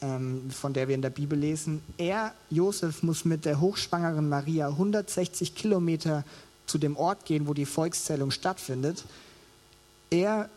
ähm, 0.00 0.50
von 0.50 0.72
der 0.72 0.88
wir 0.88 0.96
in 0.96 1.02
der 1.02 1.10
Bibel 1.10 1.38
lesen. 1.38 1.80
Er, 1.96 2.34
Josef, 2.50 3.04
muss 3.04 3.24
mit 3.24 3.44
der 3.44 3.60
hochschwangeren 3.60 4.28
Maria 4.28 4.66
160 4.66 5.54
Kilometer 5.54 6.24
zu 6.66 6.76
dem 6.76 6.96
Ort 6.96 7.24
gehen, 7.24 7.46
wo 7.46 7.54
die 7.54 7.66
Volkszählung 7.66 8.32
stattfindet. 8.32 9.04
Er 10.10 10.50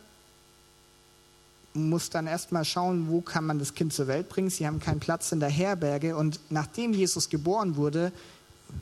muss 1.74 2.10
dann 2.10 2.26
erstmal 2.26 2.64
schauen, 2.64 3.08
wo 3.08 3.20
kann 3.20 3.46
man 3.46 3.60
das 3.60 3.74
Kind 3.74 3.92
zur 3.92 4.08
Welt 4.08 4.28
bringen. 4.28 4.50
Sie 4.50 4.66
haben 4.66 4.80
keinen 4.80 4.98
Platz 4.98 5.30
in 5.30 5.38
der 5.38 5.48
Herberge. 5.48 6.16
Und 6.16 6.40
nachdem 6.50 6.92
Jesus 6.92 7.28
geboren 7.28 7.76
wurde, 7.76 8.10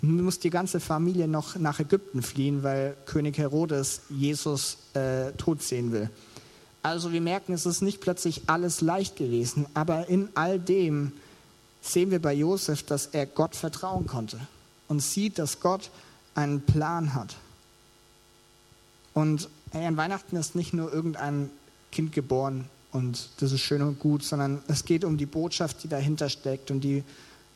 muss 0.01 0.39
die 0.39 0.51
ganze 0.51 0.81
Familie 0.81 1.29
noch 1.29 1.57
nach 1.57 1.81
Ägypten 1.81 2.23
fliehen, 2.23 2.63
weil 2.63 2.97
König 3.07 3.39
Herodes 3.39 4.03
Jesus 4.11 4.79
äh, 4.95 5.33
tot 5.33 5.63
sehen 5.63 5.93
will. 5.93 6.11
Also 6.83 7.13
wir 7.13 7.21
merken, 7.21 7.55
es 7.55 7.65
ist 7.65 7.81
nicht 7.81 8.01
plötzlich 8.01 8.43
alles 8.47 8.81
leicht 8.81 9.17
gewesen, 9.17 9.67
aber 9.73 10.09
in 10.09 10.29
all 10.35 10.59
dem 10.59 11.13
sehen 11.81 12.11
wir 12.11 12.21
bei 12.21 12.35
Josef, 12.35 12.83
dass 12.83 13.07
er 13.07 13.27
Gott 13.27 13.57
vertrauen 13.57 14.07
konnte 14.07 14.39
und 14.89 15.01
sieht, 15.01 15.39
dass 15.39 15.61
Gott 15.61 15.91
einen 16.35 16.61
Plan 16.61 17.15
hat. 17.15 17.37
Und 19.15 19.49
hey, 19.71 19.87
an 19.87 19.97
Weihnachten 19.97 20.37
ist 20.37 20.55
nicht 20.55 20.75
nur 20.75 20.93
irgendein 20.93 21.51
Kind 21.91 22.13
geboren 22.13 22.67
und 22.93 23.31
das 23.39 23.53
ist 23.53 23.61
schön 23.61 23.83
und 23.83 23.99
gut, 23.99 24.23
sondern 24.23 24.63
es 24.69 24.85
geht 24.85 25.05
um 25.05 25.17
die 25.17 25.27
Botschaft, 25.27 25.83
die 25.85 25.89
dahinter 25.89 26.29
steckt 26.29 26.71
und 26.71 26.81
die 26.81 27.03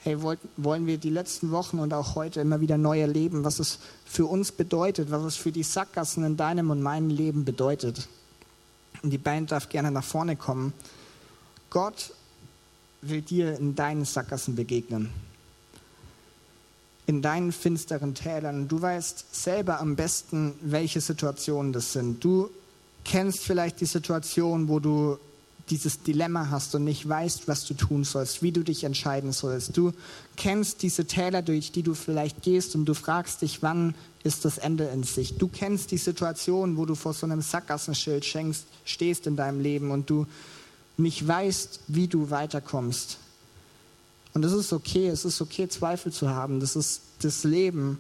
hey, 0.01 0.17
wollen 0.57 0.87
wir 0.87 0.99
die 0.99 1.11
letzten 1.11 1.51
Wochen 1.51 1.79
und 1.79 1.93
auch 1.93 2.15
heute 2.15 2.41
immer 2.41 2.61
wieder 2.61 2.79
neu 2.79 3.01
erleben, 3.01 3.45
was 3.45 3.59
es 3.59 3.79
für 4.05 4.27
uns 4.27 4.53
bedeutet, 4.53 5.11
was 5.11 5.23
es 5.23 5.37
für 5.37 5.53
die 5.53 5.63
Sackgassen 5.63 6.25
in 6.25 6.37
deinem 6.37 6.71
und 6.71 6.83
meinem 6.83 7.11
Leben 7.11 7.45
bedeutet. 7.45 8.09
Und 9.03 9.11
die 9.11 9.19
Band 9.19 9.53
darf 9.53 9.69
gerne 9.69 9.91
nach 9.91 10.05
vorne 10.05 10.37
kommen. 10.37 10.73
Gott 11.71 12.13
will 13.03 13.23
dir 13.23 13.59
in 13.59 13.75
deinen 13.75 14.05
Sackgassen 14.05 14.55
begegnen. 14.55 15.11
In 17.07 17.23
deinen 17.23 17.53
finsteren 17.53 18.15
Tälern. 18.15 18.69
Du 18.69 18.83
weißt 18.83 19.35
selber 19.35 19.81
am 19.81 19.97
besten, 19.97 20.55
welche 20.61 21.01
Situationen 21.01 21.73
das 21.73 21.93
sind. 21.93 22.23
Du 22.23 22.51
kennst 23.05 23.41
vielleicht 23.41 23.81
die 23.81 23.87
Situation, 23.87 24.69
wo 24.69 24.81
du 24.81 25.19
dieses 25.71 26.03
Dilemma 26.03 26.51
hast 26.51 26.75
und 26.75 26.85
nicht 26.85 27.09
weißt, 27.09 27.49
was 27.49 27.65
du 27.67 27.75
tun 27.75 28.05
sollst, 28.05 28.43
wie 28.43 28.53
du 28.53 28.63
dich 28.63 28.85
entscheiden 28.85 29.33
sollst. 29.33 29.77
Du 29.77 29.93
kennst 30.37 30.83
diese 30.83 31.07
Täler, 31.07 31.43
durch 31.43 31.73
die 31.73 31.83
du 31.83 31.95
vielleicht 31.95 32.43
gehst 32.43 32.75
und 32.75 32.85
du 32.87 32.95
fragst 32.95 33.43
dich, 33.43 33.63
wann 33.63 33.95
ist 34.25 34.45
das 34.45 34.59
Ende 34.59 34.85
in 34.85 35.03
Sicht. 35.03 35.41
Du 35.41 35.49
kennst 35.49 35.91
die 35.91 35.99
Situation, 35.99 36.77
wo 36.77 36.85
du 36.85 36.95
vor 36.95 37.15
so 37.15 37.27
einem 37.27 37.43
Sackgassenschild 37.43 38.25
schenkst, 38.25 38.65
stehst 38.85 39.27
in 39.27 39.37
deinem 39.37 39.61
Leben 39.61 39.91
und 39.91 40.11
du 40.11 40.27
nicht 40.97 41.27
weißt, 41.27 41.81
wie 41.89 42.09
du 42.09 42.31
weiterkommst. 42.31 43.19
Und 44.35 44.45
es 44.45 44.53
ist 44.53 44.73
okay, 44.73 45.09
es 45.09 45.25
ist 45.25 45.41
okay, 45.41 45.69
Zweifel 45.69 46.13
zu 46.13 46.31
haben, 46.31 46.61
das 46.61 46.77
ist 46.77 47.03
das 47.21 47.45
Leben. 47.45 47.99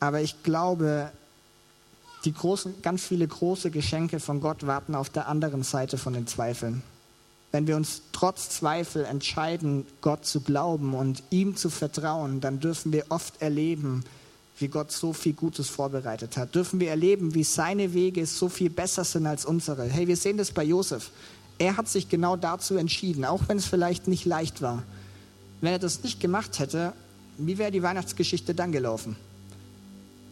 Aber 0.00 0.20
ich 0.20 0.42
glaube, 0.42 1.10
die 2.24 2.32
großen, 2.32 2.82
ganz 2.82 3.04
viele 3.04 3.26
große 3.26 3.70
Geschenke 3.70 4.20
von 4.20 4.40
Gott 4.40 4.66
warten 4.66 4.94
auf 4.94 5.10
der 5.10 5.28
anderen 5.28 5.62
Seite 5.62 5.98
von 5.98 6.12
den 6.12 6.26
Zweifeln. 6.26 6.82
Wenn 7.52 7.66
wir 7.66 7.76
uns 7.76 8.02
trotz 8.12 8.48
Zweifel 8.48 9.04
entscheiden, 9.04 9.86
Gott 10.00 10.26
zu 10.26 10.40
glauben 10.40 10.94
und 10.94 11.22
ihm 11.30 11.56
zu 11.56 11.70
vertrauen, 11.70 12.40
dann 12.40 12.58
dürfen 12.58 12.92
wir 12.92 13.06
oft 13.10 13.40
erleben, 13.40 14.04
wie 14.58 14.68
Gott 14.68 14.90
so 14.90 15.12
viel 15.12 15.34
Gutes 15.34 15.68
vorbereitet 15.68 16.36
hat. 16.36 16.54
Dürfen 16.54 16.80
wir 16.80 16.90
erleben, 16.90 17.34
wie 17.34 17.44
seine 17.44 17.92
Wege 17.92 18.26
so 18.26 18.48
viel 18.48 18.70
besser 18.70 19.04
sind 19.04 19.26
als 19.26 19.44
unsere. 19.44 19.84
Hey, 19.84 20.08
wir 20.08 20.16
sehen 20.16 20.36
das 20.36 20.50
bei 20.52 20.64
Josef. 20.64 21.10
Er 21.58 21.76
hat 21.76 21.88
sich 21.88 22.08
genau 22.08 22.36
dazu 22.36 22.76
entschieden, 22.76 23.24
auch 23.24 23.42
wenn 23.48 23.58
es 23.58 23.66
vielleicht 23.66 24.08
nicht 24.08 24.24
leicht 24.24 24.62
war. 24.62 24.82
Wenn 25.60 25.72
er 25.72 25.78
das 25.78 26.02
nicht 26.02 26.20
gemacht 26.20 26.58
hätte, 26.58 26.92
wie 27.38 27.58
wäre 27.58 27.70
die 27.70 27.82
Weihnachtsgeschichte 27.82 28.54
dann 28.54 28.72
gelaufen? 28.72 29.16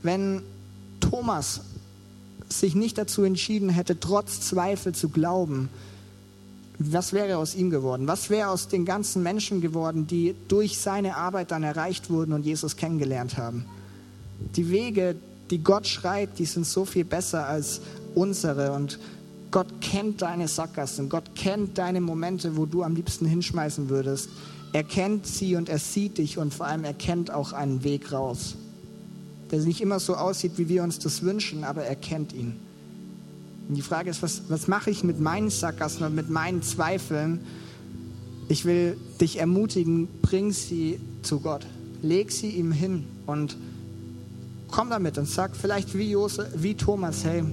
Wenn 0.03 0.43
Thomas 1.01 1.61
sich 2.61 2.75
nicht 2.75 2.99
dazu 2.99 3.23
entschieden 3.23 3.69
hätte, 3.69 3.99
trotz 3.99 4.41
Zweifel 4.41 4.95
zu 4.95 5.09
glauben, 5.09 5.69
was 6.79 7.13
wäre 7.13 7.37
aus 7.37 7.55
ihm 7.55 7.71
geworden? 7.71 8.09
Was 8.09 8.31
wäre 8.31 8.49
aus 8.49 8.69
den 8.69 8.85
ganzen 8.85 9.23
Menschen 9.23 9.61
geworden, 9.61 10.07
die 10.07 10.35
durch 10.49 10.79
seine 10.79 11.17
Arbeit 11.17 11.51
dann 11.51 11.63
erreicht 11.63 12.11
wurden 12.11 12.33
und 12.33 12.45
Jesus 12.45 12.77
kennengelernt 12.77 13.37
haben? 13.37 13.67
Die 14.57 14.71
Wege, 14.71 15.15
die 15.51 15.63
Gott 15.63 15.87
schreit, 15.87 16.39
die 16.39 16.47
sind 16.47 16.67
so 16.67 16.85
viel 16.85 17.05
besser 17.05 17.47
als 17.47 17.81
unsere 18.15 18.73
und 18.73 18.99
Gott 19.51 19.81
kennt 19.81 20.23
deine 20.23 20.49
Sackgassen, 20.49 21.09
Gott 21.09 21.35
kennt 21.35 21.77
deine 21.77 22.01
Momente, 22.01 22.57
wo 22.57 22.65
du 22.65 22.83
am 22.83 22.97
liebsten 22.97 23.27
hinschmeißen 23.27 23.91
würdest. 23.91 24.31
Er 24.73 24.83
kennt 24.83 25.27
sie 25.27 25.57
und 25.57 25.69
er 25.69 25.79
sieht 25.79 26.17
dich 26.17 26.39
und 26.39 26.55
vor 26.55 26.67
allem 26.67 26.85
er 26.85 26.95
kennt 26.95 27.31
auch 27.31 27.53
einen 27.53 27.85
Weg 27.85 28.13
raus 28.13 28.57
der 29.53 29.61
nicht 29.61 29.83
immer 29.83 30.01
so 30.01 30.17
aussieht, 30.17 30.53
wie 30.57 30.69
wir 30.69 30.83
uns 30.83 30.99
das 30.99 31.23
wünschen, 31.23 31.63
aber 31.63 31.85
er 31.85 31.95
kennt 31.95 32.33
ihn. 32.33 32.57
Und 33.69 33.75
die 33.75 33.83
Frage 33.83 34.11
ist, 34.11 34.23
was, 34.23 34.43
was 34.49 34.67
mache 34.67 34.91
ich 34.91 35.05
mit 35.05 35.21
meinen 35.21 35.51
Sackgassen 35.51 36.05
und 36.05 36.15
mit 36.15 36.31
meinen 36.31 36.63
Zweifeln? 36.63 37.41
Ich 38.49 38.65
will 38.65 38.97
dich 39.21 39.39
ermutigen, 39.39 40.09
bring 40.23 40.53
sie 40.53 40.99
zu 41.23 41.41
Gott. 41.41 41.67
Leg 42.01 42.33
sie 42.33 42.49
ihm 42.49 42.73
hin 42.73 43.05
und 43.27 43.57
komm 44.71 44.91
damit 44.91 45.19
und 45.19 45.29
sag 45.29 45.55
vielleicht 45.55 45.97
wie, 45.97 46.11
Jose, 46.11 46.51
wie 46.57 46.75
Thomas, 46.75 47.25
hey, 47.25 47.45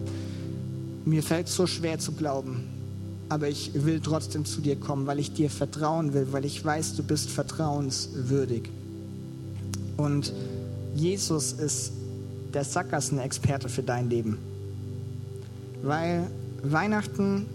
mir 1.05 1.21
fällt 1.21 1.47
es 1.47 1.55
so 1.55 1.67
schwer 1.67 1.99
zu 1.99 2.13
glauben, 2.13 2.63
aber 3.27 3.49
ich 3.49 3.71
will 3.73 3.99
trotzdem 3.99 4.45
zu 4.45 4.61
dir 4.61 4.77
kommen, 4.77 5.05
weil 5.05 5.19
ich 5.19 5.33
dir 5.33 5.49
vertrauen 5.49 6.13
will, 6.13 6.27
weil 6.31 6.45
ich 6.45 6.63
weiß, 6.63 6.95
du 6.95 7.03
bist 7.03 7.29
vertrauenswürdig. 7.29 8.69
Und 9.97 10.33
Jesus 10.99 11.53
ist 11.53 11.93
der 12.53 12.63
Sackgassenexperte 12.63 13.69
für 13.69 13.83
dein 13.83 14.09
Leben. 14.09 14.37
Weil 15.81 16.27
Weihnachten 16.61 17.45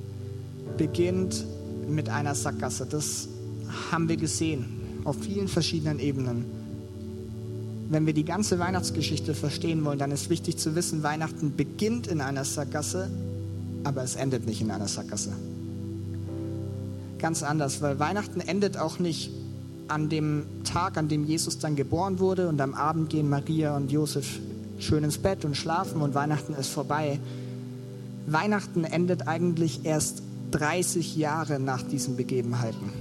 beginnt 0.79 1.45
mit 1.89 2.09
einer 2.09 2.35
Sackgasse. 2.35 2.87
Das 2.87 3.29
haben 3.91 4.09
wir 4.09 4.17
gesehen 4.17 4.65
auf 5.05 5.17
vielen 5.21 5.49
verschiedenen 5.49 5.99
Ebenen. 5.99 6.47
Wenn 7.91 8.07
wir 8.07 8.15
die 8.15 8.25
ganze 8.25 8.59
Weihnachtsgeschichte 8.59 9.35
verstehen 9.35 9.85
wollen, 9.85 9.99
dann 9.99 10.11
ist 10.11 10.31
wichtig 10.31 10.57
zu 10.57 10.75
wissen, 10.75 11.03
Weihnachten 11.03 11.55
beginnt 11.55 12.07
in 12.07 12.23
einer 12.23 12.47
Sackgasse, 12.47 13.11
aber 13.85 14.03
es 14.03 14.17
endet 14.17 14.47
nicht 14.47 14.63
in 14.63 14.71
einer 14.71 14.89
Sackgasse. 14.89 15.33
Ganz 17.19 17.43
anders, 17.43 17.83
weil 17.83 17.99
Weihnachten 17.99 18.41
endet 18.41 18.79
auch 18.79 18.99
nicht 18.99 19.31
an 19.89 20.09
dem 20.09 20.45
Tag, 20.65 20.97
an 20.97 21.09
dem 21.09 21.25
Jesus 21.25 21.59
dann 21.59 21.77
geboren 21.77 22.19
wurde 22.19 22.49
und 22.49 22.61
am 22.61 22.75
Abend 22.75 23.11
gehen 23.11 23.29
Maria 23.29 23.77
und 23.77 23.91
Josef 23.91 24.41
schön 24.79 25.05
ins 25.05 25.19
Bett 25.19 25.45
und 25.45 25.57
schlafen 25.57 26.01
und 26.01 26.15
Weihnachten 26.15 26.55
ist 26.55 26.69
vorbei. 26.69 27.21
Weihnachten 28.27 28.85
endet 28.85 29.29
eigentlich 29.29 29.85
erst 29.85 30.23
30 30.53 31.17
Jahre 31.17 31.61
nach 31.61 31.83
diesen 31.83 32.17
Begebenheiten. 32.17 32.93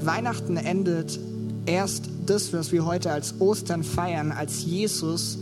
Weihnachten 0.00 0.56
endet 0.56 1.18
erst 1.66 2.08
das, 2.26 2.52
was 2.52 2.72
wir 2.72 2.84
heute 2.84 3.12
als 3.12 3.40
Ostern 3.40 3.84
feiern, 3.84 4.32
als 4.32 4.64
Jesus 4.64 5.38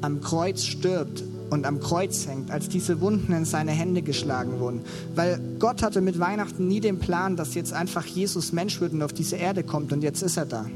am 0.00 0.20
Kreuz 0.20 0.64
stirbt 0.64 1.22
und 1.50 1.66
am 1.66 1.80
Kreuz 1.80 2.26
hängt, 2.26 2.50
als 2.50 2.68
diese 2.68 3.00
Wunden 3.00 3.32
in 3.32 3.44
seine 3.44 3.70
Hände 3.72 4.02
geschlagen 4.02 4.58
wurden. 4.58 4.80
Weil 5.14 5.40
Gott 5.58 5.82
hatte 5.82 6.00
mit 6.00 6.18
Weihnachten 6.18 6.66
nie 6.66 6.80
den 6.80 6.98
Plan, 6.98 7.36
dass 7.36 7.54
jetzt 7.54 7.72
einfach 7.72 8.04
Jesus 8.04 8.52
Mensch 8.52 8.80
wird 8.80 8.92
und 8.92 9.02
auf 9.02 9.12
diese 9.12 9.36
Erde 9.36 9.62
kommt 9.62 9.92
und 9.92 10.02
jetzt 10.02 10.22
ist 10.22 10.36
er 10.36 10.46
da. 10.46 10.66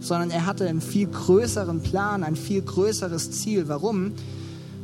Sondern 0.00 0.30
er 0.30 0.46
hatte 0.46 0.68
einen 0.68 0.80
viel 0.80 1.06
größeren 1.06 1.80
Plan, 1.82 2.22
ein 2.24 2.36
viel 2.36 2.62
größeres 2.62 3.30
Ziel. 3.32 3.68
Warum? 3.68 4.12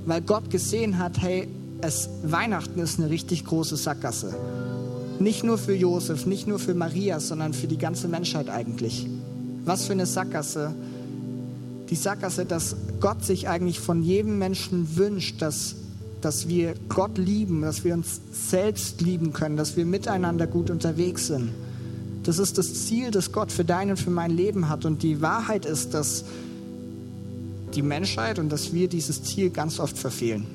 Weil 0.07 0.21
Gott 0.23 0.51
gesehen 0.51 0.99
hat, 0.99 1.21
hey, 1.21 1.49
es, 1.81 2.09
Weihnachten 2.23 2.81
ist 2.81 2.99
eine 2.99 3.11
richtig 3.11 3.45
große 3.45 3.77
Sackgasse. 3.77 4.35
Nicht 5.21 5.43
nur 5.43 5.59
für 5.59 5.75
Josef, 5.75 6.27
nicht 6.27 6.47
nur 6.47 6.59
für 6.59 6.75
Maria, 6.75 7.19
sondern 7.19 7.53
für 7.53 7.67
die 7.67 7.79
ganze 7.79 8.09
Menschheit 8.09 8.49
eigentlich. 8.49 9.07
Was 9.65 9.85
für 9.85 9.93
eine 9.93 10.07
Sackgasse 10.07 10.75
die 11.91 11.97
Sackgasse, 11.97 12.45
dass 12.45 12.77
Gott 13.01 13.25
sich 13.25 13.49
eigentlich 13.49 13.81
von 13.81 14.03
jedem 14.03 14.39
Menschen 14.39 14.97
wünscht, 14.97 15.41
dass, 15.41 15.77
dass 16.21 16.49
wir 16.49 16.75
Gott 16.89 17.17
lieben, 17.17 17.63
dass 17.63 17.85
wir 17.85 17.95
uns 17.95 18.21
selbst 18.33 19.01
lieben 19.01 19.33
können, 19.33 19.57
dass 19.57 19.77
wir 19.77 19.87
miteinander 19.87 20.47
gut 20.47 20.71
unterwegs 20.71 21.29
sind. 21.29 21.51
Das 22.25 22.39
ist 22.39 22.59
das 22.59 22.87
Ziel, 22.87 23.11
das 23.11 23.33
Gott 23.33 23.53
für 23.53 23.65
dein 23.65 23.91
und 23.91 23.99
für 23.99 24.11
mein 24.11 24.31
Leben 24.31 24.69
hat. 24.69 24.85
Und 24.85 25.03
die 25.03 25.23
Wahrheit 25.23 25.65
ist, 25.65 25.95
dass 25.95 26.25
die 27.75 27.83
Menschheit 27.83 28.39
und 28.39 28.51
dass 28.51 28.73
wir 28.73 28.89
dieses 28.89 29.23
Ziel 29.23 29.51
ganz 29.51 29.81
oft 29.81 29.97
verfehlen. 29.97 30.47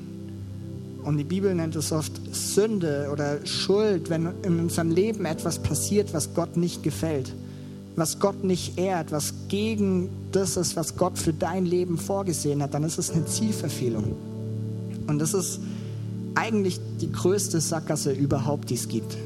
Und 1.02 1.18
die 1.18 1.24
Bibel 1.24 1.54
nennt 1.54 1.76
es 1.76 1.92
oft 1.92 2.12
Sünde 2.32 3.08
oder 3.12 3.44
Schuld, 3.44 4.08
wenn 4.08 4.30
in 4.42 4.58
unserem 4.60 4.90
Leben 4.90 5.26
etwas 5.26 5.58
passiert, 5.58 6.14
was 6.14 6.32
Gott 6.34 6.56
nicht 6.56 6.82
gefällt, 6.82 7.34
was 7.96 8.18
Gott 8.18 8.42
nicht 8.44 8.78
ehrt, 8.78 9.12
was 9.12 9.34
gegen 9.48 10.08
das 10.32 10.56
ist, 10.56 10.76
was 10.76 10.96
Gott 10.96 11.18
für 11.18 11.32
dein 11.32 11.64
Leben 11.64 11.96
vorgesehen 11.96 12.62
hat, 12.62 12.74
dann 12.74 12.82
ist 12.84 12.98
es 12.98 13.10
eine 13.10 13.24
Zielverfehlung. 13.26 14.16
Und 15.06 15.18
das 15.18 15.34
ist 15.34 15.60
eigentlich 16.34 16.80
die 17.00 17.12
größte 17.12 17.60
Sackgasse 17.60 18.12
überhaupt, 18.12 18.70
die 18.70 18.74
es 18.74 18.88
gibt. 18.88 19.16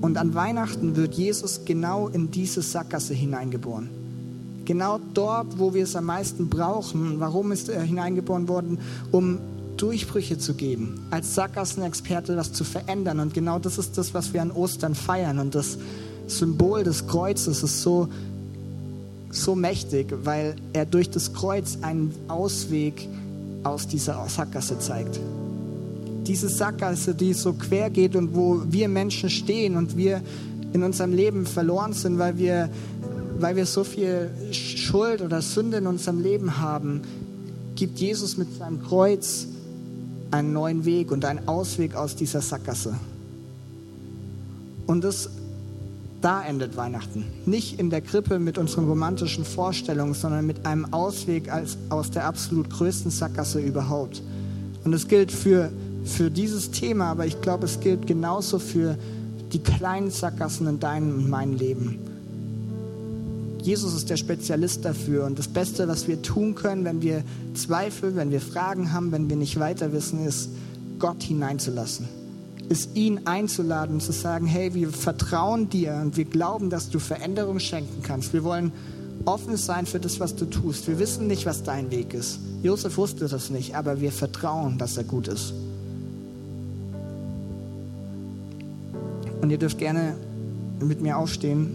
Und 0.00 0.16
an 0.16 0.34
Weihnachten 0.34 0.96
wird 0.96 1.14
Jesus 1.14 1.62
genau 1.64 2.08
in 2.08 2.30
diese 2.30 2.62
Sackgasse 2.62 3.14
hineingeboren. 3.14 3.90
Genau 4.64 5.00
dort, 5.14 5.58
wo 5.58 5.74
wir 5.74 5.84
es 5.84 5.96
am 5.96 6.04
meisten 6.04 6.48
brauchen. 6.48 7.20
Warum 7.20 7.52
ist 7.52 7.68
er 7.68 7.82
hineingeboren 7.82 8.48
worden? 8.48 8.78
Um 9.10 9.38
Durchbrüche 9.76 10.38
zu 10.38 10.54
geben, 10.54 11.06
als 11.10 11.34
Sackgassenexperte 11.34 12.36
was 12.36 12.52
zu 12.52 12.64
verändern. 12.64 13.20
Und 13.20 13.34
genau 13.34 13.58
das 13.58 13.78
ist 13.78 13.96
das, 13.96 14.14
was 14.14 14.32
wir 14.32 14.42
an 14.42 14.50
Ostern 14.50 14.94
feiern. 14.94 15.38
Und 15.38 15.54
das 15.54 15.78
Symbol 16.28 16.84
des 16.84 17.06
Kreuzes 17.06 17.62
ist 17.62 17.82
so, 17.82 18.08
so 19.30 19.54
mächtig, 19.54 20.14
weil 20.24 20.56
er 20.72 20.86
durch 20.86 21.10
das 21.10 21.32
Kreuz 21.32 21.78
einen 21.82 22.14
Ausweg 22.28 23.08
aus 23.64 23.86
dieser 23.86 24.28
Sackgasse 24.28 24.78
zeigt. 24.78 25.18
Diese 26.26 26.48
Sackgasse, 26.48 27.14
die 27.14 27.32
so 27.32 27.54
quer 27.54 27.90
geht 27.90 28.14
und 28.14 28.34
wo 28.34 28.62
wir 28.68 28.88
Menschen 28.88 29.30
stehen 29.30 29.76
und 29.76 29.96
wir 29.96 30.22
in 30.72 30.82
unserem 30.82 31.14
Leben 31.14 31.46
verloren 31.46 31.94
sind, 31.94 32.18
weil 32.18 32.36
wir, 32.38 32.68
weil 33.38 33.56
wir 33.56 33.66
so 33.66 33.84
viel 33.84 34.30
Schuld 34.52 35.22
oder 35.22 35.40
Sünde 35.40 35.78
in 35.78 35.86
unserem 35.86 36.22
Leben 36.22 36.58
haben, 36.58 37.00
gibt 37.74 37.98
Jesus 37.98 38.36
mit 38.36 38.58
seinem 38.58 38.82
Kreuz 38.82 39.46
einen 40.30 40.52
neuen 40.52 40.84
Weg 40.84 41.10
und 41.10 41.24
einen 41.24 41.48
Ausweg 41.48 41.94
aus 41.94 42.16
dieser 42.16 42.42
Sackgasse. 42.42 42.94
Und 44.86 45.04
das, 45.04 45.30
da 46.20 46.42
endet 46.42 46.76
Weihnachten. 46.76 47.24
Nicht 47.46 47.78
in 47.78 47.90
der 47.90 48.00
Krippe 48.00 48.38
mit 48.38 48.58
unseren 48.58 48.88
romantischen 48.88 49.44
Vorstellungen, 49.44 50.14
sondern 50.14 50.46
mit 50.46 50.66
einem 50.66 50.92
Ausweg 50.92 51.52
als, 51.52 51.78
aus 51.90 52.10
der 52.10 52.24
absolut 52.24 52.70
größten 52.70 53.10
Sackgasse 53.10 53.60
überhaupt. 53.60 54.22
Und 54.84 54.92
es 54.92 55.06
gilt 55.06 55.30
für, 55.30 55.70
für 56.04 56.30
dieses 56.30 56.70
Thema, 56.70 57.10
aber 57.10 57.26
ich 57.26 57.40
glaube, 57.40 57.66
es 57.66 57.80
gilt 57.80 58.06
genauso 58.06 58.58
für 58.58 58.96
die 59.52 59.60
kleinen 59.60 60.10
Sackgassen 60.10 60.66
in 60.66 60.80
deinem 60.80 61.14
und 61.14 61.30
meinem 61.30 61.54
Leben. 61.54 61.98
Jesus 63.62 63.94
ist 63.94 64.08
der 64.10 64.16
Spezialist 64.16 64.84
dafür. 64.84 65.24
Und 65.24 65.38
das 65.38 65.48
Beste, 65.48 65.88
was 65.88 66.08
wir 66.08 66.22
tun 66.22 66.54
können, 66.54 66.84
wenn 66.84 67.02
wir 67.02 67.22
Zweifel, 67.54 68.16
wenn 68.16 68.30
wir 68.30 68.40
Fragen 68.40 68.92
haben, 68.92 69.12
wenn 69.12 69.28
wir 69.28 69.36
nicht 69.36 69.58
weiter 69.58 69.92
wissen, 69.92 70.24
ist, 70.24 70.50
Gott 70.98 71.22
hineinzulassen. 71.22 72.17
Ist 72.68 72.96
ihn 72.96 73.22
einzuladen 73.26 73.94
und 73.94 74.02
zu 74.02 74.12
sagen, 74.12 74.46
hey, 74.46 74.74
wir 74.74 74.90
vertrauen 74.90 75.70
dir 75.70 76.00
und 76.02 76.16
wir 76.16 76.26
glauben, 76.26 76.70
dass 76.70 76.90
du 76.90 76.98
Veränderung 76.98 77.60
schenken 77.60 78.02
kannst. 78.02 78.32
Wir 78.32 78.44
wollen 78.44 78.72
offen 79.24 79.56
sein 79.56 79.86
für 79.86 79.98
das, 79.98 80.20
was 80.20 80.36
du 80.36 80.44
tust. 80.44 80.86
Wir 80.86 80.98
wissen 80.98 81.26
nicht, 81.26 81.46
was 81.46 81.62
dein 81.62 81.90
Weg 81.90 82.14
ist. 82.14 82.40
Josef 82.62 82.96
wusste 82.96 83.28
das 83.28 83.50
nicht, 83.50 83.74
aber 83.74 84.00
wir 84.00 84.12
vertrauen, 84.12 84.78
dass 84.78 84.96
er 84.96 85.04
gut 85.04 85.28
ist. 85.28 85.54
Und 89.40 89.50
ihr 89.50 89.58
dürft 89.58 89.78
gerne 89.78 90.14
mit 90.80 91.00
mir 91.00 91.16
aufstehen 91.16 91.74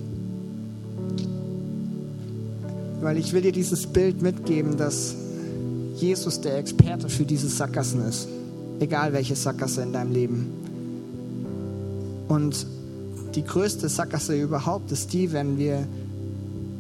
weil 3.04 3.18
ich 3.18 3.34
will 3.34 3.42
dir 3.42 3.52
dieses 3.52 3.86
Bild 3.86 4.22
mitgeben, 4.22 4.78
dass 4.78 5.16
Jesus 5.96 6.42
der 6.42 6.58
Experte 6.58 7.10
für 7.10 7.26
diese 7.26 7.50
Sackgassen 7.50 8.08
ist. 8.08 8.28
Egal 8.80 9.14
welche 9.14 9.36
Sackgasse 9.36 9.82
in 9.82 9.94
deinem 9.94 10.14
Leben. 10.14 10.63
Und 12.34 12.66
die 13.36 13.44
größte 13.44 13.88
Sackgasse 13.90 14.36
überhaupt 14.36 14.92
ist 14.92 15.14
die, 15.14 15.32
wenn 15.34 15.60
wir 15.60 15.88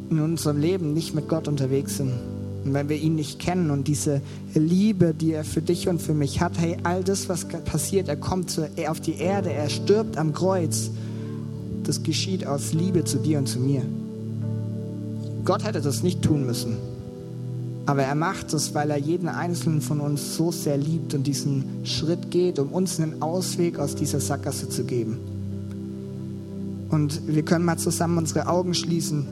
in 0.10 0.20
unserem 0.20 0.60
Leben 0.60 0.93
nicht 0.93 1.14
mit 1.14 1.30
Gott 1.30 1.47
unterwegs 1.47 1.97
sind. 1.97 2.12
Und 2.66 2.74
wenn 2.74 2.89
wir 2.89 2.97
ihn 2.97 3.14
nicht 3.14 3.38
kennen 3.39 3.70
und 3.70 3.88
diese 3.88 4.22
Liebe, 4.56 5.14
die 5.14 5.34
er 5.34 5.43
für 5.43 5.62
dich 5.62 5.88
und 5.89 6.01
für 6.01 6.16
mich 6.16 6.41
hat, 6.41 6.54
hey, 6.58 6.78
all 6.82 7.04
das, 7.04 7.30
was 7.30 7.45
passiert, 7.45 8.08
er 8.08 8.16
kommt 8.16 8.60
auf 8.88 8.99
die 8.99 9.16
Erde, 9.16 9.54
er 9.54 9.70
stirbt 9.70 10.18
am 10.18 10.34
Kreuz, 10.34 10.89
das 11.84 12.01
geschieht 12.01 12.47
aus 12.47 12.74
Liebe 12.74 13.04
zu 13.04 13.20
dir 13.20 13.38
und 13.38 13.47
zu 13.47 13.60
mir. 13.60 13.84
Gott 15.45 15.64
hätte 15.64 15.82
das 15.82 16.01
nicht 16.01 16.24
tun 16.24 16.47
müssen. 16.47 16.78
Aber 17.86 18.04
er 18.04 18.16
macht 18.16 18.54
es, 18.54 18.74
weil 18.74 18.89
er 18.89 18.97
jeden 18.97 19.28
einzelnen 19.28 19.82
von 19.82 19.99
uns 19.99 20.36
so 20.36 20.51
sehr 20.51 20.78
liebt 20.78 21.14
und 21.14 21.28
diesen 21.28 21.66
Schritt 21.84 22.32
geht, 22.32 22.58
um 22.58 22.70
uns 22.70 22.99
einen 22.99 23.22
Ausweg 23.22 23.78
aus 23.78 23.93
dieser 23.93 24.20
Sackgasse 24.20 24.70
zu 24.70 24.86
geben. 24.86 25.32
Und 26.94 27.28
wir 27.28 27.44
können 27.44 27.66
mal 27.66 27.78
zusammen 27.78 28.18
unsere 28.18 28.48
Augen 28.48 28.74
schließen. 28.74 29.28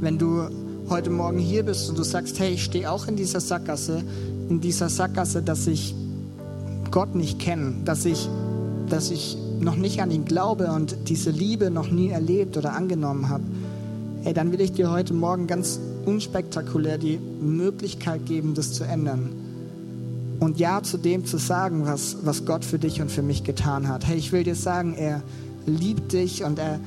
Wenn 0.00 0.18
du 0.18 0.48
heute 0.88 1.10
Morgen 1.10 1.38
hier 1.38 1.64
bist 1.64 1.88
und 1.90 1.98
du 1.98 2.02
sagst, 2.02 2.38
hey, 2.38 2.54
ich 2.54 2.64
stehe 2.64 2.90
auch 2.90 3.06
in 3.08 3.16
dieser 3.16 3.40
Sackgasse, 3.40 4.02
in 4.48 4.60
dieser 4.60 4.88
Sackgasse, 4.88 5.42
dass 5.42 5.66
ich 5.66 5.94
Gott 6.90 7.14
nicht 7.14 7.38
kenne, 7.38 7.74
dass 7.84 8.04
ich, 8.04 8.28
dass 8.88 9.10
ich 9.10 9.36
noch 9.60 9.76
nicht 9.76 10.00
an 10.00 10.10
ihn 10.10 10.24
glaube 10.24 10.72
und 10.72 10.96
diese 11.08 11.30
Liebe 11.30 11.70
noch 11.70 11.90
nie 11.90 12.08
erlebt 12.08 12.56
oder 12.56 12.72
angenommen 12.72 13.28
habe 13.28 13.44
hey, 14.26 14.34
dann 14.34 14.50
will 14.50 14.60
ich 14.60 14.72
dir 14.72 14.90
heute 14.90 15.14
Morgen 15.14 15.46
ganz 15.46 15.78
unspektakulär 16.04 16.98
die 16.98 17.16
Möglichkeit 17.16 18.26
geben, 18.26 18.54
das 18.54 18.72
zu 18.72 18.82
ändern. 18.82 19.30
Und 20.40 20.58
Ja 20.58 20.82
zu 20.82 20.98
dem 20.98 21.24
zu 21.24 21.38
sagen, 21.38 21.86
was, 21.86 22.16
was 22.24 22.44
Gott 22.44 22.64
für 22.64 22.80
dich 22.80 23.00
und 23.00 23.08
für 23.12 23.22
mich 23.22 23.44
getan 23.44 23.86
hat. 23.86 24.04
Hey, 24.04 24.16
ich 24.16 24.32
will 24.32 24.42
dir 24.42 24.56
sagen, 24.56 24.94
er 24.94 25.22
liebt 25.66 26.12
dich 26.12 26.44
und 26.44 26.58
er 26.58 26.80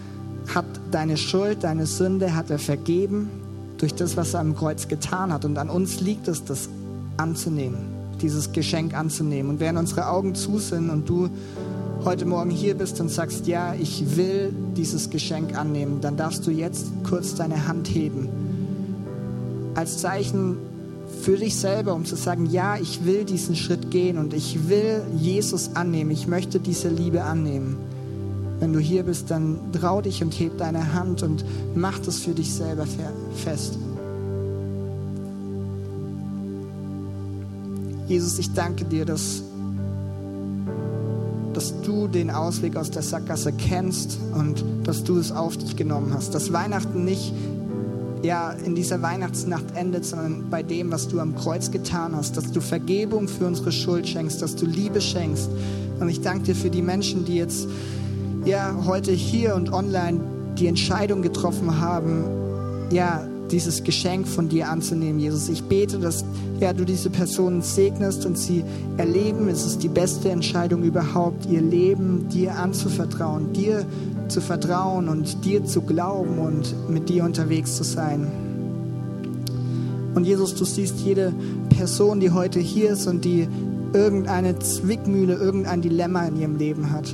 hat 0.53 0.65
deine 0.91 1.17
Schuld, 1.17 1.63
deine 1.63 1.85
Sünde, 1.85 2.35
hat 2.35 2.49
er 2.49 2.59
vergeben 2.59 3.29
durch 3.77 3.95
das, 3.95 4.17
was 4.17 4.33
er 4.33 4.41
am 4.41 4.55
Kreuz 4.55 4.87
getan 4.87 5.31
hat. 5.31 5.45
Und 5.45 5.57
an 5.57 5.69
uns 5.69 6.01
liegt 6.01 6.27
es, 6.27 6.43
das 6.43 6.69
anzunehmen, 7.17 7.77
dieses 8.21 8.51
Geschenk 8.51 8.93
anzunehmen. 8.93 9.51
Und 9.51 9.59
während 9.59 9.79
unsere 9.79 10.07
Augen 10.07 10.35
zu 10.35 10.57
sind 10.57 10.89
und 10.89 11.07
du 11.07 11.29
heute 12.05 12.25
Morgen 12.25 12.49
hier 12.49 12.75
bist 12.75 12.99
und 13.01 13.09
sagst, 13.09 13.47
ja, 13.47 13.73
ich 13.73 14.15
will 14.15 14.53
dieses 14.75 15.09
Geschenk 15.09 15.57
annehmen, 15.57 15.99
dann 16.01 16.17
darfst 16.17 16.47
du 16.47 16.51
jetzt 16.51 16.87
kurz 17.03 17.35
deine 17.35 17.67
Hand 17.67 17.87
heben. 17.87 18.29
Als 19.75 19.99
Zeichen 19.99 20.57
für 21.21 21.37
dich 21.37 21.57
selber, 21.57 21.93
um 21.93 22.05
zu 22.05 22.15
sagen, 22.15 22.45
ja, 22.45 22.77
ich 22.77 23.05
will 23.05 23.25
diesen 23.25 23.55
Schritt 23.55 23.91
gehen 23.91 24.17
und 24.17 24.33
ich 24.33 24.69
will 24.69 25.01
Jesus 25.17 25.75
annehmen. 25.75 26.11
Ich 26.11 26.27
möchte 26.27 26.59
diese 26.59 26.89
Liebe 26.89 27.23
annehmen. 27.23 27.77
Wenn 28.59 28.73
du 28.73 28.79
hier 28.79 29.03
bist, 29.03 29.31
dann 29.31 29.71
trau 29.71 30.01
dich 30.01 30.21
und 30.21 30.37
heb 30.39 30.57
deine 30.57 30.93
Hand 30.93 31.23
und 31.23 31.45
mach 31.75 31.99
das 31.99 32.19
für 32.19 32.31
dich 32.31 32.53
selber 32.53 32.85
fest. 33.35 33.77
Jesus, 38.07 38.39
ich 38.39 38.53
danke 38.53 38.85
dir, 38.85 39.05
dass 39.05 39.43
dass 41.53 41.81
du 41.81 42.07
den 42.07 42.29
Ausweg 42.29 42.77
aus 42.77 42.91
der 42.91 43.01
Sackgasse 43.01 43.51
kennst 43.51 44.17
und 44.33 44.63
dass 44.83 45.03
du 45.03 45.17
es 45.17 45.31
auf 45.31 45.57
dich 45.57 45.75
genommen 45.75 46.13
hast. 46.13 46.33
Dass 46.33 46.53
Weihnachten 46.53 47.03
nicht 47.03 47.33
ja, 48.23 48.51
in 48.51 48.75
dieser 48.75 49.01
Weihnachtsnacht 49.01 49.65
endet, 49.75 50.05
sondern 50.05 50.49
bei 50.49 50.63
dem, 50.63 50.91
was 50.91 51.07
du 51.07 51.19
am 51.19 51.35
Kreuz 51.35 51.71
getan 51.71 52.15
hast, 52.15 52.37
dass 52.37 52.51
du 52.51 52.61
Vergebung 52.61 53.27
für 53.27 53.45
unsere 53.45 53.71
Schuld 53.71 54.07
schenkst, 54.07 54.41
dass 54.41 54.55
du 54.55 54.65
Liebe 54.65 55.01
schenkst. 55.01 55.49
Und 55.99 56.09
ich 56.09 56.21
danke 56.21 56.45
dir 56.45 56.55
für 56.55 56.69
die 56.69 56.81
Menschen, 56.81 57.25
die 57.25 57.35
jetzt 57.35 57.67
ja, 58.49 58.75
heute 58.85 59.11
hier 59.11 59.53
und 59.55 59.71
online 59.71 60.19
die 60.57 60.65
Entscheidung 60.65 61.21
getroffen 61.21 61.79
haben, 61.79 62.23
ja, 62.91 63.27
dieses 63.51 63.83
Geschenk 63.83 64.27
von 64.27 64.49
dir 64.49 64.69
anzunehmen, 64.69 65.19
Jesus. 65.19 65.49
Ich 65.49 65.63
bete, 65.63 65.99
dass 65.99 66.23
ja, 66.59 66.73
du 66.73 66.83
diese 66.83 67.09
Personen 67.09 67.61
segnest 67.61 68.25
und 68.25 68.37
sie 68.37 68.63
erleben, 68.97 69.47
es 69.49 69.65
ist 69.65 69.83
die 69.83 69.87
beste 69.87 70.29
Entscheidung 70.29 70.83
überhaupt, 70.83 71.45
ihr 71.47 71.61
Leben 71.61 72.27
dir 72.29 72.55
anzuvertrauen, 72.55 73.53
dir 73.53 73.85
zu 74.27 74.41
vertrauen 74.41 75.09
und 75.09 75.45
dir 75.45 75.65
zu 75.65 75.81
glauben 75.81 76.37
und 76.39 76.89
mit 76.89 77.09
dir 77.09 77.23
unterwegs 77.23 77.75
zu 77.75 77.83
sein. 77.83 78.27
Und 80.15 80.25
Jesus, 80.25 80.55
du 80.55 80.65
siehst 80.65 80.99
jede 80.99 81.33
Person, 81.69 82.19
die 82.19 82.31
heute 82.31 82.59
hier 82.59 82.91
ist 82.91 83.07
und 83.07 83.25
die 83.25 83.47
irgendeine 83.93 84.57
Zwickmühle, 84.59 85.35
irgendein 85.35 85.81
Dilemma 85.81 86.27
in 86.27 86.39
ihrem 86.39 86.57
Leben 86.57 86.91
hat. 86.91 87.13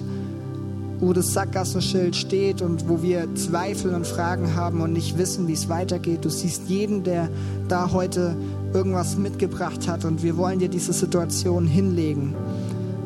Wo 0.99 1.13
das 1.13 1.33
Sackgassenschild 1.33 2.15
steht 2.15 2.61
und 2.61 2.87
wo 2.87 3.01
wir 3.01 3.33
Zweifel 3.35 3.93
und 3.93 4.07
Fragen 4.07 4.55
haben 4.55 4.81
und 4.81 4.93
nicht 4.93 5.17
wissen, 5.17 5.47
wie 5.47 5.53
es 5.53 5.69
weitergeht. 5.69 6.23
Du 6.23 6.29
siehst 6.29 6.69
jeden, 6.69 7.03
der 7.03 7.29
da 7.67 7.91
heute 7.91 8.35
irgendwas 8.73 9.17
mitgebracht 9.17 9.87
hat 9.87 10.05
und 10.05 10.23
wir 10.23 10.37
wollen 10.37 10.59
dir 10.59 10.69
diese 10.69 10.93
Situation 10.93 11.65
hinlegen. 11.65 12.35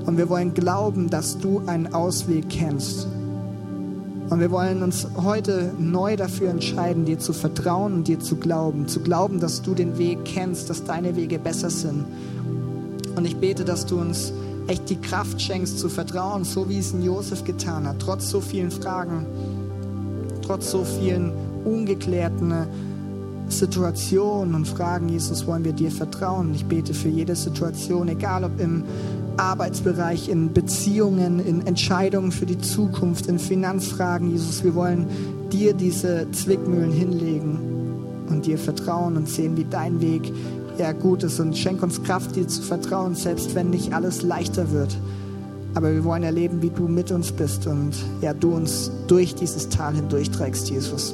Und 0.06 0.18
wir 0.18 0.30
wollen 0.30 0.54
glauben, 0.54 1.10
dass 1.10 1.38
du 1.38 1.62
einen 1.68 1.94
Ausweg 1.94 2.50
kennst. 2.50 3.08
Und 4.30 4.40
wir 4.40 4.52
wollen 4.52 4.84
uns 4.84 5.08
heute 5.24 5.72
neu 5.80 6.16
dafür 6.16 6.50
entscheiden, 6.50 7.06
dir 7.06 7.18
zu 7.18 7.34
vertrauen 7.34 7.94
und 7.94 8.08
dir 8.08 8.20
zu 8.20 8.36
glauben. 8.36 8.88
Zu 8.88 9.00
glauben, 9.00 9.40
dass 9.40 9.64
du 9.64 9.74
den 9.74 9.98
Weg 9.98 10.24
kennst, 10.26 10.70
dass 10.70 10.84
deine 10.84 11.16
Wege 11.16 11.40
besser 11.40 11.72
sind. 11.72 12.06
Und 13.16 13.26
ich 13.26 13.38
bete, 13.38 13.66
dass 13.66 13.88
du 13.88 14.00
uns 14.00 14.32
echt 14.70 14.90
die 14.90 14.98
Kraft 14.98 15.42
schenkst 15.42 15.80
zu 15.80 15.90
vertrauen, 15.90 16.44
so 16.44 16.70
wie 16.70 16.80
es 16.80 16.92
in 16.92 17.04
Josef 17.04 17.44
getan 17.44 17.88
hat, 17.88 18.00
trotz 18.00 18.30
so 18.30 18.40
vielen 18.40 18.72
Fragen, 18.72 19.26
trotz 20.42 20.72
so 20.72 20.84
vielen 20.84 21.32
ungeklärten 21.66 22.54
Situationen 23.50 24.54
und 24.54 24.68
Fragen, 24.68 25.10
Jesus, 25.10 25.48
wollen 25.48 25.66
wir 25.66 25.74
dir 25.74 25.92
vertrauen. 25.92 26.54
Ich 26.54 26.66
bete 26.66 26.94
für 26.94 27.10
jede 27.10 27.36
Situation, 27.36 28.08
egal 28.08 28.44
ob 28.44 28.60
im 28.60 28.84
Arbeitsbereich, 29.38 30.30
in 30.30 30.54
Beziehungen, 30.54 31.40
in 31.40 31.66
Entscheidungen 31.66 32.32
für 32.32 32.46
die 32.46 32.60
Zukunft, 32.60 33.28
in 33.28 33.40
Finanzfragen, 33.40 34.32
Jesus, 34.32 34.64
wir 34.64 34.76
wollen 34.76 35.08
dir 35.52 35.74
diese 35.74 36.30
Zwickmühlen 36.32 36.92
hinlegen 36.92 37.60
und 38.30 38.46
dir 38.46 38.60
vertrauen 38.60 39.18
und 39.18 39.28
sehen, 39.28 39.58
wie 39.58 39.66
dein 39.66 40.00
Weg 40.02 40.32
ja, 40.80 40.94
gut 40.94 41.24
ist 41.24 41.40
und 41.40 41.58
schenk 41.58 41.84
uns 41.84 42.02
Kraft, 42.04 42.36
dir 42.36 42.48
zu 42.48 42.62
vertrauen, 42.62 43.16
selbst 43.16 43.54
wenn 43.56 43.70
nicht 43.70 43.94
alles 43.94 44.22
leichter 44.22 44.72
wird. 44.72 44.98
Aber 45.76 45.94
wir 45.94 46.04
wollen 46.04 46.24
erleben, 46.24 46.62
wie 46.62 46.72
du 46.72 46.88
mit 46.88 47.12
uns 47.12 47.32
bist 47.32 47.68
und 47.68 47.94
ja, 48.22 48.34
du 48.34 48.54
uns 48.54 48.92
durch 49.08 49.36
dieses 49.36 49.70
Tal 49.70 49.94
hindurchträgst, 49.94 50.70
Jesus. 50.70 51.14